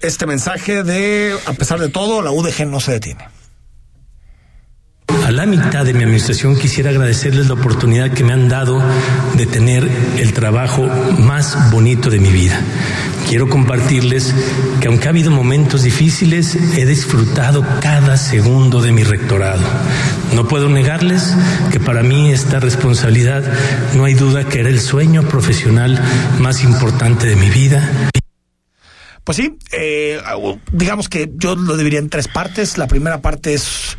este 0.01 0.27
mensaje 0.27 0.83
de, 0.83 1.37
a 1.47 1.53
pesar 1.53 1.79
de 1.81 1.89
todo, 1.89 2.23
la 2.23 2.31
UDG 2.31 2.67
no 2.67 2.81
se 2.81 2.93
detiene. 2.93 3.29
A 5.25 5.33
la 5.33 5.45
mitad 5.45 5.85
de 5.85 5.93
mi 5.93 6.05
administración 6.05 6.57
quisiera 6.57 6.91
agradecerles 6.91 7.49
la 7.49 7.55
oportunidad 7.55 8.13
que 8.13 8.25
me 8.25 8.33
han 8.33 8.49
dado 8.49 8.83
de 9.37 9.47
tener 9.47 9.89
el 10.19 10.33
trabajo 10.33 10.87
más 11.19 11.71
bonito 11.71 12.11
de 12.11 12.19
mi 12.19 12.31
vida. 12.31 12.59
Quiero 13.29 13.49
compartirles 13.49 14.35
que 14.81 14.89
aunque 14.89 15.07
ha 15.07 15.11
habido 15.11 15.31
momentos 15.31 15.83
difíciles, 15.83 16.57
he 16.77 16.87
disfrutado 16.87 17.65
cada 17.81 18.17
segundo 18.17 18.81
de 18.81 18.93
mi 18.93 19.05
rectorado. 19.05 19.63
No 20.35 20.49
puedo 20.49 20.69
negarles 20.69 21.35
que 21.71 21.81
para 21.81 22.03
mí 22.03 22.33
esta 22.33 22.59
responsabilidad 22.59 23.45
no 23.95 24.05
hay 24.05 24.15
duda 24.15 24.45
que 24.45 24.61
era 24.61 24.69
el 24.69 24.81
sueño 24.81 25.23
profesional 25.29 26.01
más 26.39 26.65
importante 26.65 27.27
de 27.27 27.37
mi 27.37 27.51
vida. 27.51 27.89
Pues 29.25 29.37
sí, 29.37 29.59
eh, 29.73 30.21
digamos 30.73 31.09
que 31.09 31.31
yo 31.37 31.55
lo 31.55 31.77
dividiría 31.77 32.01
en 32.01 32.09
tres 32.09 32.29
partes. 32.29 32.79
La 32.79 32.87
primera 32.87 33.21
parte 33.21 33.55
es 33.55 33.97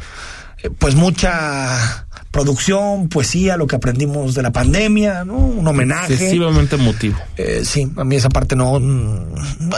eh, 0.63 0.69
pues 0.77 0.95
mucha 0.95 2.07
producción, 2.31 3.09
poesía, 3.09 3.57
lo 3.57 3.67
que 3.67 3.75
aprendimos 3.75 4.33
de 4.33 4.41
la 4.41 4.51
pandemia, 4.51 5.25
¿no? 5.25 5.35
Un 5.35 5.67
homenaje. 5.67 6.13
Excesivamente 6.13 6.75
emotivo. 6.75 7.17
Eh, 7.37 7.63
sí, 7.65 7.91
a 7.97 8.03
mí 8.03 8.15
esa 8.15 8.29
parte 8.29 8.55
no, 8.55 8.79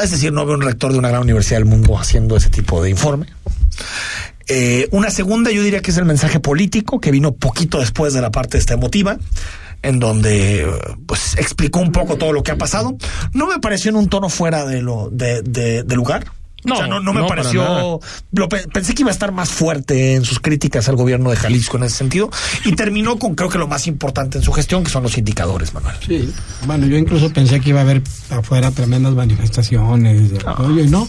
es 0.01 0.11
decir, 0.11 0.31
no 0.31 0.45
veo 0.45 0.55
un 0.55 0.61
rector 0.61 0.91
de 0.91 0.99
una 0.99 1.09
gran 1.09 1.23
universidad 1.23 1.57
del 1.57 1.65
mundo 1.65 1.97
haciendo 1.97 2.37
ese 2.37 2.49
tipo 2.49 2.81
de 2.81 2.91
informe. 2.91 3.27
Eh, 4.47 4.87
una 4.91 5.09
segunda, 5.09 5.51
yo 5.51 5.63
diría 5.63 5.81
que 5.81 5.91
es 5.91 5.97
el 5.97 6.05
mensaje 6.05 6.39
político, 6.39 6.99
que 6.99 7.11
vino 7.11 7.33
poquito 7.33 7.79
después 7.79 8.13
de 8.13 8.21
la 8.21 8.31
parte 8.31 8.57
esta 8.57 8.75
emotiva, 8.75 9.17
en 9.83 9.99
donde 9.99 10.67
pues 11.05 11.35
explicó 11.37 11.79
un 11.79 11.91
poco 11.91 12.17
todo 12.17 12.33
lo 12.33 12.41
que 12.41 12.51
ha 12.51 12.57
pasado. 12.57 12.97
No 13.33 13.47
me 13.47 13.59
pareció 13.59 13.89
en 13.89 13.97
un 13.97 14.09
tono 14.09 14.29
fuera 14.29 14.65
de 14.65 14.81
lo 14.81 15.09
de, 15.11 15.41
de, 15.43 15.83
de 15.83 15.95
lugar. 15.95 16.25
No, 16.65 16.75
o 16.75 16.77
sea, 16.77 16.87
no, 16.87 17.01
no 17.01 17.13
me 17.13 17.19
no, 17.19 17.27
pareció. 17.27 17.99
Lo, 18.31 18.49
pensé 18.49 18.95
que 18.95 19.01
iba 19.01 19.11
a 19.11 19.13
estar 19.13 19.33
más 19.33 19.49
fuerte 19.49 20.15
en 20.15 20.23
sus 20.23 20.39
críticas 20.39 20.87
al 20.87 20.95
gobierno 20.95 21.29
de 21.29 21.35
Jalisco 21.35 21.75
en 21.75 21.83
ese 21.83 21.97
sentido. 21.97 22.29
Y 22.63 22.71
terminó 22.73 23.19
con, 23.19 23.35
creo 23.35 23.49
que 23.49 23.57
lo 23.57 23.67
más 23.67 23.85
importante 23.87 24.37
en 24.37 24.43
su 24.43 24.53
gestión, 24.53 24.83
que 24.83 24.89
son 24.89 25.03
los 25.03 25.17
indicadores, 25.17 25.73
Manuel. 25.73 25.95
Sí, 26.05 26.31
bueno, 26.65 26.87
yo 26.87 26.97
incluso 26.97 27.31
pensé 27.33 27.59
que 27.59 27.71
iba 27.71 27.79
a 27.79 27.83
haber 27.83 28.01
afuera 28.29 28.71
tremendas 28.71 29.13
manifestaciones 29.13 30.31
de 30.31 30.39
apoyo 30.39 30.83
y 30.83 30.87
no, 30.87 31.05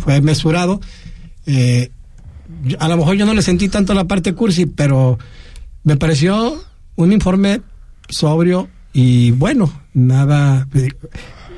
fue 0.00 0.20
mesurado. 0.20 0.80
Eh, 1.46 1.90
a 2.80 2.88
lo 2.88 2.96
mejor 2.96 3.14
yo 3.14 3.26
no 3.26 3.34
le 3.34 3.42
sentí 3.42 3.68
tanto 3.68 3.94
la 3.94 4.06
parte 4.06 4.34
cursi, 4.34 4.66
pero 4.66 5.18
me 5.84 5.96
pareció 5.96 6.60
un 6.96 7.12
informe 7.12 7.60
sobrio 8.08 8.68
y 8.92 9.30
bueno, 9.32 9.70
nada 9.92 10.66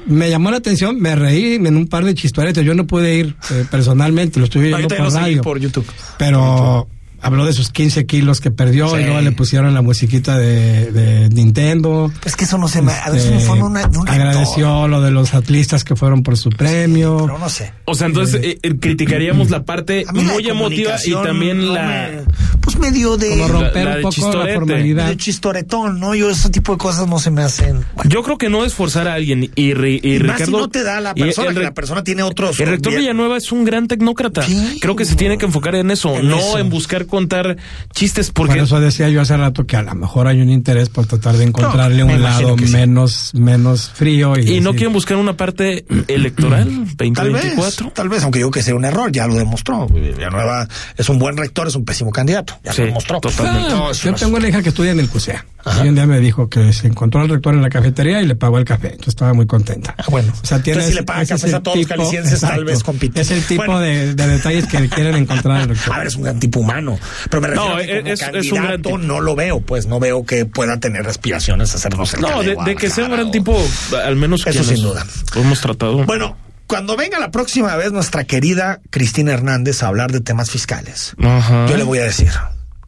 me 0.07 0.31
llamó 0.31 0.51
la 0.51 0.57
atención, 0.57 1.01
me 1.01 1.15
reí 1.15 1.55
en 1.55 1.77
un 1.77 1.87
par 1.87 2.05
de 2.05 2.15
chistoretes. 2.15 2.65
Yo 2.65 2.75
no 2.75 2.87
pude 2.87 3.15
ir 3.15 3.37
eh, 3.51 3.65
personalmente, 3.71 4.39
lo 4.41 4.47
estuve 4.47 4.69
viendo 4.69 4.89
por 4.89 5.13
radio. 5.13 5.43
por 5.43 5.61
YouTube. 5.61 5.87
Pero 6.17 6.89
habló 7.21 7.45
de 7.47 7.53
sus 7.53 7.71
15 7.71 8.07
kilos 8.07 8.41
que 8.41 8.51
perdió 8.51 8.89
sí. 8.91 9.01
y 9.01 9.05
luego 9.05 9.21
le 9.21 9.33
pusieron 9.33 9.73
la 9.75 9.83
musiquita 9.83 10.37
de, 10.39 10.93
de 10.93 11.29
Nintendo. 11.31 12.13
Es 12.25 12.37
que 12.37 12.45
eso 12.45 12.59
no 12.59 12.69
se 12.69 12.83
me. 12.83 12.93
A 12.93 13.11
ver, 13.11 13.21
este, 13.21 13.39
fue 13.41 13.61
una, 13.63 13.87
un 13.89 14.09
agradeció 14.09 14.89
lo 14.89 15.01
de 15.01 15.11
los 15.11 15.35
atlistas 15.35 15.85
que 15.85 15.97
fueron 15.97 16.23
por 16.23 16.37
su 16.37 16.51
premio. 16.51 17.19
Sí, 17.19 17.25
pero 17.27 17.39
no 17.39 17.49
sé. 17.49 17.73
O 17.85 17.95
sea, 17.95 18.07
entonces 18.07 18.41
eh, 18.43 18.59
eh, 18.63 18.79
criticaríamos 18.79 19.51
la 19.51 19.65
parte 19.65 20.05
muy 20.13 20.49
emotiva 20.49 20.97
y 21.05 21.13
también 21.13 21.67
no 21.67 21.75
la. 21.75 21.83
me- 21.83 22.59
pues 22.61 22.79
medio 22.79 23.17
de. 23.17 23.31
Como 23.31 23.49
romper 23.49 23.85
la 23.85 23.97
de 23.97 24.05
un 24.05 24.11
poco 24.13 24.33
la 24.45 24.55
formalidad. 24.55 25.05
medio 25.05 25.17
chistoretón, 25.19 26.01
¿no? 26.01 26.15
Yo 26.15 26.29
ese 26.31 26.51
tipo 26.51 26.73
de 26.73 26.79
cosas 26.79 27.09
no 27.09 27.19
se 27.19 27.31
me 27.31 27.43
hacen. 27.43 27.85
Yo 28.05 28.23
creo 28.23 28.37
que 28.39 28.51
no 28.51 28.65
es 28.65 28.75
forzar 28.75 29.09
a 29.09 29.15
alguien 29.15 29.45
y, 29.55 29.73
Ri- 29.73 30.01
y 30.03 30.17
Y 30.17 30.19
más 30.21 30.37
si 30.39 30.45
Ricardo. 30.45 30.59
no 30.59 30.69
te 30.69 30.83
da 30.83 31.01
la 31.01 31.15
persona, 31.15 31.49
el 31.49 31.55
que 31.57 31.63
la 31.63 31.75
persona 31.75 32.05
tiene 32.05 32.23
otros. 32.23 32.59
El 32.61 32.69
rector 32.69 32.95
Villanueva 32.95 33.37
es 33.39 33.51
un 33.53 33.65
gran 33.65 33.89
tecnócrata. 33.89 34.43
Sí. 34.43 34.79
Creo 34.81 34.97
que 34.97 35.05
se 35.05 35.15
tiene 35.17 35.39
que 35.39 35.47
enfocar 35.47 35.75
en 35.77 35.91
eso, 35.91 36.15
En 36.17 36.29
no 36.29 36.39
eso. 36.39 36.59
en 36.59 36.69
buscar 36.69 37.07
contar 37.09 37.57
chistes, 37.93 38.31
Por 38.31 38.47
porque 38.47 38.63
eso 38.63 38.79
decía 38.81 39.09
yo 39.09 39.21
hace 39.21 39.37
rato 39.37 39.67
que 39.67 39.77
a 39.77 39.83
lo 39.83 39.95
mejor 39.95 40.29
hay 40.29 40.41
un 40.41 40.51
interés 40.51 40.89
por 40.89 41.07
tratar 41.07 41.37
de 41.37 41.45
encontrarle 41.45 42.05
me 42.05 42.15
un 42.15 42.23
lado 42.23 42.57
sí. 42.59 42.67
menos, 42.73 43.33
menos 43.35 43.91
frío. 43.91 44.35
Y, 44.39 44.57
y 44.57 44.61
no 44.61 44.73
quieren 44.75 44.93
buscar 44.93 45.17
una 45.17 45.37
parte 45.37 45.85
electoral 46.09 46.65
Tal 46.97 47.33
vez, 47.33 47.43
2024. 47.57 47.93
tal 47.95 48.09
vez, 48.09 48.23
aunque 48.23 48.41
yo 48.41 48.51
que 48.51 48.63
sea 48.63 48.75
un 48.75 48.85
error, 48.85 49.11
ya 49.11 49.27
lo 49.27 49.35
demostró. 49.35 49.87
Villanueva 49.89 50.69
es 50.97 51.09
un 51.09 51.19
buen 51.19 51.37
rector, 51.37 51.69
es 51.69 51.75
un 51.77 51.85
pésimo 51.85 52.11
candidato. 52.11 52.55
Ya 52.65 52.73
Sí, 52.73 52.83
lo 52.83 52.87
demostró. 52.89 53.21
totalmente. 53.21 53.69
Eso 53.69 53.93
Yo 53.93 54.15
tengo 54.15 54.37
una 54.37 54.49
hija 54.49 54.63
que 54.63 54.69
estudia 54.69 54.93
en 54.93 55.01
el 55.01 55.09
CUSEA. 55.09 55.45
Y 55.85 55.89
un 55.89 55.95
día 55.97 56.07
me 56.07 56.19
dijo 56.21 56.49
que 56.49 56.73
se 56.73 56.87
encontró 56.87 57.21
al 57.21 57.29
rector 57.29 57.53
en 57.55 57.61
la 57.63 57.69
cafetería 57.69 58.23
y 58.23 58.27
le 58.27 58.37
pagó 58.37 58.59
el 58.59 58.65
café. 58.65 58.89
Entonces 58.89 59.09
estaba 59.09 59.35
muy 59.35 59.47
contenta. 59.47 59.95
Ah, 59.99 60.05
bueno. 60.09 60.33
O 60.43 60.47
sea, 60.47 60.63
tiene 60.63 60.83
si 60.83 60.95
le 60.95 61.03
pagan 61.03 61.27
cafés 61.27 61.53
a 61.53 61.61
todos 61.63 61.77
los 61.77 61.87
jaliscienses, 61.87 62.41
tal 62.41 62.65
vez 62.65 62.83
compite. 62.83 63.21
Es 63.21 63.31
el 63.31 63.43
tipo 63.45 63.65
Bueno. 63.65 63.81
de, 63.81 64.15
de 64.15 64.27
detalles 64.29 64.67
que 64.67 64.89
quieren 64.89 65.17
encontrar 65.17 65.63
al 65.63 65.69
rector. 65.71 65.93
A 65.95 65.99
ver, 65.99 66.07
es 66.07 66.17
un 66.17 66.23
gran 66.23 66.39
tipo 66.41 66.61
humano. 66.61 66.98
Pero 67.31 67.41
me 67.41 67.49
refiero 67.49 67.69
No, 67.71 67.77
a 67.77 67.81
que 67.83 67.99
como 67.99 68.09
es- 68.13 68.23
es 68.23 68.53
un 68.53 68.59
candidato 68.59 68.99
no 68.99 69.21
lo 69.21 69.35
veo, 69.37 69.61
pues 69.61 69.87
no 69.87 69.99
veo 70.01 70.25
que 70.25 70.45
pueda 70.47 70.79
tener 70.81 71.07
aspiraciones 71.07 71.73
a 71.75 71.77
hacernos 71.79 72.15
el 72.15 72.21
No, 72.21 72.43
de, 72.43 72.77
que 72.77 72.91
sea 72.91 73.05
un 73.05 73.13
gran 73.13 73.31
tipo, 73.31 73.57
al 74.05 74.17
menos 74.17 74.47
Eso 74.47 74.65
sin 74.65 74.83
duda. 74.83 75.07
Hemos 75.35 75.61
tratado. 75.61 76.05
Bueno, 76.05 76.37
cuando 76.67 76.97
venga 76.97 77.19
la 77.19 77.31
próxima 77.31 77.75
vez 77.77 77.93
nuestra 77.93 78.25
querida 78.25 78.81
Cristina 78.91 79.33
Hernández 79.33 79.83
a 79.83 79.89
hablar 79.89 80.13
de 80.13 80.21
temas 80.21 80.51
fiscales, 80.51 81.15
Ajá. 81.23 81.67
yo 81.69 81.77
le 81.77 81.83
voy 81.85 81.99
a 81.99 82.05
decir, 82.05 82.31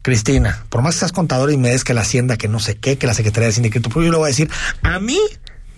Cristina, 0.03 0.63
por 0.69 0.81
más 0.81 0.95
que 0.95 0.99
seas 0.99 1.11
contadora 1.11 1.51
y 1.53 1.57
me 1.57 1.69
des 1.69 1.83
que 1.83 1.93
la 1.93 2.01
Hacienda, 2.01 2.37
que 2.37 2.47
no 2.47 2.59
sé 2.59 2.75
qué, 2.75 2.97
que 2.97 3.07
la 3.07 3.13
Secretaría 3.13 3.47
de 3.47 3.53
Sindicato 3.53 3.89
Público, 3.89 4.07
yo 4.07 4.11
le 4.13 4.17
voy 4.17 4.25
a 4.27 4.29
decir, 4.29 4.49
a 4.83 4.99
mí 4.99 5.19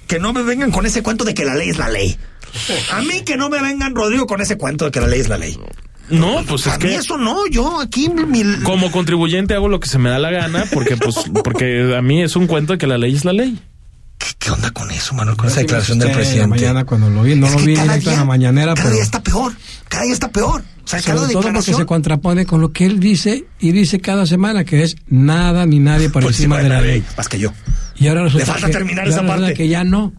que 0.08 0.20
no 0.20 0.34
me 0.34 0.44
vengan 0.44 0.72
con 0.72 0.86
ese 0.86 1.02
cuento 1.02 1.24
de 1.24 1.34
que 1.34 1.46
la 1.46 1.56
ley 1.56 1.70
es 1.70 1.78
la 1.78 1.90
ley. 1.90 2.18
A 2.92 3.02
mí 3.02 3.24
que 3.24 3.36
no 3.36 3.50
me 3.50 3.62
vengan, 3.62 3.96
Rodrigo, 3.96 4.28
con 4.28 4.40
ese 4.42 4.58
cuento 4.58 4.86
de 4.86 4.92
que 4.92 5.00
la 5.02 5.08
ley 5.08 5.20
es 5.22 5.28
la 5.30 5.38
ley. 5.38 5.58
No, 6.10 6.44
pues 6.48 6.68
es 6.68 6.74
a 6.74 6.78
mí 6.78 6.84
que 6.90 6.96
eso 6.96 7.18
no, 7.18 7.48
yo 7.48 7.80
aquí 7.80 8.10
mi, 8.10 8.44
como 8.64 8.92
contribuyente 8.92 9.54
hago 9.54 9.70
lo 9.70 9.80
que 9.80 9.88
se 9.88 9.98
me 10.00 10.10
da 10.10 10.20
la 10.20 10.32
gana 10.32 10.66
porque 10.74 10.98
pues 10.98 11.16
porque 11.44 11.96
a 11.98 12.02
mí 12.02 12.22
es 12.22 12.36
un 12.36 12.48
cuento 12.48 12.74
de 12.74 12.78
que 12.80 12.88
la 12.88 12.98
ley 12.98 13.16
es 13.16 13.26
la 13.26 13.34
ley. 13.34 13.60
¿Qué, 14.18 14.28
qué 14.38 14.52
onda 14.52 14.72
con 14.72 14.90
eso, 14.92 15.14
Manuel? 15.16 15.36
Con 15.38 15.48
esa 15.50 15.62
declaración 15.62 16.00
del 16.00 16.10
en 16.10 16.16
presidente. 16.16 16.48
mañana 16.48 16.86
cuando 16.86 17.10
lo 17.10 17.24
vi, 17.24 17.36
no 17.36 17.48
Es 17.48 17.54
lo 17.54 17.60
vi 17.60 17.74
cada 17.76 17.84
directo 17.88 18.10
en 18.10 18.16
día- 18.16 18.20
la 18.20 18.26
mañanera, 18.26 18.74
Cada 18.74 18.84
pero 18.84 18.96
día 18.96 19.04
está 19.04 19.24
peor, 19.24 19.54
cada 19.90 20.04
día 20.04 20.14
está 20.14 20.30
peor. 20.32 20.64
O 20.84 20.88
sea, 20.88 21.02
cada 21.02 21.20
sobre 21.22 21.34
todo 21.34 21.54
porque 21.54 21.74
se 21.74 21.86
contrapone 21.86 22.46
con 22.46 22.60
lo 22.62 22.72
que 22.74 22.86
él 22.86 23.00
dice 23.00 23.46
y 23.60 23.72
dice 23.72 24.00
cada 24.00 24.26
semana 24.26 24.66
que 24.66 24.84
es 24.84 24.98
nada 25.08 25.66
ni 25.66 25.80
nadie 25.80 26.10
por, 26.10 26.24
encima 26.24 26.60
de 26.60 26.70
la 26.70 26.82
ley. 26.82 27.04
Más 27.18 27.28
que 27.30 27.40
yo. 27.40 27.54
Y 27.96 28.08
ahora 28.08 28.24
resulta 28.24 28.46
falta 28.46 28.68
que, 28.68 28.74
terminar 28.74 29.08
esa 29.08 29.26
parte. 29.26 29.54
que 29.54 29.68
ya 29.68 29.84
no. 29.84 30.14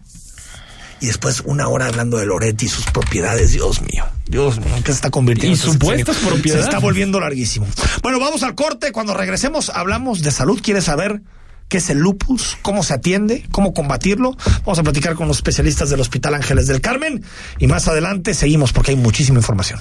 Y 1.05 1.07
después 1.07 1.43
una 1.45 1.67
hora 1.67 1.85
hablando 1.85 2.17
de 2.17 2.25
Loretti 2.25 2.65
y 2.65 2.69
sus 2.69 2.85
propiedades. 2.85 3.51
Dios 3.51 3.79
mío. 3.83 4.03
Dios 4.27 4.57
mío, 4.59 4.75
¿en 4.75 4.81
qué 4.81 4.91
se 4.91 4.95
está 4.95 5.11
convirtiendo? 5.11 5.55
Y 5.55 5.59
supuestas 5.59 6.15
Se- 6.15 6.21
Se 6.23 6.27
propiedades. 6.27 6.65
está 6.65 6.79
volviendo 6.79 7.19
larguísimo. 7.19 7.67
Bueno, 8.01 8.19
vamos 8.19 8.41
al 8.41 8.55
corte. 8.55 8.91
Cuando 8.91 9.13
regresemos 9.13 9.69
hablamos 9.69 10.23
de 10.23 10.31
salud. 10.31 10.59
¿Quieres 10.63 10.85
saber 10.85 11.21
qué 11.69 11.77
es 11.77 11.91
el 11.91 11.99
lupus? 11.99 12.57
¿Cómo 12.63 12.81
se 12.81 12.95
atiende? 12.95 13.45
¿Cómo 13.51 13.71
combatirlo? 13.75 14.35
Vamos 14.65 14.79
a 14.79 14.83
platicar 14.83 15.13
con 15.13 15.27
los 15.27 15.37
especialistas 15.37 15.91
del 15.91 15.99
Hospital 16.01 16.33
Ángeles 16.33 16.65
del 16.65 16.81
Carmen. 16.81 17.23
Y 17.59 17.67
más 17.67 17.87
adelante 17.87 18.33
seguimos 18.33 18.73
porque 18.73 18.89
hay 18.91 18.97
muchísima 18.97 19.37
información. 19.37 19.79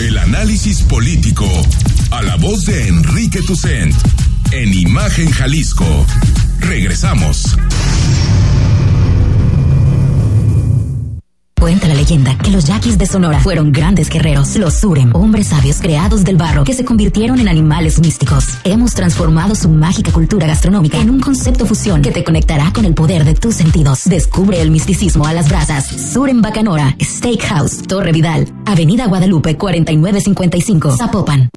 El 0.00 0.16
análisis 0.16 0.80
político. 0.82 1.46
A 2.10 2.22
la 2.22 2.36
voz 2.36 2.64
de 2.64 2.88
Enrique 2.88 3.42
Tucent. 3.42 3.94
En 4.52 4.72
Imagen 4.72 5.30
Jalisco. 5.30 6.06
Regresamos. 6.60 7.54
Cuenta 11.60 11.88
la 11.88 11.94
leyenda 11.94 12.38
que 12.38 12.50
los 12.52 12.64
yaquis 12.66 12.98
de 12.98 13.06
Sonora 13.06 13.40
fueron 13.40 13.72
grandes 13.72 14.08
guerreros, 14.08 14.54
los 14.56 14.74
Surem, 14.74 15.14
hombres 15.14 15.48
sabios 15.48 15.80
creados 15.80 16.22
del 16.24 16.36
barro 16.36 16.62
que 16.62 16.72
se 16.72 16.84
convirtieron 16.84 17.40
en 17.40 17.48
animales 17.48 18.00
místicos. 18.00 18.58
Hemos 18.62 18.94
transformado 18.94 19.56
su 19.56 19.68
mágica 19.68 20.12
cultura 20.12 20.46
gastronómica 20.46 20.98
en 20.98 21.10
un 21.10 21.20
concepto 21.20 21.66
fusión 21.66 22.00
que 22.00 22.12
te 22.12 22.22
conectará 22.22 22.72
con 22.72 22.84
el 22.84 22.94
poder 22.94 23.24
de 23.24 23.34
tus 23.34 23.56
sentidos. 23.56 24.04
Descubre 24.04 24.60
el 24.60 24.70
misticismo 24.70 25.26
a 25.26 25.32
las 25.32 25.48
brasas. 25.48 25.86
Surem 26.12 26.42
Bacanora, 26.42 26.96
Steakhouse, 27.02 27.82
Torre 27.88 28.12
Vidal, 28.12 28.46
Avenida 28.64 29.06
Guadalupe 29.06 29.56
4955, 29.56 30.96
Zapopan. 30.96 31.50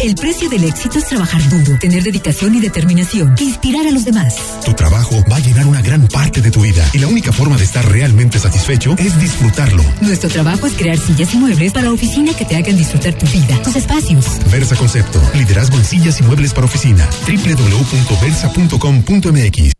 El 0.00 0.14
precio 0.14 0.48
del 0.48 0.62
éxito 0.64 0.98
es 0.98 1.06
trabajar 1.06 1.42
duro, 1.50 1.76
tener 1.80 2.04
dedicación 2.04 2.54
y 2.54 2.60
determinación, 2.60 3.34
e 3.38 3.44
inspirar 3.44 3.86
a 3.86 3.90
los 3.90 4.04
demás. 4.04 4.36
Tu 4.64 4.72
trabajo 4.74 5.16
va 5.30 5.36
a 5.36 5.40
llenar 5.40 5.66
una 5.66 5.82
gran 5.82 6.06
parte 6.06 6.40
de 6.40 6.52
tu 6.52 6.60
vida 6.60 6.88
y 6.92 6.98
la 6.98 7.08
única 7.08 7.32
forma 7.32 7.56
de 7.56 7.64
estar 7.64 7.84
realmente 7.90 8.38
satisfecho 8.38 8.94
es 8.98 9.18
disfrutarlo. 9.18 9.82
Nuestro 10.00 10.28
trabajo 10.28 10.68
es 10.68 10.74
crear 10.74 10.98
sillas 10.98 11.34
y 11.34 11.38
muebles 11.38 11.72
para 11.72 11.90
oficina 11.90 12.32
que 12.32 12.44
te 12.44 12.54
hagan 12.56 12.76
disfrutar 12.76 13.14
tu 13.14 13.26
vida, 13.26 13.60
tus 13.62 13.74
espacios. 13.74 14.24
Versa 14.50 14.76
Concepto, 14.76 15.20
liderazgo 15.34 15.76
en 15.76 15.84
sillas 15.84 16.20
y 16.20 16.22
muebles 16.22 16.54
para 16.54 16.66
oficina. 16.66 17.04
www.versa.com.mx 17.26 19.77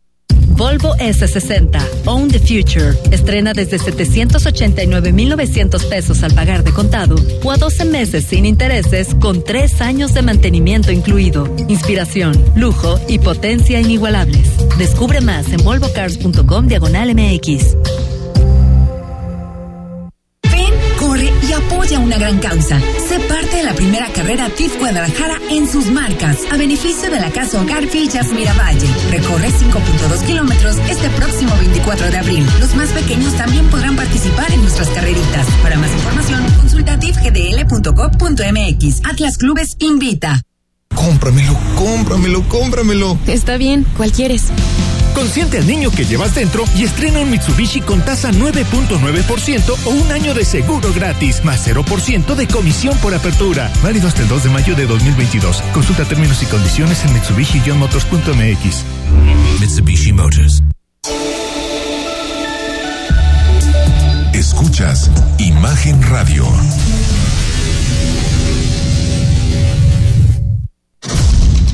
Volvo 0.49 0.95
S60, 0.97 2.05
Own 2.05 2.29
the 2.29 2.39
Future. 2.39 2.95
Estrena 3.11 3.53
desde 3.53 3.79
789,900 3.79 5.85
pesos 5.85 6.23
al 6.23 6.33
pagar 6.33 6.63
de 6.63 6.71
contado 6.71 7.15
o 7.43 7.51
a 7.51 7.57
12 7.57 7.85
meses 7.85 8.25
sin 8.25 8.45
intereses 8.45 9.15
con 9.15 9.43
3 9.43 9.81
años 9.81 10.13
de 10.13 10.21
mantenimiento 10.21 10.91
incluido. 10.91 11.53
Inspiración, 11.67 12.33
lujo 12.55 12.99
y 13.07 13.19
potencia 13.19 13.79
inigualables. 13.79 14.49
Descubre 14.77 15.21
más 15.21 15.51
en 15.51 15.63
volvocars.com 15.63 16.67
diagonal 16.67 17.15
MX. 17.15 17.75
corre 20.99 21.31
y 21.47 21.53
apoya 21.53 21.99
una 21.99 22.17
gran 22.17 22.39
causa. 22.39 22.79
La 23.69 23.75
primera 23.75 24.11
carrera 24.11 24.49
TIF 24.49 24.79
Guadalajara 24.79 25.39
en 25.51 25.71
sus 25.71 25.91
marcas, 25.91 26.39
a 26.51 26.57
beneficio 26.57 27.11
de 27.11 27.19
la 27.19 27.29
Casa 27.29 27.61
Hogar 27.61 27.85
Villas 27.85 28.31
Miravalle. 28.31 28.87
Recorre 29.11 29.49
5.2 29.49 30.25
kilómetros 30.25 30.77
este 30.89 31.07
próximo 31.09 31.55
24 31.55 32.09
de 32.09 32.17
abril. 32.17 32.43
Los 32.59 32.75
más 32.75 32.89
pequeños 32.89 33.35
también 33.35 33.69
podrán 33.69 33.95
participar 33.95 34.51
en 34.51 34.61
nuestras 34.61 34.89
carreritas. 34.89 35.45
Para 35.61 35.77
más 35.77 35.91
información, 35.91 36.43
consulta 36.57 36.99
tifgdl.gov.mx. 36.99 39.05
Atlas 39.05 39.37
Clubes 39.37 39.75
invita. 39.77 40.41
Cómpramelo, 40.95 41.55
cómpramelo, 41.75 42.41
cómpramelo. 42.49 43.19
Está 43.27 43.57
bien, 43.57 43.85
¿cuál 43.95 44.11
quieres? 44.11 44.45
Consiente 45.13 45.57
al 45.57 45.67
niño 45.67 45.91
que 45.91 46.05
llevas 46.05 46.35
dentro 46.35 46.63
y 46.75 46.83
estrena 46.83 47.19
un 47.19 47.29
Mitsubishi 47.29 47.81
con 47.81 48.01
tasa 48.03 48.31
9.9% 48.31 49.77
o 49.85 49.89
un 49.89 50.11
año 50.11 50.33
de 50.33 50.45
seguro 50.45 50.93
gratis, 50.93 51.43
más 51.43 51.67
0% 51.67 52.35
de 52.35 52.47
comisión 52.47 52.97
por 52.99 53.13
apertura. 53.13 53.71
Válido 53.83 54.07
hasta 54.07 54.21
el 54.21 54.27
2 54.27 54.43
de 54.43 54.49
mayo 54.49 54.75
de 54.75 54.85
2022. 54.85 55.61
Consulta 55.73 56.05
términos 56.05 56.41
y 56.43 56.45
condiciones 56.45 57.03
en 57.05 57.13
Mitsubishi-motors.mx. 57.13 58.83
Mitsubishi 59.59 60.13
Motors. 60.13 60.63
Escuchas 64.33 65.11
Imagen 65.37 66.01
Radio. 66.03 66.45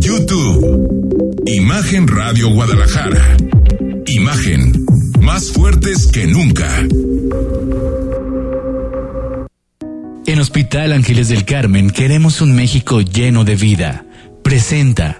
YouTube. 0.00 1.42
Imagen 1.46 2.08
Radio 2.08 2.48
Guadalajara. 2.50 3.36
Imagen. 4.06 4.86
Más 5.20 5.50
fuertes 5.52 6.06
que 6.06 6.26
nunca. 6.26 6.66
En 10.26 10.38
Hospital 10.38 10.92
Ángeles 10.92 11.28
del 11.28 11.44
Carmen 11.44 11.90
queremos 11.90 12.40
un 12.40 12.54
México 12.56 13.02
lleno 13.02 13.44
de 13.44 13.56
vida. 13.56 14.06
Presenta. 14.42 15.19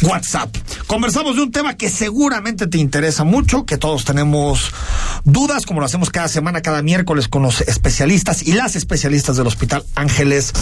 WhatsApp. 0.03 0.55
Conversamos 0.87 1.35
de 1.35 1.41
un 1.41 1.51
tema 1.51 1.75
que 1.75 1.89
seguramente 1.89 2.67
te 2.67 2.77
interesa 2.77 3.25
mucho, 3.25 3.65
que 3.65 3.77
todos 3.77 4.05
tenemos 4.05 4.71
dudas, 5.25 5.65
como 5.65 5.81
lo 5.81 5.87
hacemos 5.87 6.09
cada 6.09 6.29
semana, 6.29 6.61
cada 6.61 6.81
miércoles 6.81 7.27
con 7.27 7.41
los 7.41 7.59
especialistas 7.59 8.47
y 8.47 8.53
las 8.53 8.77
especialistas 8.77 9.35
del 9.35 9.47
Hospital 9.47 9.83
Ángeles 9.95 10.53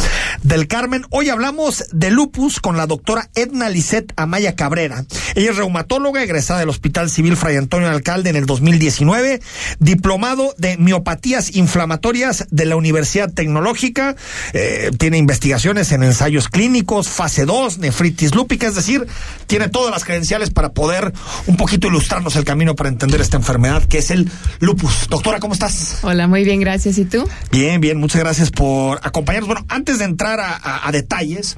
del 0.42 0.68
Carmen. 0.68 1.06
Hoy 1.12 1.30
hablamos 1.30 1.86
de 1.92 2.10
lupus 2.10 2.60
con 2.60 2.78
la 2.78 2.88
doctora 2.88 3.30
Edna 3.36 3.70
Lisette 3.76 4.14
Amaya 4.16 4.56
Cabrera. 4.56 5.04
Ella 5.36 5.52
es 5.52 5.58
reumatóloga 5.58 6.24
egresada 6.24 6.62
del 6.62 6.70
Hospital 6.70 7.10
Civil 7.10 7.36
Fray 7.36 7.58
Antonio 7.58 7.90
Alcalde 7.90 8.30
en 8.30 8.38
el 8.38 8.46
2019, 8.46 9.42
diplomado 9.80 10.56
de 10.58 10.78
miopatías 10.78 11.54
inflamatorias 11.58 12.48
de 12.52 12.66
la 12.66 12.78
Universidad 12.78 13.34
Tecnológica, 13.34 14.16
eh, 14.54 14.92
tiene 14.98 15.18
investigaciones 15.18 15.92
en 15.92 16.04
ensayos 16.04 16.48
clínicos, 16.48 17.10
fase 17.10 17.44
2, 17.44 17.80
nefritis 17.80 18.34
lúpica, 18.34 18.66
es 18.66 18.76
decir, 18.76 19.08
tiene 19.46 19.68
todas 19.68 19.92
las 19.92 20.06
credenciales 20.06 20.52
para 20.52 20.72
poder 20.72 21.12
un 21.46 21.58
poquito 21.58 21.88
ilustrarnos 21.88 22.38
el 22.38 22.46
camino 22.46 22.76
para 22.76 22.88
entender 22.88 23.20
esta 23.20 23.36
enfermedad 23.36 23.84
que 23.84 23.98
es 23.98 24.10
el 24.10 24.32
lupus. 24.62 25.10
Doctora, 25.10 25.42
¿cómo 25.42 25.54
estás? 25.54 26.00
Hola, 26.04 26.28
muy 26.28 26.46
bien, 26.46 26.62
gracias. 26.62 26.98
¿Y 26.98 27.04
tú? 27.04 27.28
Bien, 27.52 27.82
bien, 27.82 28.00
muchas 28.00 28.22
gracias 28.22 28.52
por 28.52 29.02
acompañarnos. 29.04 29.48
Bueno, 29.48 29.66
antes 29.68 30.00
de 30.00 30.06
entrar 30.06 30.40
a, 30.40 30.56
a, 30.56 30.88
a 30.88 30.92
detalles, 30.94 31.58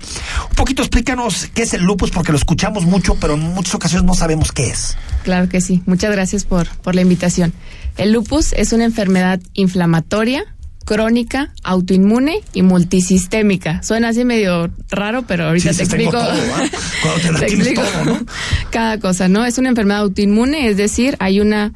un 0.50 0.56
poquito 0.56 0.82
explícanos 0.82 1.48
qué 1.54 1.62
es 1.62 1.76
el 1.76 1.84
lupus, 1.84 2.07
porque 2.12 2.32
lo 2.32 2.38
escuchamos 2.38 2.86
mucho, 2.86 3.16
pero 3.20 3.34
en 3.36 3.42
muchas 3.42 3.76
ocasiones 3.76 4.06
no 4.06 4.14
sabemos 4.14 4.52
qué 4.52 4.68
es. 4.70 4.98
Claro 5.24 5.50
que 5.50 5.62
sí. 5.62 5.82
Muchas 5.86 6.12
gracias 6.12 6.44
por, 6.46 6.68
por 6.78 6.96
la 6.96 7.02
invitación. 7.02 7.54
El 7.98 8.12
lupus 8.12 8.54
es 8.54 8.74
una 8.74 8.86
enfermedad 8.86 9.40
inflamatoria, 9.54 10.44
crónica, 10.86 11.52
autoinmune 11.64 12.42
y 12.54 12.62
multisistémica. 12.62 13.84
Suena 13.84 14.10
así 14.10 14.24
medio 14.26 14.70
raro, 14.90 15.24
pero 15.28 15.48
ahorita 15.48 15.72
Sí, 15.72 15.78
te 15.78 15.84
explico. 15.84 16.12
todo, 16.12 16.26
¿verdad? 16.32 16.70
Cuando 17.02 17.22
te 17.22 17.32
la 17.34 17.40
tienes 17.46 17.74
todo, 17.74 18.06
¿no? 18.06 18.26
Cada 18.72 19.00
cosa, 19.00 19.28
¿no? 19.28 19.46
Es 19.46 19.58
una 19.58 19.70
enfermedad 19.70 20.02
autoinmune, 20.02 20.70
es 20.70 20.78
decir, 20.78 21.18
hay 21.20 21.40
una, 21.42 21.74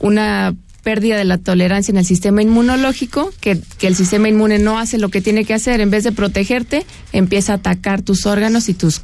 una 0.00 0.54
pérdida 0.82 1.18
de 1.18 1.24
la 1.24 1.36
tolerancia 1.36 1.92
en 1.92 1.98
el 1.98 2.06
sistema 2.06 2.40
inmunológico, 2.40 3.30
que, 3.40 3.60
que 3.78 3.86
el 3.86 3.94
sistema 3.94 4.28
inmune 4.30 4.58
no 4.58 4.78
hace 4.78 4.96
lo 4.96 5.10
que 5.10 5.20
tiene 5.20 5.44
que 5.44 5.52
hacer, 5.52 5.80
en 5.82 5.90
vez 5.90 6.04
de 6.04 6.12
protegerte, 6.12 6.86
empieza 7.12 7.52
a 7.52 7.56
atacar 7.56 8.00
tus 8.00 8.24
órganos 8.24 8.70
y 8.70 8.74
tus 8.74 9.02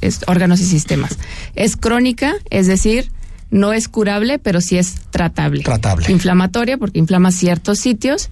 es, 0.00 0.20
órganos 0.26 0.60
y 0.60 0.64
sistemas. 0.64 1.18
Es 1.54 1.76
crónica, 1.76 2.34
es 2.50 2.66
decir, 2.66 3.10
no 3.50 3.72
es 3.72 3.88
curable, 3.88 4.38
pero 4.38 4.60
sí 4.60 4.76
es 4.78 4.94
tratable. 5.10 5.62
Tratable. 5.62 6.10
Inflamatoria, 6.10 6.76
porque 6.78 6.98
inflama 6.98 7.32
ciertos 7.32 7.78
sitios, 7.78 8.28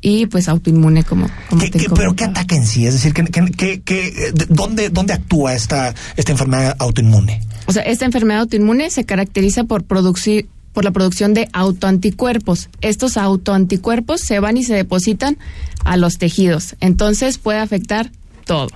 y 0.00 0.26
pues 0.26 0.48
autoinmune, 0.48 1.02
como, 1.02 1.28
como 1.50 1.62
¿Qué- 1.62 1.70
te 1.70 1.78
qué- 1.80 1.90
¿Pero 1.90 2.14
qué 2.14 2.24
ataca 2.24 2.54
en 2.54 2.64
sí? 2.66 2.86
Es 2.86 2.94
decir, 2.94 3.12
¿qué, 3.14 3.24
qué- 3.24 3.50
qué- 3.50 3.80
qué- 3.82 4.32
de- 4.32 4.46
dónde, 4.48 4.90
¿dónde 4.90 5.12
actúa 5.14 5.54
esta, 5.54 5.92
esta 6.16 6.30
enfermedad 6.32 6.76
autoinmune? 6.78 7.40
O 7.66 7.72
sea, 7.72 7.82
esta 7.82 8.04
enfermedad 8.04 8.42
autoinmune 8.42 8.90
se 8.90 9.04
caracteriza 9.04 9.64
por 9.64 9.82
producir 9.84 10.46
por 10.72 10.84
la 10.84 10.92
producción 10.92 11.34
de 11.34 11.48
autoanticuerpos. 11.52 12.68
Estos 12.80 13.16
autoanticuerpos 13.16 14.20
se 14.20 14.38
van 14.38 14.56
y 14.56 14.62
se 14.64 14.74
depositan 14.74 15.36
a 15.84 15.96
los 15.96 16.18
tejidos. 16.18 16.76
Entonces 16.80 17.38
puede 17.38 17.58
afectar 17.58 18.12
todo. 18.44 18.68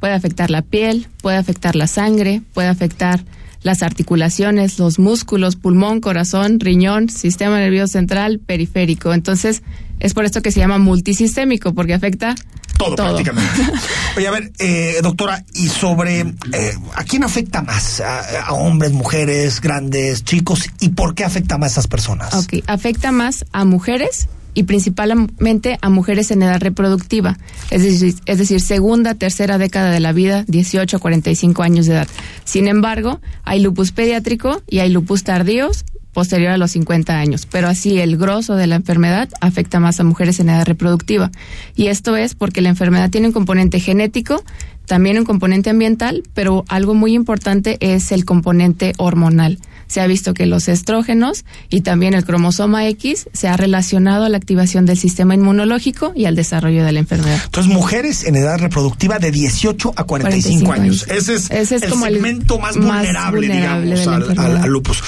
Puede 0.00 0.14
afectar 0.14 0.50
la 0.50 0.62
piel, 0.62 1.06
puede 1.20 1.36
afectar 1.36 1.76
la 1.76 1.86
sangre, 1.86 2.42
puede 2.54 2.68
afectar 2.68 3.24
las 3.62 3.82
articulaciones, 3.82 4.78
los 4.78 4.98
músculos, 4.98 5.56
pulmón, 5.56 6.00
corazón, 6.00 6.58
riñón, 6.60 7.10
sistema 7.10 7.58
nervioso 7.58 7.92
central, 7.92 8.38
periférico. 8.38 9.12
Entonces, 9.12 9.62
es 9.98 10.14
por 10.14 10.24
esto 10.24 10.40
que 10.40 10.50
se 10.50 10.60
llama 10.60 10.78
multisistémico, 10.78 11.74
porque 11.74 11.92
afecta 11.92 12.34
Todo, 12.78 12.96
prácticamente. 12.96 13.50
Oye, 14.16 14.26
a 14.26 14.30
ver, 14.30 14.50
eh, 14.58 15.00
doctora, 15.02 15.44
y 15.52 15.68
sobre 15.68 16.20
eh, 16.20 16.74
a 16.94 17.04
quién 17.04 17.22
afecta 17.22 17.60
más, 17.60 18.00
a, 18.00 18.46
a 18.46 18.52
hombres, 18.54 18.92
mujeres, 18.92 19.60
grandes, 19.60 20.24
chicos, 20.24 20.70
y 20.80 20.88
por 20.90 21.14
qué 21.14 21.24
afecta 21.24 21.58
más 21.58 21.72
a 21.72 21.72
esas 21.72 21.86
personas. 21.86 22.32
Ok, 22.32 22.64
afecta 22.66 23.12
más 23.12 23.44
a 23.52 23.66
mujeres 23.66 24.28
y 24.54 24.64
principalmente 24.64 25.78
a 25.80 25.90
mujeres 25.90 26.30
en 26.30 26.42
edad 26.42 26.60
reproductiva, 26.60 27.38
es 27.70 27.82
decir, 27.82 28.14
es 28.26 28.38
decir, 28.38 28.60
segunda, 28.60 29.14
tercera 29.14 29.58
década 29.58 29.90
de 29.90 30.00
la 30.00 30.12
vida, 30.12 30.44
18 30.48 30.96
a 30.96 31.00
45 31.00 31.62
años 31.62 31.86
de 31.86 31.94
edad. 31.94 32.08
Sin 32.44 32.68
embargo, 32.68 33.20
hay 33.44 33.60
lupus 33.60 33.92
pediátrico 33.92 34.62
y 34.68 34.78
hay 34.80 34.90
lupus 34.90 35.24
tardíos, 35.24 35.84
posterior 36.12 36.50
a 36.50 36.58
los 36.58 36.72
50 36.72 37.18
años, 37.18 37.46
pero 37.46 37.68
así 37.68 38.00
el 38.00 38.16
grosso 38.16 38.56
de 38.56 38.66
la 38.66 38.76
enfermedad 38.76 39.28
afecta 39.40 39.78
más 39.78 40.00
a 40.00 40.04
mujeres 40.04 40.40
en 40.40 40.48
edad 40.48 40.66
reproductiva. 40.66 41.30
Y 41.76 41.86
esto 41.86 42.16
es 42.16 42.34
porque 42.34 42.60
la 42.60 42.68
enfermedad 42.68 43.10
tiene 43.10 43.28
un 43.28 43.32
componente 43.32 43.78
genético, 43.78 44.42
también 44.86 45.18
un 45.18 45.24
componente 45.24 45.70
ambiental, 45.70 46.24
pero 46.34 46.64
algo 46.68 46.94
muy 46.94 47.14
importante 47.14 47.76
es 47.80 48.10
el 48.10 48.24
componente 48.24 48.92
hormonal 48.98 49.58
se 49.90 50.00
ha 50.00 50.06
visto 50.06 50.34
que 50.34 50.46
los 50.46 50.68
estrógenos 50.68 51.44
y 51.68 51.80
también 51.80 52.14
el 52.14 52.24
cromosoma 52.24 52.86
X 52.86 53.28
se 53.32 53.48
ha 53.48 53.56
relacionado 53.56 54.24
a 54.24 54.28
la 54.28 54.36
activación 54.36 54.86
del 54.86 54.96
sistema 54.96 55.34
inmunológico 55.34 56.12
y 56.14 56.26
al 56.26 56.36
desarrollo 56.36 56.84
de 56.84 56.92
la 56.92 57.00
enfermedad. 57.00 57.40
Entonces, 57.44 57.72
mujeres 57.72 58.22
en 58.22 58.36
edad 58.36 58.60
reproductiva 58.60 59.18
de 59.18 59.32
18 59.32 59.94
a 59.96 60.04
45, 60.04 60.72
años. 60.72 61.06
Ese 61.08 61.34
es, 61.34 61.72
el 61.72 61.90
como 61.90 62.06
segmento 62.06 62.54
el 62.54 62.60
más, 62.60 62.76
vulnerable, 62.76 63.48
digamos, 63.48 64.06
al, 64.06 64.70
lupus. 64.70 65.02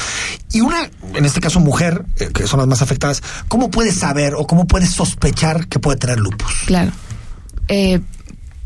Y 0.53 0.62
una, 0.62 0.91
en 1.14 1.24
este 1.24 1.41
caso 1.41 1.61
mujer, 1.61 2.05
eh, 2.18 2.30
que 2.35 2.49
son 2.49 2.59
las 2.59 2.66
más 2.66 2.83
afectadas, 2.83 3.22
¿cómo 3.47 3.70
puede 3.70 3.93
saber 3.93 4.35
o 4.35 4.49
cómo 4.49 4.66
puede 4.66 4.87
sospechar 4.87 5.68
que 5.68 5.78
puede 5.78 5.97
tener 5.97 6.18
lupus? 6.18 6.53
Claro. 6.66 6.91
Eh, 7.68 8.01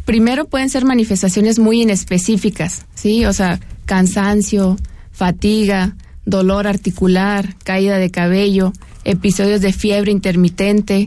primero 0.06 0.46
pueden 0.46 0.70
ser 0.70 0.86
manifestaciones 0.86 1.58
muy 1.58 1.82
inespecíficas, 1.82 2.86
¿sí? 2.94 3.26
O 3.26 3.34
sea, 3.34 3.60
cansancio, 3.84 4.78
fatiga, 5.12 5.94
dolor 6.26 6.66
articular, 6.66 7.54
caída 7.64 7.96
de 7.98 8.10
cabello, 8.10 8.72
episodios 9.04 9.60
de 9.62 9.72
fiebre 9.72 10.12
intermitente. 10.12 11.06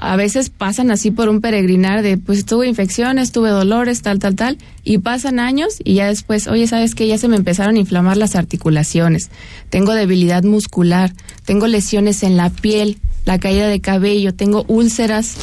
A 0.00 0.14
veces 0.14 0.50
pasan 0.50 0.92
así 0.92 1.10
por 1.10 1.28
un 1.28 1.40
peregrinar 1.40 2.02
de, 2.02 2.18
pues 2.18 2.44
tuve 2.44 2.68
infecciones, 2.68 3.32
tuve 3.32 3.50
dolores, 3.50 4.02
tal, 4.02 4.20
tal, 4.20 4.36
tal, 4.36 4.58
y 4.84 4.98
pasan 4.98 5.40
años 5.40 5.78
y 5.82 5.94
ya 5.94 6.06
después, 6.06 6.46
oye, 6.46 6.68
¿sabes 6.68 6.94
qué? 6.94 7.08
Ya 7.08 7.18
se 7.18 7.26
me 7.26 7.34
empezaron 7.34 7.74
a 7.74 7.80
inflamar 7.80 8.16
las 8.16 8.36
articulaciones, 8.36 9.30
tengo 9.70 9.94
debilidad 9.94 10.44
muscular, 10.44 11.12
tengo 11.44 11.66
lesiones 11.66 12.22
en 12.22 12.36
la 12.36 12.50
piel, 12.50 12.98
la 13.24 13.40
caída 13.40 13.66
de 13.66 13.80
cabello, 13.80 14.32
tengo 14.32 14.64
úlceras, 14.68 15.34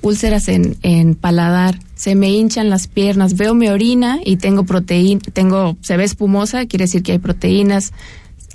úlceras 0.00 0.48
en, 0.48 0.78
en 0.82 1.14
paladar, 1.14 1.78
se 1.94 2.14
me 2.14 2.30
hinchan 2.30 2.70
las 2.70 2.86
piernas, 2.86 3.36
veo 3.36 3.54
mi 3.54 3.68
orina 3.68 4.20
y 4.24 4.36
tengo 4.36 4.64
proteína, 4.64 5.20
tengo, 5.34 5.76
se 5.82 5.98
ve 5.98 6.04
espumosa, 6.04 6.64
quiere 6.64 6.84
decir 6.84 7.02
que 7.02 7.12
hay 7.12 7.18
proteínas, 7.18 7.92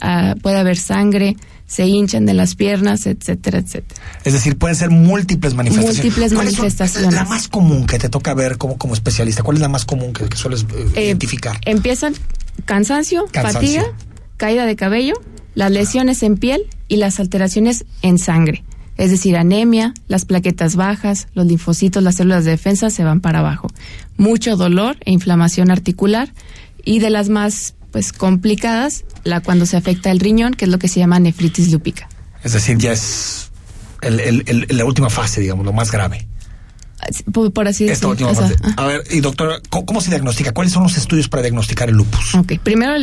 Ah, 0.01 0.35
puede 0.41 0.57
haber 0.57 0.77
sangre, 0.77 1.35
se 1.65 1.87
hinchan 1.87 2.25
de 2.25 2.33
las 2.33 2.55
piernas, 2.55 3.05
etcétera, 3.05 3.59
etcétera. 3.59 4.01
Es 4.23 4.33
decir, 4.33 4.57
pueden 4.57 4.75
ser 4.75 4.89
múltiples 4.89 5.53
manifestaciones. 5.53 6.03
Múltiples 6.03 6.33
manifestaciones. 6.33 7.13
la 7.13 7.25
más 7.25 7.47
común 7.47 7.85
que 7.85 7.99
te 7.99 8.09
toca 8.09 8.33
ver 8.33 8.57
como, 8.57 8.77
como 8.77 8.93
especialista? 8.93 9.43
¿Cuál 9.43 9.57
es 9.57 9.61
la 9.61 9.69
más 9.69 9.85
común 9.85 10.13
que, 10.13 10.35
sueles 10.35 10.63
eh, 10.63 10.87
eh, 10.95 11.05
identificar? 11.05 11.59
Empiezan 11.65 12.13
cansancio, 12.65 13.25
fatiga, 13.33 13.85
caída 14.37 14.65
de 14.65 14.75
cabello, 14.75 15.15
las 15.55 15.71
lesiones 15.71 16.21
en 16.23 16.37
piel 16.37 16.67
y 16.87 16.97
las 16.97 17.19
alteraciones 17.19 17.85
en 18.01 18.17
sangre. 18.17 18.63
Es 18.95 19.09
decir, 19.09 19.35
anemia, 19.35 19.93
las 20.07 20.25
plaquetas 20.25 20.75
bajas, 20.75 21.27
los 21.33 21.47
linfocitos, 21.47 22.03
las 22.03 22.15
células 22.15 22.45
de 22.45 22.51
defensa 22.51 22.89
se 22.91 23.03
van 23.03 23.21
para 23.21 23.39
abajo. 23.39 23.67
Mucho 24.17 24.55
dolor 24.55 24.97
e 25.05 25.11
inflamación 25.11 25.71
articular 25.71 26.31
y 26.85 26.99
de 26.99 27.09
las 27.09 27.29
más 27.29 27.73
pues 27.93 28.11
complicadas, 28.11 29.05
la 29.23 29.39
cuando 29.39 29.67
se 29.67 29.77
afecta 29.77 30.09
el 30.09 30.19
riñón, 30.19 30.55
que 30.55 30.65
es 30.65 30.71
lo 30.71 30.79
que 30.79 30.87
se 30.87 30.99
llama 30.99 31.19
nefritis 31.19 31.71
lúpica. 31.71 32.09
Es 32.43 32.53
decir, 32.53 32.75
ya 32.79 32.91
es 32.91 33.51
la 34.01 34.83
última 34.83 35.11
fase, 35.11 35.41
digamos, 35.41 35.63
lo 35.63 35.73
más 35.73 35.91
grave. 35.91 36.27
Por, 37.31 37.67
así 37.67 37.85
decirlo. 37.85 38.15
A 38.77 38.85
ver, 38.87 39.03
y 39.11 39.19
doctora, 39.19 39.59
¿cómo, 39.69 40.01
se 40.01 40.09
diagnostica? 40.09 40.53
¿Cuáles 40.53 40.73
son 40.73 40.83
los 40.83 40.97
estudios 40.97 41.29
para 41.29 41.43
diagnosticar 41.43 41.89
el 41.89 41.95
lupus? 41.95 42.33
Ok, 42.33 42.53
primero 42.63 42.93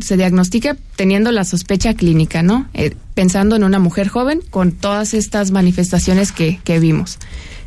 se 0.00 0.16
diagnostica 0.16 0.76
teniendo 0.96 1.30
la 1.30 1.44
sospecha 1.44 1.92
clínica, 1.92 2.42
¿no? 2.42 2.68
Eh, 2.72 2.94
pensando 3.14 3.54
en 3.54 3.64
una 3.64 3.78
mujer 3.78 4.08
joven 4.08 4.40
con 4.48 4.72
todas 4.72 5.12
estas 5.12 5.50
manifestaciones 5.50 6.32
que, 6.32 6.58
que 6.64 6.78
vimos. 6.78 7.18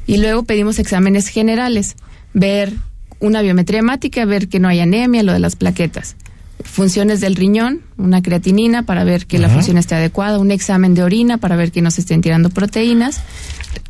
Y 0.08 0.18
luego 0.18 0.44
pedimos 0.44 0.80
exámenes 0.80 1.28
generales, 1.28 1.96
ver 2.34 2.74
una 3.20 3.44
biometría 3.44 3.82
hemática, 3.82 4.26
ver 4.26 4.48
que 4.48 4.60
no 4.60 4.68
hay 4.68 4.80
anemia, 4.80 5.22
lo 5.22 5.34
de 5.34 5.40
las 5.40 5.56
plaquetas 5.56 6.16
funciones 6.64 7.22
del 7.22 7.36
riñón, 7.36 7.82
una 7.98 8.22
creatinina 8.22 8.84
para 8.84 9.04
ver 9.04 9.26
que 9.26 9.40
la 9.40 9.50
función 9.50 9.78
esté 9.78 9.96
adecuada, 9.96 10.40
un 10.40 10.52
examen 10.52 10.94
de 10.94 11.04
orina 11.04 11.38
para 11.38 11.56
ver 11.56 11.72
que 11.72 11.82
no 11.82 11.92
se 11.92 12.02
estén 12.02 12.22
tirando 12.22 12.50
proteínas, 12.50 13.22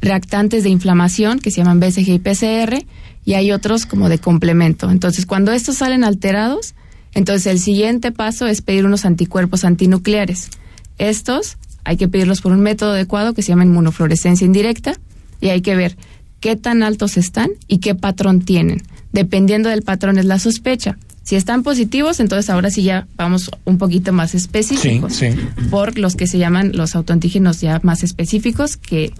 reactantes 0.02 0.64
de 0.64 0.70
inflamación 0.70 1.40
que 1.40 1.52
se 1.52 1.58
llaman 1.58 1.80
BCG 1.80 2.10
y 2.10 2.20
PCR 2.20 2.86
y 3.26 3.34
hay 3.34 3.52
otros 3.52 3.86
como 3.86 4.10
de 4.10 4.20
complemento. 4.20 4.90
Entonces, 4.90 5.26
cuando 5.26 5.52
estos 5.52 5.78
salen 5.78 6.04
alterados, 6.04 6.74
entonces 7.14 7.48
el 7.48 7.60
siguiente 7.60 8.12
paso 8.12 8.48
es 8.48 8.62
pedir 8.62 8.86
unos 8.86 9.06
anticuerpos 9.06 9.64
antinucleares. 9.64 10.50
Estos 10.98 11.58
hay 11.84 11.98
que 11.98 12.08
pedirlos 12.08 12.42
por 12.42 12.52
un 12.52 12.62
método 12.62 12.92
adecuado 12.92 13.34
que 13.34 13.42
se 13.42 13.50
llama 13.50 13.66
inmunofluorescencia 13.66 14.46
indirecta 14.46 14.94
y 15.40 15.50
hay 15.50 15.62
que 15.62 15.76
ver 15.76 15.98
qué 16.40 16.56
tan 16.56 16.84
altos 16.84 17.18
están 17.18 17.52
y 17.68 17.80
qué 17.80 17.96
patrón 17.96 18.42
tienen. 18.42 18.84
Dependiendo 19.12 19.70
del 19.70 19.82
patrón 19.82 20.18
es 20.18 20.26
la 20.26 20.40
sospecha. 20.40 20.98
Si 21.32 21.38
están 21.38 21.64
positivos, 21.64 22.20
entonces 22.20 22.50
ahora 22.50 22.72
sí 22.72 22.84
ya 22.84 23.08
vamos 23.16 23.52
un 23.64 23.78
poquito 23.78 24.12
más 24.12 24.36
específicos. 24.36 25.14
Sí, 25.14 25.28
Por 25.70 25.98
los 25.98 26.18
que 26.18 26.28
se 26.28 26.38
llaman 26.38 26.74
los 26.74 26.94
autoantígenos 26.94 27.62
ya 27.62 27.80
más 27.84 28.04
específicos, 28.04 28.76
que 28.76 29.14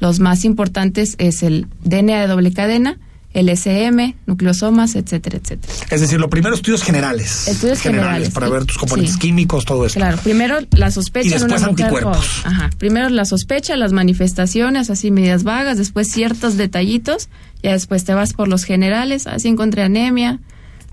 los 0.00 0.18
más 0.18 0.46
importantes 0.46 1.14
es 1.18 1.42
el 1.42 1.66
DNA 1.84 2.22
de 2.22 2.26
doble 2.26 2.54
cadena, 2.54 2.96
el 3.34 3.50
SM, 3.50 4.16
nucleosomas, 4.24 4.94
etcétera, 4.94 5.36
etcétera. 5.36 5.70
Es 5.90 6.00
decir, 6.00 6.18
lo 6.18 6.30
primero 6.30 6.54
estudios 6.54 6.82
generales. 6.82 7.46
Estudios 7.48 7.82
generales, 7.82 8.30
para 8.30 8.48
ver 8.48 8.64
tus 8.64 8.78
componentes 8.78 9.18
químicos, 9.18 9.66
todo 9.66 9.84
eso. 9.84 9.96
Claro, 9.96 10.16
primero 10.24 10.60
la 10.70 10.90
sospecha 10.90 11.28
y 11.28 11.32
después 11.32 11.62
anticuerpos. 11.62 12.44
Ajá, 12.44 12.70
primero 12.78 13.10
la 13.10 13.26
sospecha, 13.26 13.76
las 13.76 13.92
manifestaciones, 13.92 14.88
así 14.88 15.10
medias 15.10 15.42
vagas, 15.42 15.76
después 15.76 16.10
ciertos 16.10 16.56
detallitos, 16.56 17.28
ya 17.62 17.72
después 17.72 18.04
te 18.04 18.14
vas 18.14 18.32
por 18.32 18.48
los 18.48 18.64
generales, 18.64 19.26
así 19.26 19.48
encontré 19.48 19.82
anemia, 19.82 20.40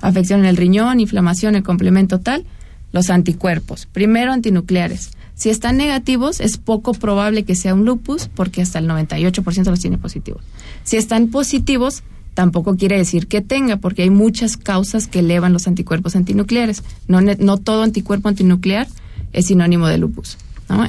afección 0.02 0.41
en 0.41 0.46
el 0.48 0.58
riñón, 0.58 1.00
inflamación, 1.00 1.56
el 1.56 1.64
complemento 1.64 2.20
tal, 2.20 2.46
los 2.91 3.10
anticuerpos. 3.10 3.88
Primero 3.91 4.32
antinucleares. 4.32 5.12
Si 5.36 5.50
están 5.50 5.76
negativos, 5.76 6.39
es 6.39 6.58
poco 6.58 6.93
probable 6.93 7.43
que 7.43 7.56
sea 7.56 7.74
un 7.74 7.84
lupus 7.84 8.30
porque 8.34 8.62
hasta 8.62 8.80
el 8.80 8.88
98% 8.88 9.66
los 9.66 9.80
tiene 9.80 9.98
positivos. 9.98 10.41
Si 10.84 10.96
están 10.96 11.28
positivos, 11.28 12.04
tampoco 12.34 12.78
quiere 12.78 12.98
decir 12.98 13.28
que 13.28 13.41
tenga, 13.41 13.78
porque 13.78 14.04
hay 14.04 14.10
muchas 14.10 14.56
causas 14.56 15.08
que 15.08 15.20
elevan 15.20 15.52
los 15.52 15.68
anticuerpos 15.68 16.16
antinucleares. 16.16 16.84
No, 17.08 17.20
no 17.22 17.58
todo 17.58 17.84
anticuerpo 17.84 18.30
antinuclear 18.30 18.88
es 19.34 19.48
sinónimo 19.48 19.88
de 19.88 19.98
lupus. 19.98 20.38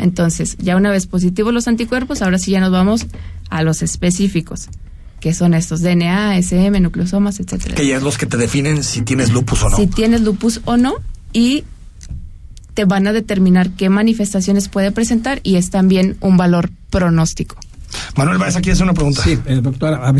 Entonces, 0.00 0.56
ya 0.58 0.76
una 0.76 0.90
vez 0.90 1.06
positivos 1.06 1.52
los 1.52 1.68
anticuerpos, 1.68 2.22
ahora 2.22 2.38
sí 2.38 2.52
ya 2.52 2.60
nos 2.60 2.70
vamos 2.70 3.06
a 3.50 3.62
los 3.62 3.82
específicos 3.82 4.68
que 5.20 5.34
son 5.34 5.54
estos 5.54 5.80
DNA, 5.82 6.38
SM, 6.38 6.80
nucleosomas, 6.80 7.40
etcétera. 7.40 7.74
Que 7.74 7.86
ya 7.86 7.96
es 7.96 8.02
los 8.02 8.18
que 8.18 8.26
te 8.26 8.36
definen 8.36 8.82
si 8.82 9.02
tienes 9.02 9.32
lupus 9.32 9.62
o 9.62 9.70
no. 9.70 9.76
Si 9.76 9.86
tienes 9.86 10.20
lupus 10.20 10.60
o 10.64 10.76
no 10.76 10.94
y 11.32 11.64
te 12.74 12.84
van 12.84 13.06
a 13.06 13.12
determinar 13.12 13.70
qué 13.70 13.88
manifestaciones 13.88 14.68
puede 14.68 14.92
presentar 14.92 15.40
y 15.42 15.56
es 15.56 15.70
también 15.70 16.16
un 16.20 16.36
valor 16.36 16.70
pronóstico. 16.90 17.56
Manuel 18.16 18.38
Báez, 18.38 18.56
aquí 18.56 18.70
hace 18.70 18.82
una 18.82 18.94
pregunta. 18.94 19.22
Sí, 19.22 19.38
eh, 19.46 19.60
doctora, 19.62 20.12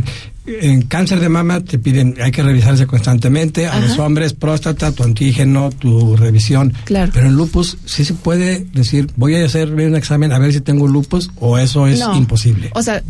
en 0.47 0.83
cáncer 0.83 1.21
de 1.21 1.29
mama 1.29 1.61
te 1.61 1.79
piden, 1.79 2.15
hay 2.23 2.31
que 2.31 2.43
revisarse 2.43 2.87
constantemente, 2.87 3.67
a 3.67 3.79
los 3.81 3.99
hombres, 3.99 4.33
próstata, 4.33 4.93
tu 4.93 5.03
antígeno, 5.03 5.71
tu 5.71 6.17
revisión. 6.17 6.73
Claro. 6.85 7.11
Pero 7.13 7.27
en 7.27 7.35
lupus 7.35 7.79
sí 7.85 8.05
se 8.05 8.15
puede 8.15 8.67
decir, 8.73 9.11
voy 9.17 9.35
a 9.35 9.45
hacer 9.45 9.73
un 9.73 9.97
examen 9.97 10.33
a 10.33 10.39
ver 10.39 10.53
si 10.53 10.61
tengo 10.61 10.87
lupus 10.87 11.31
o 11.37 11.59
eso 11.59 11.87
es 11.87 12.01
imposible. 12.15 12.71
O 12.75 12.83
sea, 12.83 13.03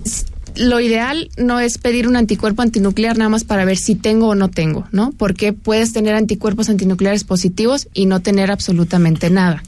lo 0.56 0.80
ideal 0.80 1.30
no 1.36 1.60
es 1.60 1.78
pedir 1.78 2.08
un 2.08 2.16
anticuerpo 2.16 2.62
antinuclear 2.62 3.16
nada 3.18 3.28
más 3.28 3.44
para 3.44 3.64
ver 3.64 3.76
si 3.76 3.94
tengo 3.94 4.28
o 4.28 4.34
no 4.34 4.48
tengo, 4.48 4.86
¿no? 4.92 5.12
Porque 5.16 5.52
puedes 5.52 5.92
tener 5.92 6.14
anticuerpos 6.14 6.68
antinucleares 6.68 7.24
positivos 7.24 7.88
y 7.94 8.06
no 8.06 8.20
tener 8.20 8.50
absolutamente 8.50 9.30
nada. 9.30 9.62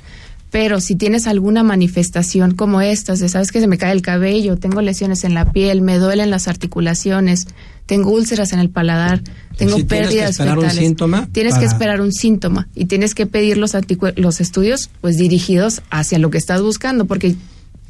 Pero 0.50 0.80
si 0.80 0.96
tienes 0.96 1.26
alguna 1.26 1.62
manifestación 1.62 2.54
como 2.54 2.80
estas, 2.80 3.20
de 3.20 3.28
sabes 3.28 3.52
que 3.52 3.60
se 3.60 3.66
me 3.66 3.76
cae 3.76 3.92
el 3.92 4.00
cabello, 4.00 4.56
tengo 4.56 4.80
lesiones 4.80 5.24
en 5.24 5.34
la 5.34 5.52
piel, 5.52 5.82
me 5.82 5.98
duelen 5.98 6.30
las 6.30 6.48
articulaciones, 6.48 7.46
tengo 7.84 8.10
úlceras 8.10 8.52
en 8.54 8.58
el 8.58 8.70
paladar, 8.70 9.22
tengo 9.58 9.76
pérdidas 9.86 10.36
tienes 10.36 10.38
que 10.38 10.54
esperar 10.54 10.58
un 10.58 10.70
síntoma 10.70 11.28
tienes 11.32 11.58
que 11.58 11.64
esperar 11.64 12.00
un 12.00 12.12
síntoma 12.12 12.68
y 12.74 12.84
tienes 12.84 13.14
que 13.14 13.26
pedir 13.26 13.58
los 13.58 13.72
los 14.16 14.40
estudios 14.40 14.88
pues 15.00 15.16
dirigidos 15.18 15.82
hacia 15.90 16.18
lo 16.18 16.30
que 16.30 16.38
estás 16.38 16.62
buscando, 16.62 17.06
porque 17.06 17.34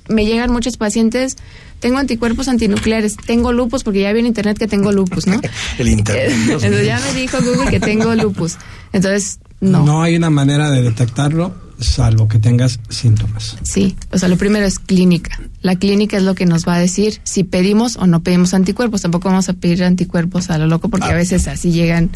me 0.09 0.27
llegan 0.27 0.51
muchos 0.51 0.77
pacientes, 0.77 1.37
tengo 1.81 1.99
anticuerpos 1.99 2.49
antinucleares, 2.49 3.17
tengo 3.17 3.53
lupus, 3.53 3.85
porque 3.85 4.01
ya 4.01 4.13
vi 4.13 4.21
en 4.21 4.27
internet 4.27 4.59
que 4.59 4.67
tengo 4.67 4.93
lupus, 4.93 5.27
¿no? 5.27 5.41
El 5.79 5.89
internet. 5.89 6.33
Entonces 6.47 6.87
ya 6.87 7.01
me 7.01 7.21
dijo 7.21 7.39
Google 7.41 7.71
que 7.71 7.81
tengo 7.81 8.15
lupus. 8.15 8.57
Entonces, 8.93 9.39
no. 9.61 9.85
No 9.85 10.03
hay 10.03 10.17
una 10.17 10.31
manera 10.31 10.71
de 10.71 10.83
detectarlo 10.83 11.69
salvo 11.81 12.29
que 12.29 12.39
tengas 12.39 12.81
síntomas. 12.89 13.57
Sí, 13.63 13.97
o 14.11 14.19
sea, 14.19 14.29
lo 14.29 14.37
primero 14.37 14.67
es 14.67 14.79
clínica. 14.79 15.41
La 15.63 15.77
clínica 15.77 16.17
es 16.17 16.23
lo 16.23 16.35
que 16.35 16.47
nos 16.47 16.67
va 16.67 16.75
a 16.75 16.79
decir 16.79 17.21
si 17.25 17.45
pedimos 17.45 17.97
o 17.97 18.07
no 18.07 18.21
pedimos 18.23 18.55
anticuerpos. 18.55 19.03
Tampoco 19.03 19.29
vamos 19.29 19.49
a 19.49 19.53
pedir 19.53 19.85
anticuerpos 19.85 20.51
a 20.51 20.59
lo 20.59 20.67
loco 20.67 20.89
porque 20.89 21.07
a 21.07 21.11
ah. 21.11 21.15
veces 21.15 21.47
así 21.49 21.71
llegan 21.73 22.11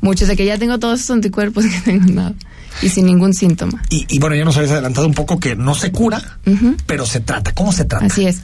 muchos 0.00 0.28
de 0.28 0.36
que 0.36 0.44
ya 0.44 0.58
tengo 0.58 0.78
todos 0.78 1.00
esos 1.00 1.10
anticuerpos 1.10 1.64
que 1.70 1.80
tengo 1.80 2.06
nada. 2.12 2.34
Y 2.82 2.88
sin 2.88 3.06
ningún 3.06 3.34
síntoma. 3.34 3.82
Y, 3.90 4.06
y 4.08 4.18
bueno, 4.18 4.36
ya 4.36 4.44
nos 4.44 4.56
habías 4.56 4.72
adelantado 4.72 5.06
un 5.06 5.14
poco 5.14 5.38
que 5.40 5.56
no 5.56 5.74
se 5.74 5.90
cura, 5.92 6.38
pero 6.86 7.06
se 7.06 7.20
trata. 7.20 7.52
¿Cómo 7.52 7.72
se 7.72 7.84
trata? 7.84 8.06
Así 8.06 8.26
es. 8.26 8.42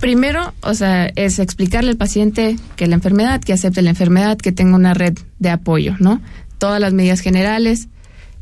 Primero, 0.00 0.52
o 0.62 0.74
sea, 0.74 1.06
es 1.06 1.38
explicarle 1.38 1.90
al 1.90 1.96
paciente 1.96 2.56
que 2.76 2.86
la 2.86 2.94
enfermedad, 2.96 3.40
que 3.40 3.52
acepte 3.52 3.80
la 3.82 3.90
enfermedad, 3.90 4.36
que 4.36 4.52
tenga 4.52 4.76
una 4.76 4.94
red 4.94 5.16
de 5.38 5.50
apoyo, 5.50 5.94
¿no? 5.98 6.20
Todas 6.58 6.80
las 6.80 6.92
medidas 6.92 7.20
generales, 7.20 7.88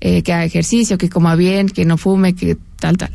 eh, 0.01 0.23
que 0.23 0.33
haga 0.33 0.45
ejercicio, 0.45 0.99
que 0.99 1.09
coma 1.09 1.37
bien, 1.37 1.69
que 1.69 1.85
no 1.85 1.99
fume, 1.99 2.35
que 2.35 2.57
tal, 2.79 2.97
tal. 2.97 3.11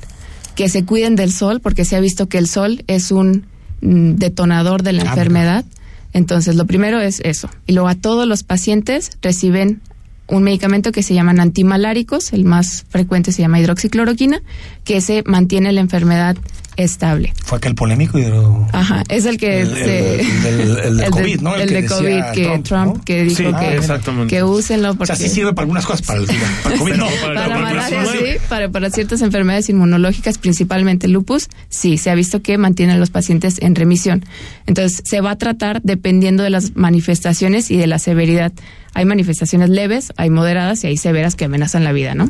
Que 0.55 0.69
se 0.69 0.85
cuiden 0.85 1.15
del 1.15 1.31
sol, 1.33 1.59
porque 1.59 1.83
se 1.83 1.95
ha 1.95 1.99
visto 1.99 2.29
que 2.29 2.37
el 2.37 2.47
sol 2.47 2.83
es 2.87 3.11
un 3.11 3.47
mm, 3.81 4.11
detonador 4.15 4.83
de 4.83 4.93
la 4.93 5.03
Ah, 5.03 5.07
enfermedad. 5.07 5.65
Entonces, 6.13 6.55
lo 6.55 6.65
primero 6.65 7.01
es 7.01 7.19
eso. 7.25 7.49
Y 7.67 7.73
luego 7.73 7.89
a 7.89 7.95
todos 7.95 8.25
los 8.27 8.43
pacientes 8.43 9.11
reciben 9.21 9.81
un 10.27 10.43
medicamento 10.43 10.91
que 10.91 11.03
se 11.03 11.13
llaman 11.13 11.39
antimaláricos, 11.39 12.33
el 12.33 12.45
más 12.45 12.85
frecuente 12.89 13.31
se 13.31 13.41
llama 13.41 13.59
hidroxicloroquina, 13.59 14.41
que 14.83 15.01
se 15.01 15.23
mantiene 15.25 15.71
la 15.71 15.81
enfermedad 15.81 16.35
estable. 16.77 17.33
Fue 17.43 17.57
aquel 17.57 17.75
polémico 17.75 18.17
hidro... 18.19 18.67
Ajá, 18.73 19.03
es 19.09 19.25
el 19.25 19.37
que 19.37 19.61
El- 19.61 19.67
se- 19.75 20.21
el 20.21 20.27
el 20.59 20.75
del 20.75 20.97
de- 20.97 21.09
COVID, 21.09 21.41
¿no? 21.41 21.55
El 21.55 21.61
El, 21.61 21.67
que 21.69 21.73
de 21.75 21.81
decía 21.83 21.97
COVID 21.97 22.23
que 22.33 22.43
Trump, 22.45 22.65
Trump, 22.65 22.97
¿no? 22.97 23.03
que 23.05 23.23
dijo 23.23 23.35
Sí, 23.37 23.43
que, 23.43 23.51
ah, 23.89 24.27
que 24.27 24.43
úsenlo 24.43 24.91
O 24.91 24.95
porque 24.95 25.15
sea, 25.15 25.27
sí 25.27 25.33
sirve 25.33 25.53
para 25.53 25.63
algunas 25.63 25.85
cosas, 25.85 26.01
para 26.05 26.19
el, 26.19 26.25
para 26.63 26.75
el 26.75 26.79
COVID 26.81 26.93
no. 26.97 27.05
para 27.23 27.47
la 27.47 27.57
malaria 27.57 28.05
sí, 28.05 28.19
para, 28.49 28.69
para 28.69 28.89
ciertas 28.89 29.21
enfermedades 29.21 29.69
inmunológicas, 29.69 30.37
principalmente 30.37 31.07
lupus, 31.07 31.47
sí, 31.69 31.97
se 31.97 32.09
ha 32.09 32.15
visto 32.15 32.41
que 32.41 32.57
mantienen 32.57 32.95
a 32.95 32.99
los 32.99 33.09
pacientes 33.09 33.61
en 33.61 33.75
remisión. 33.75 34.23
Entonces, 34.67 35.01
se 35.05 35.21
va 35.21 35.31
a 35.31 35.37
tratar 35.37 35.81
dependiendo 35.83 36.43
de 36.43 36.49
las 36.49 36.75
manifestaciones 36.75 37.71
y 37.71 37.77
de 37.77 37.87
la 37.87 37.99
severidad. 37.99 38.51
Hay 38.93 39.05
manifestaciones 39.05 39.69
leves, 39.69 40.13
hay 40.17 40.29
moderadas 40.29 40.83
y 40.83 40.87
hay 40.87 40.97
severas 40.97 41.35
que 41.35 41.45
amenazan 41.45 41.83
la 41.83 41.91
vida, 41.91 42.15
¿no? 42.15 42.29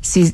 Si 0.00 0.32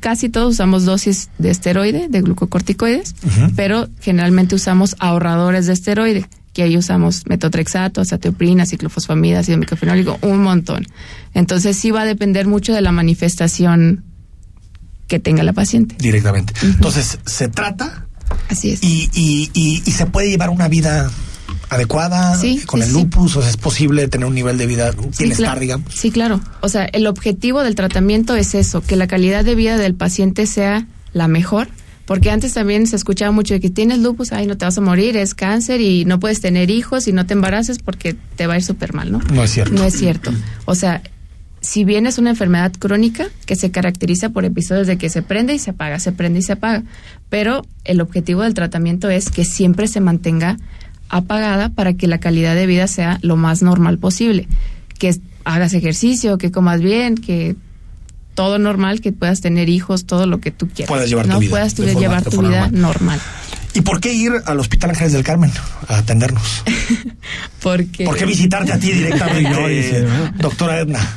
casi 0.00 0.28
todos 0.28 0.54
usamos 0.54 0.84
dosis 0.84 1.30
de 1.38 1.50
esteroide, 1.50 2.08
de 2.08 2.20
glucocorticoides, 2.22 3.14
pero 3.56 3.88
generalmente 4.00 4.54
usamos 4.54 4.96
ahorradores 4.98 5.66
de 5.66 5.72
esteroide, 5.72 6.28
que 6.52 6.62
ahí 6.62 6.76
usamos 6.76 7.24
metotrexato, 7.26 8.00
azatioprina, 8.00 8.66
ciclofosfamida, 8.66 9.40
ácido 9.40 9.58
microfenólico, 9.58 10.18
un 10.22 10.42
montón. 10.42 10.86
Entonces 11.34 11.76
sí 11.76 11.90
va 11.90 12.02
a 12.02 12.06
depender 12.06 12.46
mucho 12.46 12.72
de 12.72 12.80
la 12.80 12.92
manifestación 12.92 14.04
que 15.06 15.18
tenga 15.18 15.42
la 15.42 15.52
paciente. 15.52 15.96
Directamente. 15.98 16.52
Entonces, 16.62 17.18
se 17.24 17.48
trata. 17.48 18.06
Así 18.48 18.70
es. 18.70 18.82
Y, 18.82 19.08
y, 19.14 19.50
y, 19.54 19.82
y 19.84 19.90
se 19.92 20.06
puede 20.06 20.28
llevar 20.28 20.50
una 20.50 20.68
vida 20.68 21.10
adecuada 21.70 22.34
Sí, 22.36 22.60
con 22.66 22.80
sí, 22.80 22.86
el 22.88 22.92
sí. 22.94 22.98
lupus, 23.00 23.36
o 23.36 23.40
sea, 23.42 23.50
es 23.50 23.56
posible 23.56 24.08
tener 24.08 24.26
un 24.26 24.34
nivel 24.34 24.56
de 24.58 24.66
vida, 24.66 24.90
bienestar, 25.18 25.56
cla- 25.56 25.60
digamos. 25.60 25.94
Sí, 25.94 26.10
claro. 26.10 26.40
O 26.60 26.68
sea, 26.68 26.84
el 26.86 27.06
objetivo 27.06 27.62
del 27.62 27.74
tratamiento 27.74 28.36
es 28.36 28.54
eso, 28.54 28.80
que 28.82 28.96
la 28.96 29.06
calidad 29.06 29.44
de 29.44 29.54
vida 29.54 29.76
del 29.76 29.94
paciente 29.94 30.46
sea 30.46 30.86
la 31.12 31.28
mejor. 31.28 31.68
Porque 32.06 32.30
antes 32.30 32.54
también 32.54 32.86
se 32.86 32.96
escuchaba 32.96 33.32
mucho 33.32 33.52
de 33.52 33.60
que 33.60 33.68
tienes 33.68 33.98
lupus, 33.98 34.32
ay, 34.32 34.46
no 34.46 34.56
te 34.56 34.64
vas 34.64 34.78
a 34.78 34.80
morir, 34.80 35.14
es 35.18 35.34
cáncer 35.34 35.82
y 35.82 36.06
no 36.06 36.18
puedes 36.18 36.40
tener 36.40 36.70
hijos 36.70 37.06
y 37.06 37.12
no 37.12 37.26
te 37.26 37.34
embaraces 37.34 37.80
porque 37.80 38.16
te 38.36 38.46
va 38.46 38.54
a 38.54 38.56
ir 38.56 38.64
súper 38.64 38.94
mal, 38.94 39.12
¿no? 39.12 39.18
No 39.30 39.44
es 39.44 39.50
cierto. 39.50 39.74
No 39.74 39.84
es 39.84 39.92
cierto. 39.94 40.32
O 40.64 40.74
sea, 40.74 41.02
si 41.60 41.84
bien 41.84 42.06
es 42.06 42.16
una 42.16 42.30
enfermedad 42.30 42.72
crónica 42.78 43.26
que 43.44 43.56
se 43.56 43.70
caracteriza 43.70 44.30
por 44.30 44.46
episodios 44.46 44.86
de 44.86 44.96
que 44.96 45.10
se 45.10 45.20
prende 45.20 45.52
y 45.52 45.58
se 45.58 45.72
apaga, 45.72 45.98
se 46.00 46.12
prende 46.12 46.38
y 46.38 46.42
se 46.42 46.52
apaga, 46.52 46.82
pero 47.28 47.66
el 47.84 48.00
objetivo 48.00 48.40
del 48.40 48.54
tratamiento 48.54 49.10
es 49.10 49.28
que 49.28 49.44
siempre 49.44 49.86
se 49.86 50.00
mantenga 50.00 50.56
apagada 51.08 51.68
para 51.70 51.94
que 51.94 52.06
la 52.06 52.18
calidad 52.18 52.54
de 52.54 52.66
vida 52.66 52.86
sea 52.86 53.18
lo 53.22 53.36
más 53.36 53.62
normal 53.62 53.98
posible, 53.98 54.48
que 54.98 55.08
es- 55.08 55.20
hagas 55.44 55.72
ejercicio, 55.74 56.36
que 56.38 56.50
comas 56.50 56.80
bien, 56.80 57.14
que 57.14 57.56
todo 58.34 58.58
normal, 58.58 59.00
que 59.00 59.12
puedas 59.12 59.40
tener 59.40 59.68
hijos, 59.68 60.04
todo 60.06 60.26
lo 60.26 60.38
que 60.40 60.50
tú 60.50 60.68
quieras. 60.68 60.88
Puedas 60.88 61.08
llevar 61.08 61.26
tu 61.26 61.32
no 61.32 61.38
vida 61.40 61.50
puedas 61.50 61.74
tú 61.74 61.82
de 61.82 61.92
forma- 61.92 62.00
llevar 62.00 62.22
tu 62.24 62.40
vida 62.42 62.68
normal. 62.68 62.80
normal. 62.80 63.20
¿Y 63.74 63.80
por 63.82 64.00
qué 64.00 64.12
ir 64.14 64.32
al 64.46 64.58
Hospital 64.60 64.90
Ángeles 64.90 65.12
del 65.12 65.24
Carmen 65.24 65.50
a 65.88 65.98
atendernos? 65.98 66.62
Porque 67.62 68.04
¿Por 68.04 68.16
qué 68.16 68.24
visitarte 68.26 68.72
a 68.72 68.78
ti 68.78 68.92
directamente, 68.92 70.06
doctora 70.38 70.80
Edna? 70.80 71.00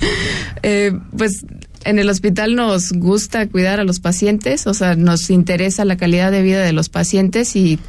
Eh, 0.63 0.91
pues 1.17 1.43
en 1.85 1.97
el 1.97 2.07
hospital 2.07 2.55
nos 2.55 2.91
gusta 2.91 3.47
cuidar 3.47 3.79
a 3.79 3.83
los 3.83 3.99
pacientes, 3.99 4.67
o 4.67 4.75
sea, 4.75 4.95
nos 4.95 5.31
interesa 5.31 5.85
la 5.85 5.97
calidad 5.97 6.31
de 6.31 6.43
vida 6.43 6.59
de 6.63 6.71
los 6.71 6.89
pacientes 6.89 7.55
y 7.55 7.79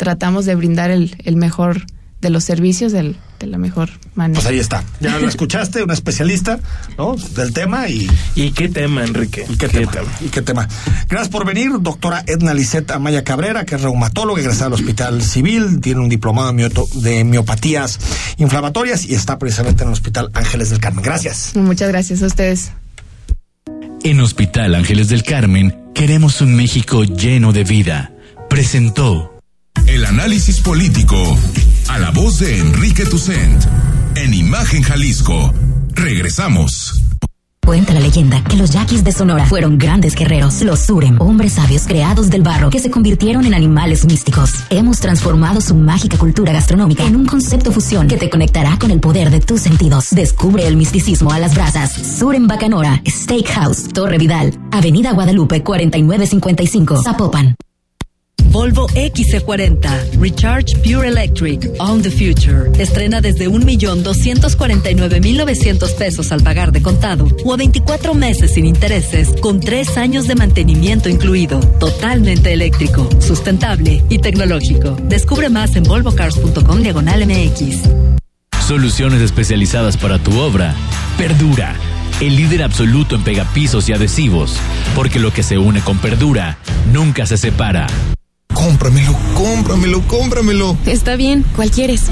tratamos 0.00 0.46
de 0.46 0.54
brindar 0.54 0.90
el, 0.90 1.14
el 1.26 1.36
mejor 1.36 1.84
de 2.22 2.30
los 2.30 2.42
servicios 2.44 2.90
del- 2.90 3.16
de 3.38 3.46
la 3.46 3.58
mejor 3.58 3.88
manera. 4.14 4.40
Pues 4.40 4.50
ahí 4.50 4.58
está. 4.58 4.82
Ya 5.00 5.18
lo 5.18 5.26
escuchaste, 5.28 5.82
una 5.82 5.92
especialista, 5.94 6.58
¿no? 6.98 7.16
Del 7.36 7.52
tema 7.52 7.86
y. 7.88 8.06
¿Y 8.34 8.50
qué 8.52 8.68
tema, 8.70 9.04
Enrique? 9.04 9.44
¿Y 9.48 9.56
qué, 9.56 9.68
tema? 9.68 9.88
¿Y 10.20 10.28
qué 10.28 10.40
tema? 10.42 10.68
Gracias 11.08 11.28
por 11.30 11.44
venir, 11.46 11.70
doctora 11.80 12.22
Edna 12.26 12.52
Liseta 12.54 12.94
Amaya 12.96 13.24
Cabrera, 13.24 13.64
que 13.66 13.74
es 13.76 13.82
reumatóloga, 13.82 14.40
egresada 14.40 14.70
del 14.70 14.74
Hospital 14.80 15.22
Civil, 15.22 15.80
tiene 15.82 16.00
un 16.00 16.08
diplomado 16.10 16.52
de 16.96 17.24
miopatías 17.24 17.98
inflamatorias 18.38 19.04
y 19.06 19.14
está 19.14 19.38
precisamente 19.38 19.82
en 19.82 19.88
el 19.88 19.92
Hospital 19.94 20.30
Ángeles 20.34 20.68
del 20.70 20.80
Carmen. 20.80 21.02
Gracias. 21.04 21.52
Muchas 21.56 21.88
gracias 21.88 22.22
a 22.22 22.26
ustedes. 22.26 22.72
En 24.02 24.20
Hospital 24.20 24.74
Ángeles 24.74 25.08
del 25.08 25.22
Carmen 25.22 25.74
queremos 25.94 26.40
un 26.42 26.54
México 26.54 27.04
lleno 27.04 27.52
de 27.54 27.64
vida. 27.64 28.12
Presentó 28.50 29.39
El 29.86 30.04
análisis 30.04 30.60
político 30.60 31.16
a 31.88 31.98
la 31.98 32.10
voz 32.10 32.38
de 32.38 32.58
Enrique 32.58 33.04
Tucent 33.04 33.64
en 34.14 34.34
Imagen 34.34 34.82
Jalisco. 34.82 35.52
Regresamos. 35.94 37.02
Cuenta 37.64 37.92
la 37.92 38.00
leyenda 38.00 38.42
que 38.42 38.56
los 38.56 38.70
yaquis 38.70 39.04
de 39.04 39.12
Sonora 39.12 39.46
fueron 39.46 39.78
grandes 39.78 40.14
guerreros, 40.14 40.60
los 40.62 40.80
Surem, 40.80 41.20
hombres 41.20 41.52
sabios 41.52 41.86
creados 41.86 42.28
del 42.28 42.42
barro 42.42 42.70
que 42.70 42.80
se 42.80 42.90
convirtieron 42.90 43.44
en 43.44 43.54
animales 43.54 44.06
místicos. 44.06 44.64
Hemos 44.70 44.98
transformado 44.98 45.60
su 45.60 45.74
mágica 45.74 46.18
cultura 46.18 46.52
gastronómica 46.52 47.04
en 47.04 47.16
un 47.16 47.26
concepto 47.26 47.70
fusión 47.70 48.08
que 48.08 48.16
te 48.16 48.30
conectará 48.30 48.78
con 48.78 48.90
el 48.90 48.98
poder 48.98 49.30
de 49.30 49.40
tus 49.40 49.60
sentidos. 49.60 50.08
Descubre 50.10 50.66
el 50.66 50.76
misticismo 50.76 51.32
a 51.32 51.38
las 51.38 51.54
brasas. 51.54 51.92
Surem 52.18 52.48
Bacanora, 52.48 53.02
Steakhouse, 53.06 53.88
Torre 53.92 54.18
Vidal, 54.18 54.52
Avenida 54.72 55.12
Guadalupe 55.12 55.62
4955, 55.62 57.02
Zapopan. 57.02 57.54
Volvo 58.50 58.88
XC40 58.88 60.18
Recharge 60.20 60.76
Pure 60.78 61.06
Electric 61.06 61.70
On 61.78 62.02
the 62.02 62.10
Future. 62.10 62.72
Estrena 62.82 63.20
desde 63.20 63.48
1.249.900 63.48 65.94
pesos 65.94 66.32
al 66.32 66.42
pagar 66.42 66.72
de 66.72 66.82
contado 66.82 67.28
o 67.44 67.54
a 67.54 67.56
24 67.56 68.14
meses 68.14 68.54
sin 68.54 68.66
intereses 68.66 69.32
con 69.40 69.60
3 69.60 69.96
años 69.98 70.26
de 70.26 70.34
mantenimiento 70.34 71.08
incluido. 71.08 71.60
Totalmente 71.78 72.52
eléctrico, 72.52 73.08
sustentable 73.20 74.02
y 74.08 74.18
tecnológico. 74.18 74.96
Descubre 75.04 75.48
más 75.48 75.76
en 75.76 75.84
volvocars.com 75.84 76.82
diagonal 76.82 77.24
MX. 77.26 77.82
Soluciones 78.66 79.20
especializadas 79.20 79.96
para 79.96 80.18
tu 80.18 80.36
obra. 80.40 80.74
Perdura, 81.16 81.76
el 82.20 82.34
líder 82.34 82.64
absoluto 82.64 83.14
en 83.14 83.22
pegapisos 83.22 83.88
y 83.88 83.92
adhesivos, 83.92 84.56
porque 84.96 85.20
lo 85.20 85.32
que 85.32 85.44
se 85.44 85.58
une 85.58 85.80
con 85.80 85.98
Perdura 85.98 86.58
nunca 86.92 87.26
se 87.26 87.36
separa. 87.36 87.86
Cómpramelo, 88.60 89.16
cómpramelo, 89.32 90.02
cómpramelo. 90.02 90.76
Está 90.84 91.16
bien, 91.16 91.46
¿cuál 91.56 91.70
quieres? 91.70 92.02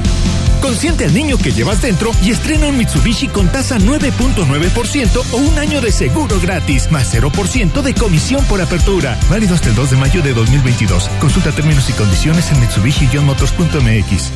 Consiente 0.63 1.05
al 1.05 1.13
niño 1.13 1.37
que 1.37 1.53
llevas 1.53 1.83
dentro 1.83 2.11
y 2.25 2.31
estrena 2.31 2.69
un 2.69 2.79
Mitsubishi 2.79 3.29
con 3.29 3.53
tasa 3.53 3.77
9.9% 3.79 5.25
o 5.33 5.37
un 5.37 5.59
año 5.59 5.83
de 5.83 5.93
seguro 5.93 6.41
gratis, 6.41 6.91
más 6.91 7.15
0% 7.15 7.83
de 7.83 7.93
comisión 7.93 8.43
por 8.47 8.63
apertura. 8.63 9.21
Válido 9.29 9.55
hasta 9.55 9.69
el 9.69 9.75
2 9.75 9.91
de 9.91 9.97
mayo 9.99 10.23
de 10.23 10.33
2022. 10.33 11.11
Consulta 11.21 11.53
términos 11.53 11.91
y 11.91 11.93
condiciones 11.93 12.51
en 12.51 12.61
Mitsubishi-motors.mx. 12.61 14.31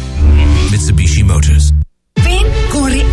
Mitsubishi 0.70 1.24
Motors. 1.24 1.72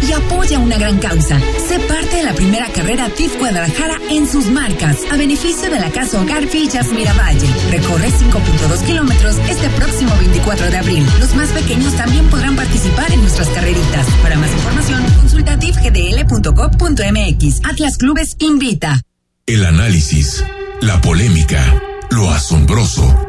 Y 0.08 0.14
apoya 0.14 0.60
una 0.60 0.78
gran 0.78 1.00
causa. 1.00 1.40
Sé 1.68 1.80
parte 1.80 2.18
de 2.18 2.24
la 2.24 2.34
primera 2.34 2.68
carrera 2.70 3.10
TIF 3.10 3.38
Guadalajara 3.38 4.00
en 4.10 4.28
sus 4.28 4.48
marcas, 4.48 4.98
a 5.12 5.18
beneficio 5.18 5.70
de 5.70 5.80
la 5.80 5.92
Casa 5.92 6.22
Hogar 6.22 6.48
Villas 6.48 6.92
Miravalle. 6.92 7.48
Recorre 7.70 8.10
5.2 8.10 8.86
kilómetros 8.86 9.36
este 9.50 9.70
próximo 9.70 10.12
24 10.20 10.72
de 10.72 10.78
abril. 10.78 11.06
Los 11.20 11.36
más 11.36 11.50
pequeños 11.50 11.94
también 11.96 12.28
podrán 12.30 12.56
participar 12.56 13.12
en 13.12 13.22
nuestras 13.22 13.50
carreritas. 13.50 14.08
Para 14.24 14.38
más 14.38 14.52
información, 14.52 15.04
consulta 15.16 15.60
tifgdl.com.mx. 15.60 17.62
Atlas 17.64 17.98
Clubes 17.98 18.36
invita. 18.40 19.02
El 19.46 19.66
análisis, 19.66 20.44
la 20.82 21.02
polémica, 21.02 21.82
lo 22.12 22.30
asombroso, 22.30 23.29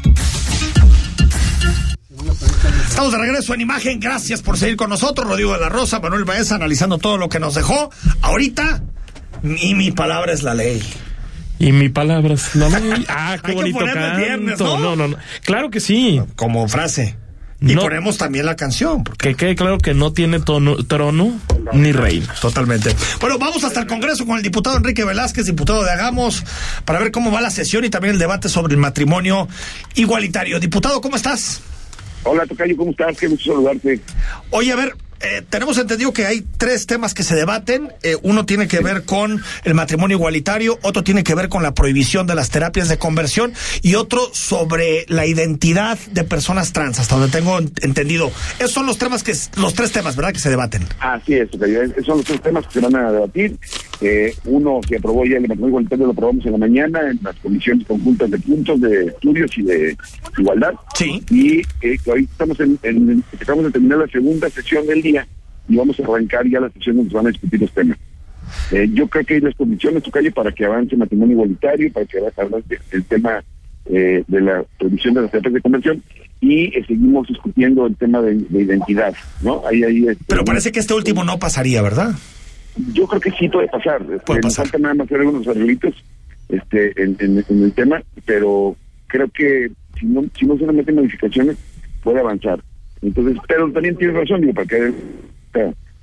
Estamos 2.91 3.13
de 3.13 3.19
regreso 3.19 3.53
en 3.53 3.61
imagen. 3.61 3.99
Gracias 4.01 4.41
por 4.41 4.57
seguir 4.57 4.75
con 4.75 4.89
nosotros. 4.89 5.25
Rodrigo 5.25 5.53
de 5.53 5.61
la 5.61 5.69
Rosa, 5.69 6.01
Manuel 6.01 6.25
Baeza, 6.25 6.55
analizando 6.55 6.97
todo 6.97 7.17
lo 7.17 7.29
que 7.29 7.39
nos 7.39 7.55
dejó. 7.55 7.89
Ahorita, 8.21 8.81
y 9.43 9.73
mi 9.75 9.91
palabra 9.91 10.33
es 10.33 10.43
la 10.43 10.53
ley. 10.53 10.83
Y 11.57 11.71
mi 11.71 11.87
palabra 11.87 12.33
es 12.33 12.53
la 12.53 12.67
ley. 12.67 13.05
Ah, 13.09 13.37
qué 13.41 13.51
Hay 13.51 13.55
que 13.55 13.61
bonito 13.61 13.79
ponerle 13.79 14.01
canto. 14.01 14.17
viernes, 14.17 14.59
¿no? 14.59 14.77
no, 14.77 14.95
no, 14.97 15.07
no. 15.07 15.17
Claro 15.45 15.69
que 15.71 15.79
sí. 15.79 16.21
Como 16.35 16.67
frase. 16.67 17.15
Y 17.61 17.75
No. 17.75 17.81
ponemos 17.83 18.17
también 18.17 18.45
la 18.45 18.57
canción. 18.57 19.05
Que 19.05 19.35
quede 19.35 19.55
claro 19.55 19.77
que 19.77 19.93
no 19.93 20.11
tiene 20.11 20.39
tono- 20.41 20.85
trono 20.85 21.39
ni 21.71 21.93
reina. 21.93 22.33
Totalmente. 22.41 22.93
Bueno, 23.21 23.37
vamos 23.39 23.63
hasta 23.63 23.79
el 23.79 23.87
Congreso 23.87 24.25
con 24.25 24.35
el 24.35 24.43
diputado 24.43 24.75
Enrique 24.77 25.05
Velázquez, 25.05 25.45
diputado 25.45 25.83
de 25.85 25.91
Hagamos, 25.91 26.43
para 26.83 26.99
ver 26.99 27.11
cómo 27.11 27.31
va 27.31 27.39
la 27.39 27.51
sesión 27.51 27.85
y 27.85 27.89
también 27.89 28.15
el 28.15 28.19
debate 28.19 28.49
sobre 28.49 28.73
el 28.73 28.79
matrimonio 28.81 29.47
igualitario. 29.95 30.59
Diputado, 30.59 30.99
¿cómo 30.99 31.15
estás? 31.15 31.61
Hola, 32.23 32.45
Tocayo, 32.45 32.77
¿cómo 32.77 32.91
estás? 32.91 33.17
Qué 33.17 33.27
gusto 33.27 33.51
saludarte. 33.51 33.99
Oye, 34.51 34.71
a 34.71 34.75
ver, 34.75 34.93
eh, 35.23 35.41
tenemos 35.49 35.77
entendido 35.77 36.13
que 36.13 36.25
hay 36.25 36.43
tres 36.57 36.85
temas 36.87 37.13
que 37.13 37.23
se 37.23 37.35
debaten. 37.35 37.91
Eh, 38.03 38.17
uno 38.23 38.45
tiene 38.45 38.67
que 38.67 38.79
ver 38.79 39.03
con 39.03 39.41
el 39.63 39.73
matrimonio 39.73 40.17
igualitario, 40.17 40.79
otro 40.83 41.03
tiene 41.03 41.23
que 41.23 41.35
ver 41.35 41.49
con 41.49 41.63
la 41.63 41.73
prohibición 41.73 42.27
de 42.27 42.35
las 42.35 42.49
terapias 42.49 42.89
de 42.89 42.97
conversión 42.97 43.53
y 43.81 43.95
otro 43.95 44.29
sobre 44.33 45.05
la 45.07 45.25
identidad 45.25 45.97
de 46.11 46.23
personas 46.23 46.73
trans, 46.73 46.99
hasta 46.99 47.15
donde 47.17 47.31
tengo 47.31 47.59
ent- 47.59 47.83
entendido. 47.83 48.31
Esos 48.59 48.71
son 48.71 48.85
los 48.85 48.97
temas 48.97 49.23
que 49.23 49.33
los 49.57 49.73
tres 49.73 49.91
temas, 49.91 50.15
¿verdad? 50.15 50.33
Que 50.33 50.39
se 50.39 50.49
debaten. 50.49 50.83
Así 50.99 51.33
es. 51.33 51.49
Esos 51.53 52.05
son 52.05 52.17
los 52.17 52.25
tres 52.25 52.41
temas 52.41 52.65
que 52.67 52.73
se 52.73 52.79
van 52.79 52.95
a 52.95 53.11
debatir. 53.11 53.57
Eh, 54.01 54.33
uno 54.45 54.79
que 54.87 54.97
aprobó 54.97 55.25
ya 55.25 55.35
el 55.35 55.41
matrimonio 55.41 55.67
igualitario, 55.69 56.05
lo 56.05 56.11
aprobamos 56.11 56.45
en 56.45 56.51
la 56.53 56.57
mañana 56.57 56.99
en 57.11 57.19
las 57.21 57.35
comisiones 57.37 57.85
conjuntas 57.85 58.31
de 58.31 58.39
puntos 58.39 58.81
de 58.81 59.05
estudios 59.07 59.51
y 59.57 59.61
de 59.63 59.97
igualdad. 60.37 60.73
Sí. 60.95 61.23
Y 61.29 61.59
eh, 61.81 61.97
que 62.03 62.11
hoy 62.11 62.27
estamos 62.31 62.59
en, 62.59 62.79
en- 62.83 63.23
acabamos 63.39 63.65
de 63.65 63.71
terminar 63.71 63.99
la 63.99 64.07
segunda 64.07 64.49
sesión 64.49 64.87
del 64.87 65.01
día 65.01 65.10
y 65.69 65.75
vamos 65.75 65.99
a 65.99 66.03
arrancar 66.03 66.47
ya 66.47 66.59
la 66.59 66.69
sesión 66.69 66.97
donde 66.97 67.11
se 67.11 67.15
van 67.17 67.27
a 67.27 67.29
discutir 67.29 67.61
los 67.61 67.71
temas. 67.71 67.97
Eh, 68.71 68.89
yo 68.93 69.07
creo 69.07 69.23
que 69.25 69.35
hay 69.35 69.41
las 69.41 69.55
condiciones, 69.55 70.03
Tocayo, 70.03 70.31
para 70.33 70.51
que 70.51 70.65
avance 70.65 70.93
el 70.95 70.99
matrimonio 70.99 71.33
igualitario, 71.33 71.91
para 71.93 72.05
que 72.05 72.17
avance 72.19 72.79
el 72.91 73.03
tema 73.05 73.43
eh, 73.85 74.23
de 74.27 74.41
la 74.41 74.63
prohibición 74.77 75.13
de 75.13 75.21
las 75.21 75.31
terapias 75.31 75.53
de 75.55 75.61
conversión 75.61 76.03
y 76.41 76.65
eh, 76.77 76.83
seguimos 76.87 77.27
discutiendo 77.27 77.85
el 77.85 77.95
tema 77.95 78.21
de, 78.21 78.35
de 78.35 78.61
identidad, 78.63 79.13
¿no? 79.41 79.61
Ahí, 79.67 79.83
ahí, 79.83 80.07
este, 80.07 80.23
Pero 80.27 80.43
parece 80.43 80.71
que 80.71 80.79
este 80.79 80.93
último 80.93 81.23
no 81.23 81.37
pasaría, 81.39 81.81
¿verdad? 81.81 82.11
yo 82.93 83.05
creo 83.05 83.19
que 83.21 83.31
sí 83.31 83.49
puede 83.49 83.67
pasar. 83.67 84.01
Este, 84.01 84.19
Puede 84.19 84.39
nos 84.41 84.53
pasar. 84.55 84.65
falta 84.65 84.77
nada 84.79 84.93
más 84.95 85.05
hacer 85.05 85.19
algunos 85.19 85.45
arreglitos 85.47 85.93
este, 86.49 87.03
en, 87.03 87.15
en- 87.19 87.45
en 87.47 87.63
el 87.63 87.71
tema, 87.73 88.01
pero 88.25 88.75
creo 89.07 89.27
que 89.29 89.71
si 89.99 90.05
no, 90.05 90.23
si 90.37 90.45
no 90.45 90.55
meten 90.73 90.95
modificaciones, 90.95 91.57
puede 92.03 92.19
avanzar. 92.21 92.61
Entonces, 93.01 93.37
pero 93.47 93.71
también 93.71 93.95
tienes 93.97 94.15
razón, 94.15 94.41
digo, 94.41 94.53
para 94.53 94.67
que 94.67 94.93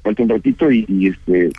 falta 0.02 0.22
un 0.22 0.28
ratito 0.28 0.70
y, 0.70 0.84
y, 0.88 1.08
este 1.08 1.50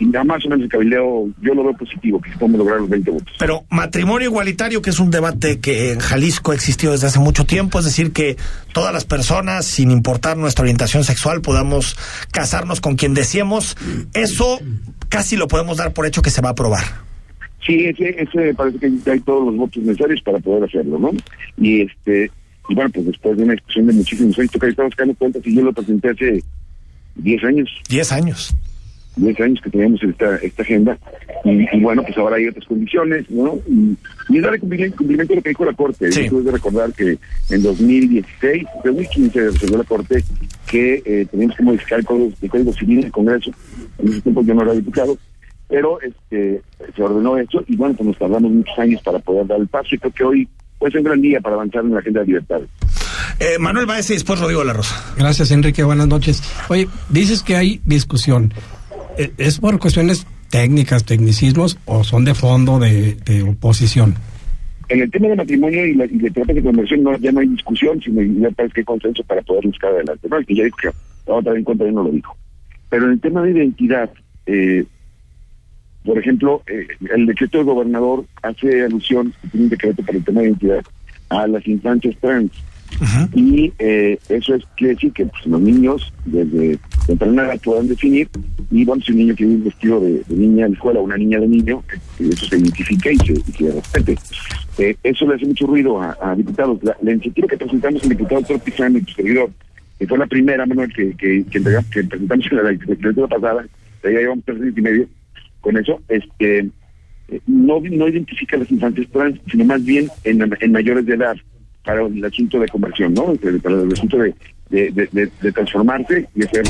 y 0.00 0.06
nada 0.06 0.24
más 0.24 0.44
o 0.46 0.48
menos 0.48 0.64
el 0.64 0.70
cabildeo, 0.70 1.28
yo 1.40 1.54
lo 1.54 1.64
veo 1.64 1.76
positivo, 1.76 2.20
que 2.20 2.30
podemos 2.38 2.58
lograr 2.58 2.80
los 2.80 2.88
20 2.88 3.10
votos. 3.10 3.34
Pero 3.38 3.64
matrimonio 3.68 4.28
igualitario, 4.28 4.80
que 4.80 4.90
es 4.90 5.00
un 5.00 5.10
debate 5.10 5.58
que 5.58 5.92
en 5.92 5.98
Jalisco 5.98 6.52
ha 6.52 6.54
existido 6.54 6.92
desde 6.92 7.08
hace 7.08 7.18
mucho 7.18 7.44
tiempo, 7.44 7.80
es 7.80 7.84
decir, 7.84 8.12
que 8.12 8.36
todas 8.72 8.92
las 8.92 9.04
personas, 9.04 9.66
sin 9.66 9.90
importar 9.90 10.36
nuestra 10.36 10.62
orientación 10.62 11.02
sexual, 11.02 11.40
podamos 11.40 11.96
casarnos 12.30 12.80
con 12.80 12.94
quien 12.94 13.14
deseemos, 13.14 13.76
eso 14.14 14.60
casi 15.08 15.36
lo 15.36 15.48
podemos 15.48 15.78
dar 15.78 15.92
por 15.92 16.06
hecho 16.06 16.22
que 16.22 16.30
se 16.30 16.42
va 16.42 16.50
a 16.50 16.52
aprobar. 16.52 16.84
Sí, 17.66 17.86
ese, 17.86 18.22
ese 18.22 18.54
parece 18.54 18.78
que 18.78 19.10
hay 19.10 19.20
todos 19.20 19.46
los 19.46 19.56
votos 19.56 19.82
necesarios 19.82 20.22
para 20.22 20.38
poder 20.38 20.64
hacerlo, 20.64 20.98
¿no? 20.98 21.10
Y 21.56 21.82
este 21.82 22.30
y 22.68 22.74
bueno, 22.74 22.90
pues 22.92 23.06
después 23.06 23.36
de 23.36 23.44
una 23.44 23.54
discusión 23.54 23.86
de 23.86 23.92
muchísimos 23.94 24.38
años, 24.38 24.50
que 24.50 24.66
estamos 24.66 24.92
sacando 24.92 25.14
cuentas 25.14 25.46
y 25.46 25.54
yo 25.54 25.62
lo 25.62 25.72
presenté 25.72 26.10
hace 26.10 26.42
10 27.16 27.44
años. 27.44 27.70
10 27.88 28.12
años. 28.12 28.54
10 29.16 29.40
años 29.40 29.60
que 29.62 29.70
teníamos 29.70 30.02
esta, 30.02 30.36
esta 30.36 30.62
agenda 30.62 30.96
y, 31.44 31.76
y 31.76 31.80
bueno, 31.80 32.02
pues 32.02 32.16
ahora 32.18 32.36
hay 32.36 32.46
otras 32.46 32.64
condiciones, 32.66 33.28
¿no? 33.30 33.58
Y, 33.66 33.96
y 34.28 34.36
es 34.36 34.42
darle 34.42 34.60
cumplimiento, 34.60 34.96
cumplimiento 34.96 35.32
a 35.32 35.36
lo 35.36 35.42
que 35.42 35.48
dijo 35.48 35.64
la 35.64 35.72
Corte. 35.72 36.12
Sí. 36.12 36.28
Yo 36.30 36.40
de 36.40 36.52
recordar 36.52 36.92
que 36.92 37.18
en 37.50 37.62
2016, 37.62 38.64
2015 38.84 39.40
resolvió 39.50 39.78
la 39.78 39.84
Corte 39.84 40.22
que 40.70 41.02
eh, 41.04 41.26
teníamos 41.30 41.56
que 41.56 41.62
modificar 41.62 41.98
el 41.98 42.04
código, 42.04 42.32
el 42.40 42.50
código 42.50 42.72
civil 42.74 43.00
del 43.00 43.12
Congreso. 43.12 43.50
En 43.98 44.08
ese 44.08 44.20
tiempo 44.20 44.42
yo 44.42 44.54
no 44.54 44.62
era 44.62 44.74
diputado, 44.74 45.16
pero 45.68 46.00
este 46.00 46.62
se 46.94 47.02
ordenó 47.02 47.36
eso 47.36 47.64
y 47.66 47.76
bueno, 47.76 47.94
pues 47.94 48.06
nos 48.06 48.18
tardamos 48.18 48.50
muchos 48.50 48.78
años 48.78 49.02
para 49.02 49.18
poder 49.18 49.46
dar 49.46 49.58
el 49.58 49.68
paso 49.68 49.94
y 49.94 49.98
creo 49.98 50.12
que 50.12 50.24
hoy 50.24 50.48
puede 50.78 50.92
ser 50.92 51.00
un 51.00 51.04
gran 51.04 51.20
día 51.20 51.40
para 51.40 51.56
avanzar 51.56 51.84
en 51.84 51.92
la 51.92 52.00
agenda 52.00 52.20
de 52.20 52.26
libertades. 52.26 52.68
Eh, 53.40 53.58
Manuel 53.58 53.86
Baez 53.86 54.10
y 54.10 54.14
después 54.14 54.40
Rodrigo 54.40 54.64
la 54.64 54.72
Rosa. 54.72 55.14
Gracias, 55.16 55.50
Enrique. 55.50 55.82
Buenas 55.82 56.08
noches. 56.08 56.42
Oye, 56.68 56.88
dices 57.08 57.42
que 57.42 57.56
hay 57.56 57.80
discusión. 57.84 58.52
Eh, 59.16 59.32
¿Es 59.38 59.58
por 59.58 59.78
cuestiones 59.78 60.26
técnicas, 60.50 61.04
tecnicismos 61.04 61.78
o 61.84 62.04
son 62.04 62.24
de 62.24 62.34
fondo 62.34 62.78
de, 62.78 63.14
de 63.14 63.42
oposición? 63.42 64.14
En 64.88 65.02
el 65.02 65.10
tema 65.10 65.28
de 65.28 65.36
matrimonio 65.36 65.84
y 65.84 65.94
la, 65.94 66.06
y 66.06 66.18
de 66.18 66.30
terapias 66.30 66.56
de 66.56 66.62
conversión 66.62 67.02
no, 67.02 67.16
ya 67.18 67.30
no 67.30 67.40
hay 67.40 67.48
discusión, 67.48 68.00
sino 68.00 68.22
ya 68.22 68.50
parece 68.50 68.74
que 68.74 68.80
hay 68.80 68.84
consenso 68.84 69.22
para 69.24 69.42
poder 69.42 69.66
buscar 69.66 69.92
adelante. 69.92 70.28
No, 70.28 70.38
el 70.38 70.46
que 70.46 70.54
ya 70.54 70.64
dijo 70.64 70.76
que 70.80 70.88
la 71.26 71.34
otra 71.34 71.54
en 71.54 71.64
contra, 71.64 71.86
ya 71.86 71.92
no 71.92 72.04
lo 72.04 72.10
dijo. 72.10 72.36
Pero 72.88 73.04
en 73.04 73.12
el 73.12 73.20
tema 73.20 73.42
de 73.42 73.50
identidad, 73.50 74.10
eh, 74.46 74.84
por 76.08 76.18
ejemplo, 76.18 76.62
eh, 76.66 76.86
el 77.14 77.26
decreto 77.26 77.58
del 77.58 77.66
gobernador 77.66 78.24
hace 78.42 78.82
alusión, 78.82 79.32
tiene 79.50 79.64
un 79.64 79.70
decreto 79.70 80.02
para 80.02 80.16
el 80.18 80.24
tema 80.24 80.40
de 80.40 80.46
identidad, 80.48 80.82
a 81.28 81.46
las 81.46 81.66
infancias 81.68 82.16
trans. 82.20 82.50
Y 83.34 83.70
eh, 83.78 84.18
eso 84.30 84.54
es 84.54 84.64
quiere 84.78 84.94
decir 84.94 85.12
que 85.12 85.26
pues, 85.26 85.44
los 85.46 85.60
niños 85.60 86.10
desde 86.24 86.78
temprana 87.06 87.44
edad 87.44 87.60
puedan 87.62 87.86
definir 87.86 88.26
y 88.70 88.84
bueno, 88.86 89.02
si 89.04 89.12
un 89.12 89.18
niño 89.18 89.34
quiere 89.36 89.52
ir 89.52 89.58
vestido 89.62 90.00
de, 90.00 90.22
de 90.26 90.34
niña 90.34 90.64
en 90.64 90.72
la 90.72 90.76
escuela 90.78 91.00
o 91.00 91.02
una 91.02 91.18
niña 91.18 91.38
de 91.38 91.48
niño, 91.48 91.82
eh, 91.92 92.30
eso 92.32 92.46
se 92.46 92.56
identifique 92.56 93.12
y 93.12 93.16
se, 93.18 93.32
y 93.34 93.52
se 93.52 93.70
respete. 93.72 94.16
Eh, 94.78 94.96
eso 95.02 95.26
le 95.26 95.34
hace 95.34 95.44
mucho 95.44 95.66
ruido 95.66 96.00
a, 96.00 96.16
a 96.22 96.34
diputados. 96.34 96.82
La, 96.82 96.96
la 97.02 97.12
iniciativa 97.12 97.46
que 97.48 97.58
presentamos 97.58 98.02
el 98.02 98.08
diputado 98.08 98.40
Héctor 98.40 98.60
Pizano 98.60 98.96
y 98.98 99.02
tu 99.02 99.12
servidor, 99.12 99.50
que 99.98 100.06
fue 100.06 100.16
la 100.18 100.26
primera, 100.26 100.64
Manuel, 100.64 100.90
que, 100.94 101.10
que, 101.14 101.44
que, 101.50 101.58
entregamos- 101.58 101.90
que 101.90 102.04
presentamos 102.04 102.46
en 102.50 102.56
la 102.56 102.70
legislatura 102.72 103.26
pasada, 103.28 103.66
ya 104.02 104.10
llevamos 104.10 104.44
tres 104.46 104.60
años 104.62 104.74
y 104.78 104.80
medio 104.80 105.08
con 105.60 105.76
eso, 105.76 106.00
este 106.08 106.70
eh, 107.28 107.40
no, 107.46 107.80
no 107.80 108.08
identifica 108.08 108.56
a 108.56 108.60
las 108.60 108.70
infantes 108.70 109.08
trans, 109.10 109.38
sino 109.50 109.64
más 109.64 109.84
bien 109.84 110.08
en, 110.24 110.72
mayores 110.72 111.04
de 111.06 111.14
edad 111.14 111.36
para 111.84 112.02
el 112.06 112.24
asunto 112.24 112.58
de 112.58 112.68
conversión, 112.68 113.14
¿no? 113.14 113.32
Este, 113.32 113.52
Para 113.60 113.82
el 113.82 113.92
asunto 113.92 114.18
de, 114.18 114.34
de, 114.70 115.52
transformarse 115.52 116.28
y 116.34 116.40
de 116.40 116.48
ser 116.48 116.64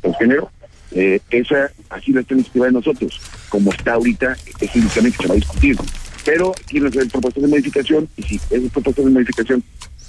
transgénero. 0.00 0.50
Eh, 0.92 1.18
esa, 1.30 1.70
así 1.90 2.12
la 2.12 2.20
está 2.20 2.34
iniciativa 2.34 2.66
de 2.66 2.72
nosotros. 2.72 3.20
Como 3.48 3.72
está 3.72 3.94
ahorita, 3.94 4.36
es 4.60 4.70
que 4.70 4.80
se 4.80 5.26
va 5.28 5.32
a 5.32 5.36
discutir. 5.36 5.76
Pero 6.24 6.52
quieren 6.66 6.88
hacer 6.88 7.08
propuestas 7.08 7.42
de 7.42 7.48
modificación 7.48 8.08
y 8.16 8.22
si 8.22 8.36
esas 8.36 8.70
propuestas 8.72 9.04
de 9.04 9.10
modificación 9.10 9.62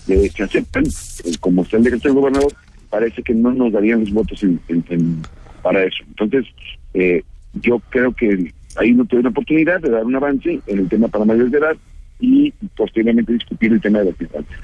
eh, 0.08 0.32
se 0.36 0.44
aceptan, 0.44 0.84
eh, 0.86 1.32
como 1.40 1.64
está 1.64 1.78
el 1.78 1.84
decreto 1.84 2.08
del 2.08 2.18
gobernador, 2.18 2.54
parece 2.90 3.22
que 3.24 3.34
no 3.34 3.52
nos 3.52 3.74
darían 3.74 4.02
los 4.02 4.12
votos 4.12 4.42
en- 4.44 5.22
para 5.62 5.84
eso. 5.84 6.04
Entonces, 6.08 6.46
eh, 6.94 7.24
yo 7.62 7.82
creo 7.90 8.14
que 8.14 8.52
ahí 8.78 8.92
no 8.94 9.06
tuve 9.06 9.22
una 9.22 9.30
oportunidad 9.30 9.80
de 9.82 9.90
dar 9.90 10.04
un 10.04 10.16
avance 10.16 10.60
en 10.68 10.80
el 10.80 10.90
tema 10.90 11.08
para 11.08 11.26
mayores 11.26 11.52
de 11.52 11.58
edad 11.60 11.76
y 12.20 12.52
posteriormente 12.76 13.34
discutir 13.34 13.72
el 13.74 13.82
tema 13.82 14.00
de 14.00 14.06
las 14.12 14.22
infancias. 14.22 14.60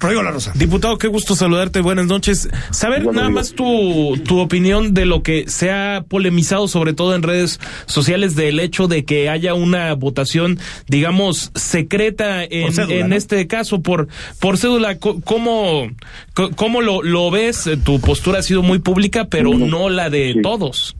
Rodrigo 0.00 0.22
La 0.24 0.32
Rosa. 0.32 0.52
Diputado, 0.56 0.98
qué 0.98 1.06
gusto 1.06 1.36
saludarte. 1.36 1.80
Buenas 1.80 2.06
noches. 2.06 2.48
Saber 2.72 3.06
nada 3.06 3.28
más 3.30 3.52
tu, 3.52 4.16
tu 4.24 4.40
opinión 4.40 4.94
de 4.94 5.06
lo 5.06 5.22
que 5.22 5.44
se 5.48 5.70
ha 5.70 6.04
polemizado, 6.08 6.66
sobre 6.66 6.92
todo 6.92 7.14
en 7.14 7.22
redes 7.22 7.60
sociales, 7.86 8.34
del 8.34 8.58
hecho 8.58 8.88
de 8.88 9.04
que 9.04 9.28
haya 9.28 9.54
una 9.54 9.94
votación, 9.94 10.58
digamos, 10.88 11.52
secreta 11.54 12.42
en, 12.44 12.72
cédula, 12.72 12.94
en 12.96 13.08
¿no? 13.10 13.14
este 13.14 13.46
caso 13.46 13.80
por, 13.80 14.08
por 14.40 14.58
cédula. 14.58 14.98
¿Cómo, 14.98 15.88
cómo 16.56 16.80
lo, 16.82 17.02
lo 17.02 17.30
ves? 17.30 17.70
Tu 17.84 18.00
postura 18.00 18.40
ha 18.40 18.42
sido 18.42 18.62
muy 18.62 18.80
pública, 18.80 19.26
pero 19.26 19.54
no 19.56 19.88
la 19.88 20.10
de 20.10 20.32
Sí. 20.34 20.42
todos. 20.42 20.96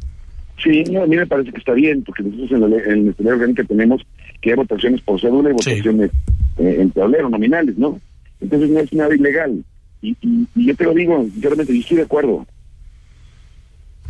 Sí, 0.62 0.84
no, 0.84 1.02
a 1.02 1.06
mí 1.06 1.16
me 1.16 1.26
parece 1.26 1.52
que 1.52 1.58
está 1.58 1.72
bien, 1.72 2.02
porque 2.02 2.22
nosotros 2.22 2.50
en, 2.52 2.60
la 2.60 2.68
ley- 2.68 2.82
en 2.86 3.04
nuestra 3.06 3.24
ley 3.24 3.32
orgánica 3.32 3.64
tenemos 3.64 4.02
que 4.40 4.50
hay 4.50 4.56
votaciones 4.56 5.00
por 5.00 5.20
cédula 5.20 5.50
y 5.50 5.52
votaciones 5.54 6.10
eh, 6.58 6.76
en 6.80 6.90
tablero, 6.90 7.30
nominales, 7.30 7.78
¿no? 7.78 8.00
Entonces 8.40 8.68
no 8.70 8.80
es 8.80 8.92
nada 8.92 9.14
ilegal. 9.14 9.64
Y, 10.02 10.16
y, 10.20 10.46
y 10.54 10.66
yo 10.66 10.74
te 10.76 10.84
lo 10.84 10.94
digo, 10.94 11.22
sinceramente, 11.32 11.72
yo 11.74 11.80
estoy 11.80 11.96
de 11.98 12.02
acuerdo. 12.04 12.46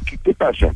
¿Qué, 0.08 0.18
qué 0.24 0.34
pasa? 0.34 0.74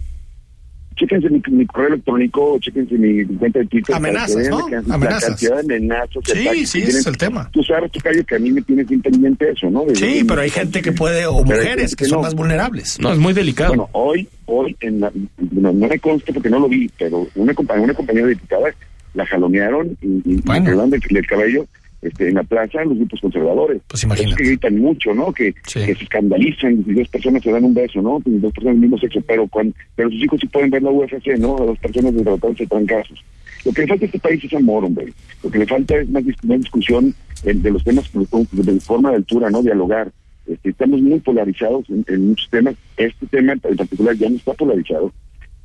Chéquense 0.97 1.29
mi, 1.29 1.43
mi 1.51 1.67
correo 1.67 1.89
electrónico, 1.89 2.57
chéquense 2.61 2.95
mi 2.97 3.25
cuenta 3.37 3.59
de 3.59 3.67
Twitter. 3.67 3.95
Amenazas, 3.97 4.49
¿no? 4.49 4.69
La, 4.69 4.79
Amenazas. 4.95 5.25
cantidad 5.31 5.55
de 5.65 5.77
amenazas. 5.77 6.23
Sí, 6.25 6.43
ataques 6.47 6.71
sí, 6.71 6.83
ese 6.83 6.99
es 6.99 7.07
el 7.07 7.17
tema. 7.17 7.51
Tú 7.53 7.63
sabes, 7.65 7.91
Tocayo, 7.91 8.25
que 8.25 8.37
a 8.37 8.39
mí 8.39 8.51
me 8.53 8.63
tienes 8.63 8.87
bien 8.87 9.03
pendiente 9.03 9.51
eso, 9.51 9.69
¿no? 9.71 9.85
De- 9.85 9.97
Sí, 9.97 10.25
pero 10.27 10.41
hay 10.43 10.51
gente 10.51 10.83
que 10.83 10.93
puede, 10.93 11.27
o 11.27 11.43
mujeres 11.43 11.97
que 11.97 12.05
que 12.05 12.09
son 12.09 12.19
no. 12.19 12.23
más 12.23 12.35
vulnerables. 12.35 12.99
No, 13.01 13.13
es 13.13 13.19
muy 13.19 13.33
delicado. 13.33 13.71
Bueno, 13.71 13.89
hoy, 13.93 14.29
hoy, 14.47 14.77
en 14.81 15.01
la, 15.01 15.11
no, 15.51 15.73
no 15.73 15.89
me 15.89 15.99
consta 15.99 16.33
porque 16.33 16.49
no 16.51 16.61
lo 16.61 16.69
vi, 16.69 16.89
pero 16.99 17.27
una 17.35 17.55
compañera, 17.55 17.85
una 17.87 17.95
compañera 17.95 18.27
diputada 18.29 18.69
la 19.15 19.27
jalonearon 19.27 19.97
y, 20.03 20.07
y 20.25 20.41
Bueno. 20.45 20.67
y 20.67 20.69
hablando 20.73 20.97
del 21.11 21.27
cabello 21.27 21.67
este, 22.05 22.29
en 22.29 22.35
la 22.35 22.43
plaza 22.45 22.85
los 22.85 22.97
grupos 22.97 23.21
conservadores. 23.21 23.83
Pues 23.89 24.05
imagínate. 24.05 24.37
Que 24.37 24.49
gritan 24.51 24.79
mucho, 24.79 25.13
¿no? 25.15 25.33
Que, 25.33 25.55
Sí. 25.67 25.81
que 25.85 25.95
se 25.95 26.05
escandalizan 26.05 26.85
y 26.87 26.93
dos 26.95 27.09
personas 27.09 27.43
se 27.43 27.51
dan 27.51 27.65
un 27.65 27.75
beso, 27.75 28.01
¿no? 28.03 28.21
Y 28.25 28.39
dos 28.39 28.53
personas 28.53 28.75
del 28.77 28.83
mismo 28.83 28.99
sexo, 28.99 29.21
pero 29.27 29.47
cuando, 29.49 29.75
pero 29.97 30.11
sus 30.11 30.23
hijos 30.23 30.39
sí 30.41 30.47
pueden 30.49 30.71
ver 30.71 30.83
la 30.83 30.91
UFC, 30.91 31.37
¿no? 31.39 31.57
A 31.57 31.65
dos 31.67 31.79
personas 31.79 32.15
desgratándose 32.15 32.67
trancazos. 32.67 33.25
Lo 33.65 33.73
que 33.73 33.81
le 33.83 33.89
falta 33.89 34.05
a 34.05 34.07
este 34.07 34.19
país 34.19 34.45
es 34.45 34.53
amor, 34.55 34.85
hombre. 34.85 35.13
Lo 35.43 35.51
que 35.51 35.59
le 35.59 35.67
falta 35.67 35.97
es 35.97 36.09
más, 36.11 36.23
dis- 36.25 36.45
más 36.47 36.61
discusión 36.61 37.15
eh, 37.45 37.55
de 37.55 37.71
los 37.71 37.83
temas 37.83 38.11
de, 38.13 38.63
de 38.73 38.81
forma 38.81 39.11
de 39.11 39.17
altura, 39.17 39.51
¿no? 39.51 39.63
Dialogar. 39.63 40.13
Este, 40.47 40.69
estamos 40.71 41.01
muy 41.01 41.19
polarizados 41.21 41.89
en, 41.89 42.05
en 42.07 42.29
muchos 42.29 42.51
temas. 42.51 42.75
Este 42.99 43.27
tema 43.29 43.53
en 43.53 43.61
particular 43.61 44.15
ya 44.17 44.29
no 44.29 44.37
está 44.37 44.53
polarizado. 44.53 45.11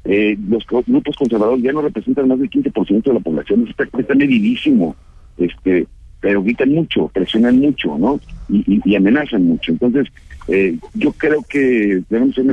Eh, 0.06 0.38
los 0.48 0.66
grupos 0.88 1.18
conservadores 1.18 1.62
ya 1.62 1.74
no 1.74 1.82
representan 1.82 2.30
más 2.30 2.40
del 2.40 2.50
15% 2.50 3.04
de 3.04 3.14
la 3.14 3.20
población. 3.20 3.68
Está, 3.70 3.84
está 4.00 4.16
medidísimo. 4.16 4.96
Este, 5.38 5.86
pero 6.22 6.44
gritan 6.44 6.70
mucho, 6.72 7.08
presionan 7.10 7.60
mucho, 7.60 7.98
¿no? 7.98 8.20
Y, 8.50 8.76
y- 8.76 8.82
y 8.86 8.96
amenazan 8.96 9.44
mucho. 9.44 9.72
Entonces, 9.72 10.08
eh, 10.48 10.78
yo 10.94 11.12
creo 11.14 11.44
que 11.48 12.02
debemos 12.10 12.32
hacer 12.38 12.46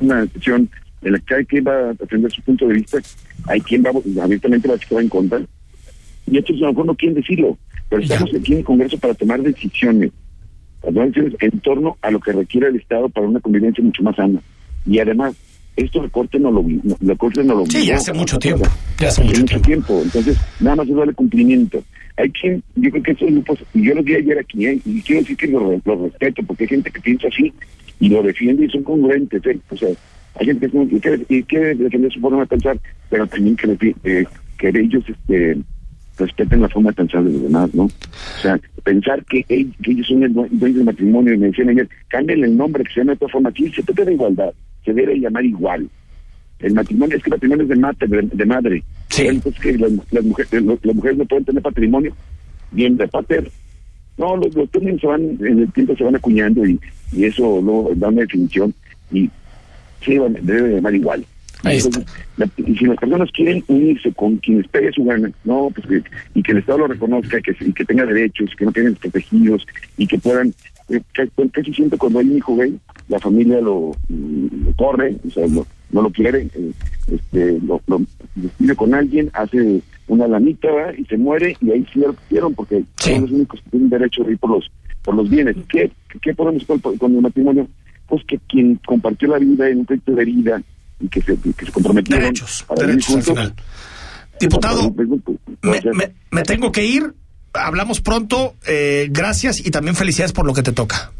una, 0.00 0.20
decisión 0.22 0.68
en 1.02 1.12
la 1.12 1.18
que 1.20 1.34
hay 1.34 1.44
quien 1.46 1.64
va 1.66 1.90
a 1.90 1.94
defender 1.94 2.30
su 2.30 2.42
punto 2.42 2.66
de 2.68 2.74
vista, 2.74 2.98
hay 3.46 3.60
quien 3.60 3.82
va 3.82 3.90
abiertamente 4.22 4.68
va 4.68 4.74
a 4.74 4.76
estar 4.76 5.00
en 5.00 5.08
contra, 5.08 5.40
y 6.26 6.38
otros 6.38 6.58
a 6.58 6.62
lo 6.66 6.68
mejor 6.68 6.86
no 6.86 6.94
quieren 6.94 7.16
decirlo, 7.16 7.56
pero 7.88 8.02
estamos 8.02 8.30
aquí 8.34 8.52
en 8.52 8.58
el 8.58 8.64
Congreso 8.64 8.98
para 8.98 9.14
tomar 9.14 9.40
decisiones, 9.42 10.10
para 10.80 10.92
tomar 10.92 11.08
decisiones 11.08 11.36
en 11.40 11.60
torno 11.60 11.96
a 12.02 12.10
lo 12.10 12.20
que 12.20 12.32
requiere 12.32 12.68
el 12.68 12.76
Estado 12.76 13.08
para 13.08 13.26
una 13.26 13.40
convivencia 13.40 13.82
mucho 13.82 14.02
más 14.02 14.16
sana. 14.16 14.40
Y 14.86 14.98
además, 14.98 15.34
esto 15.76 16.02
de 16.02 16.08
corte 16.10 16.38
no 16.38 16.50
lo 16.50 16.62
vi, 16.62 16.80
no, 16.82 16.96
la 17.00 17.14
corte 17.16 17.42
no 17.44 17.54
lo 17.54 17.66
Sí, 17.66 17.86
ya 17.86 17.96
hace 17.96 18.12
mucho 18.12 18.38
tiempo, 18.38 18.64
ya 18.98 19.08
hace 19.08 19.22
mucho 19.24 19.60
tiempo. 19.60 20.00
Entonces, 20.02 20.36
nada 20.60 20.76
más 20.76 20.88
es 20.88 20.94
darle 20.96 21.14
cumplimiento. 21.14 21.82
Hay 22.16 22.30
quien, 22.30 22.62
yo 22.76 22.90
creo 22.90 23.02
que 23.02 23.12
estos 23.12 23.30
grupos, 23.30 23.58
y 23.72 23.82
yo 23.84 23.94
los 23.94 24.04
vi 24.04 24.14
ayer 24.16 24.38
aquí, 24.38 24.66
¿eh? 24.66 24.78
y 24.84 25.00
quiero 25.00 25.22
decir 25.22 25.36
que 25.36 25.46
los 25.46 25.62
lo 25.86 26.04
respeto, 26.04 26.42
porque 26.42 26.64
hay 26.64 26.68
gente 26.68 26.90
que 26.90 27.00
piensa 27.00 27.28
así 27.28 27.52
y 27.98 28.08
lo 28.10 28.22
defiende 28.22 28.66
y 28.66 28.68
son 28.68 28.82
congruentes, 28.82 29.44
¿eh? 29.46 29.58
O 29.70 29.76
sea, 29.76 29.88
hay 30.38 30.46
gente 30.46 30.68
que, 30.68 31.00
quiere, 31.00 31.24
y 31.28 31.42
quiere 31.44 31.74
defender 31.74 32.12
su 32.12 32.20
forma 32.20 32.40
de 32.40 32.46
pensar, 32.46 32.78
pero 33.08 33.26
también 33.26 33.56
que, 33.56 33.94
eh, 34.04 34.24
que 34.58 34.68
ellos 34.68 35.02
este, 35.08 35.58
respeten 36.18 36.60
la 36.60 36.68
forma 36.68 36.90
de 36.90 36.96
pensar 36.96 37.24
de 37.24 37.32
los 37.32 37.42
demás, 37.42 37.74
¿no? 37.74 37.84
O 37.84 38.40
sea, 38.42 38.60
pensar 38.84 39.24
que, 39.24 39.42
que 39.44 39.66
ellos 39.84 40.06
son 40.06 40.22
el 40.22 40.34
due- 40.34 40.48
dueños 40.50 40.76
del 40.78 40.84
matrimonio, 40.86 41.34
y 41.34 41.38
me 41.38 41.46
decían 41.46 41.70
ayer, 41.70 41.88
el 42.12 42.56
nombre, 42.56 42.84
que 42.84 42.92
se 42.92 43.00
llame 43.00 43.12
de 43.12 43.16
otra 43.16 43.28
forma. 43.28 43.48
Aquí 43.48 43.70
se 43.72 43.82
trata 43.82 44.04
de 44.04 44.12
igualdad, 44.14 44.52
se 44.84 44.92
debe 44.92 45.18
llamar 45.18 45.44
igual. 45.44 45.88
El 46.58 46.74
matrimonio, 46.74 47.16
es 47.16 47.22
que 47.22 47.30
el 47.30 47.34
matrimonio 47.36 47.62
es 47.64 47.68
de, 47.70 47.76
mate, 47.76 48.06
de, 48.06 48.22
de 48.22 48.44
madre. 48.46 48.82
Sí. 49.08 49.26
Entonces, 49.26 49.60
que 49.62 49.78
las, 49.78 49.90
las 50.10 50.24
mujeres, 50.24 50.62
los- 50.62 50.84
las 50.84 50.94
mujeres 50.94 51.18
no 51.18 51.24
pueden 51.24 51.44
tener 51.44 51.62
patrimonio, 51.62 52.14
bien 52.70 52.96
de 52.96 53.08
pater. 53.08 53.50
No, 54.18 54.36
los, 54.36 54.54
los 54.54 54.70
términos 54.70 55.00
se 55.00 55.06
van, 55.06 55.22
en 55.40 55.58
el 55.60 55.72
tiempo 55.72 55.96
se 55.96 56.04
van 56.04 56.16
acuñando 56.16 56.66
y, 56.66 56.78
y 57.12 57.24
eso 57.24 57.42
luego 57.62 57.92
da 57.96 58.08
una 58.08 58.20
definición 58.22 58.74
y 59.10 59.30
se 60.04 60.12
debe, 60.42 60.74
llamar 60.74 60.94
igual. 60.94 61.24
Ahí. 61.62 61.76
Entonces, 61.78 62.04
la- 62.36 62.48
y 62.58 62.74
si 62.76 62.84
las 62.86 62.96
personas 62.98 63.30
quieren 63.32 63.64
unirse 63.68 64.12
con 64.12 64.36
quienes 64.38 64.68
pegue 64.68 64.92
su 64.92 65.04
gana, 65.04 65.30
no, 65.44 65.70
pues 65.74 65.86
que, 65.86 66.10
y 66.34 66.42
que 66.42 66.52
el 66.52 66.58
Estado 66.58 66.78
lo 66.80 66.86
reconozca, 66.88 67.40
que, 67.40 67.54
y 67.60 67.72
que 67.72 67.84
tenga 67.86 68.04
derechos, 68.04 68.50
que 68.56 68.64
no 68.66 68.72
tengan 68.72 68.92
desprotegidos 68.92 69.66
y 69.96 70.06
que 70.06 70.18
puedan, 70.18 70.48
eh, 70.48 70.52
casi 71.52 71.72
siento 71.74 71.96
cuando 71.98 72.18
hay 72.18 72.28
un 72.28 72.36
hijo 72.36 72.56
gay, 72.56 72.78
la 73.08 73.18
familia 73.18 73.60
lo, 73.60 73.92
mm, 74.08 74.64
lo 74.66 74.74
corre, 74.76 75.16
o 75.26 75.30
sea, 75.30 75.46
lo- 75.46 75.66
no 75.90 76.02
lo 76.02 76.10
quiere, 76.10 76.48
eh, 76.54 76.72
este, 77.12 77.58
lo, 77.60 77.80
lo 77.86 78.00
despide 78.36 78.76
con 78.76 78.94
alguien, 78.94 79.30
hace 79.32 79.80
una 80.06 80.26
¿verdad? 80.26 80.94
y 80.98 81.04
se 81.04 81.16
muere 81.16 81.56
y 81.60 81.70
ahí 81.70 81.86
sí 81.92 82.00
lo 82.00 82.14
quieren 82.28 82.54
porque 82.54 82.82
son 83.14 83.22
los 83.22 83.30
únicos 83.30 83.60
que 83.62 83.70
tienen 83.70 83.90
derecho 83.90 84.22
de 84.24 84.32
ir 84.32 84.38
por 84.38 84.50
los 84.50 84.70
por 85.02 85.14
los 85.14 85.30
bienes. 85.30 85.56
¿Qué, 85.68 85.90
qué 86.20 86.34
podemos 86.34 86.64
con, 86.66 86.78
con 86.80 87.14
el 87.14 87.22
matrimonio? 87.22 87.66
Pues 88.06 88.22
que 88.24 88.38
quien 88.48 88.74
compartió 88.86 89.28
la 89.28 89.38
vida 89.38 89.68
en 89.68 89.78
un 89.78 89.86
proyecto 89.86 90.12
de 90.12 90.24
vida 90.26 90.62
y 91.00 91.08
que 91.08 91.22
se, 91.22 91.36
que 91.38 91.64
se 91.66 91.72
comprometieron 91.72 92.24
Derechos, 92.24 92.64
para 92.68 92.86
derechos 92.86 93.16
al 93.16 93.22
final. 93.22 93.54
Diputado, 94.38 94.92
me, 95.62 95.80
me- 95.94 96.12
me 96.30 96.42
tengo 96.42 96.70
que 96.72 96.84
ir. 96.84 97.14
Hablamos 97.52 98.00
pronto. 98.00 98.54
eh, 98.66 99.08
gracias 99.10 99.60
y 99.64 99.70
también 99.70 99.96
felicidades 99.96 100.32
por 100.32 100.46
lo 100.46 100.54
que 100.54 100.62
te 100.62 100.72
toca. 100.72 101.12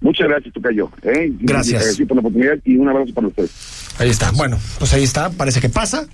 Muchas 0.00 0.26
gracias, 0.28 0.52
Tocayo. 0.52 0.90
¿eh? 1.02 1.30
Y- 1.40 1.46
Gracias. 1.46 1.96
por 2.08 2.16
la 2.16 2.20
oportunidad 2.20 2.54
y 2.64 2.76
un 2.76 2.88
abrazo 2.88 3.14
para 3.14 3.28
ustedes. 3.28 3.50
Ahí 3.98 4.10
está. 4.10 4.32
Bueno, 4.32 4.58
pues 4.80 4.92
ahí 4.94 5.04
está. 5.04 5.30
Parece 5.30 5.60
que 5.60 5.68
pasa. 5.68 6.06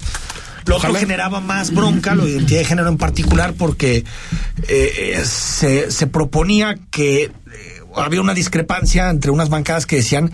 Lo 0.67 0.77
otro 0.77 0.93
generaba 0.93 1.41
más 1.41 1.73
bronca, 1.73 2.15
lo 2.15 2.27
de 2.27 2.33
identidad 2.33 2.59
de 2.59 2.65
género 2.67 2.89
en 2.91 2.99
particular, 2.99 3.55
porque 3.57 3.97
eh, 3.97 4.05
eh, 4.69 5.21
se, 5.25 5.91
se 5.91 6.07
proponía 6.07 6.77
que 6.91 7.23
eh, 7.25 7.31
había 7.97 8.21
una 8.21 8.35
discrepancia 8.35 9.09
entre 9.09 9.31
unas 9.31 9.49
bancadas 9.49 9.87
que 9.87 9.97
decían 9.97 10.31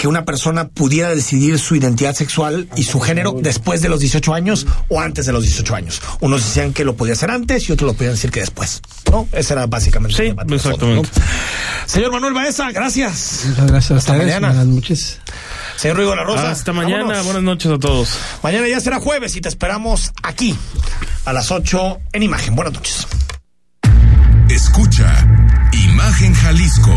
que 0.00 0.08
una 0.08 0.24
persona 0.24 0.68
pudiera 0.68 1.14
decidir 1.14 1.58
su 1.58 1.76
identidad 1.76 2.14
sexual 2.14 2.70
y 2.74 2.84
su 2.84 3.00
género 3.00 3.36
después 3.38 3.82
de 3.82 3.90
los 3.90 4.00
18 4.00 4.32
años 4.32 4.66
o 4.88 4.98
antes 4.98 5.26
de 5.26 5.32
los 5.32 5.42
18 5.42 5.74
años. 5.74 6.00
Unos 6.20 6.42
decían 6.42 6.72
que 6.72 6.86
lo 6.86 6.96
podía 6.96 7.12
hacer 7.12 7.30
antes 7.30 7.68
y 7.68 7.72
otros 7.72 7.88
lo 7.88 7.92
podían 7.92 8.14
decir 8.14 8.30
que 8.30 8.40
después. 8.40 8.80
¿No? 9.10 9.28
Ese 9.30 9.52
era 9.52 9.66
básicamente 9.66 10.22
el 10.22 10.34
debate 10.34 10.86
¿no? 10.86 11.02
Señor 11.84 12.12
Manuel 12.12 12.32
Baeza, 12.32 12.70
gracias. 12.72 13.42
Muchas 13.46 13.66
gracias 13.66 13.98
Hasta 13.98 14.12
ustedes. 14.12 14.32
mañana. 14.40 14.48
Buenas 14.48 14.66
noches. 14.68 15.18
Señor 15.76 15.98
Rigo 15.98 16.10
de 16.12 16.16
la 16.16 16.24
Rosa. 16.24 16.50
Hasta 16.50 16.72
mañana, 16.72 17.02
vámonos. 17.02 17.24
buenas 17.26 17.42
noches 17.42 17.70
a 17.70 17.78
todos. 17.78 18.18
Mañana 18.42 18.68
ya 18.68 18.80
será 18.80 19.00
jueves 19.00 19.36
y 19.36 19.42
te 19.42 19.50
esperamos 19.50 20.12
aquí 20.22 20.56
a 21.26 21.34
las 21.34 21.50
8 21.50 21.98
en 22.14 22.22
imagen. 22.22 22.56
Buenas 22.56 22.72
noches. 22.72 23.06
Escucha 24.48 25.26
Imagen 25.72 26.32
Jalisco 26.32 26.96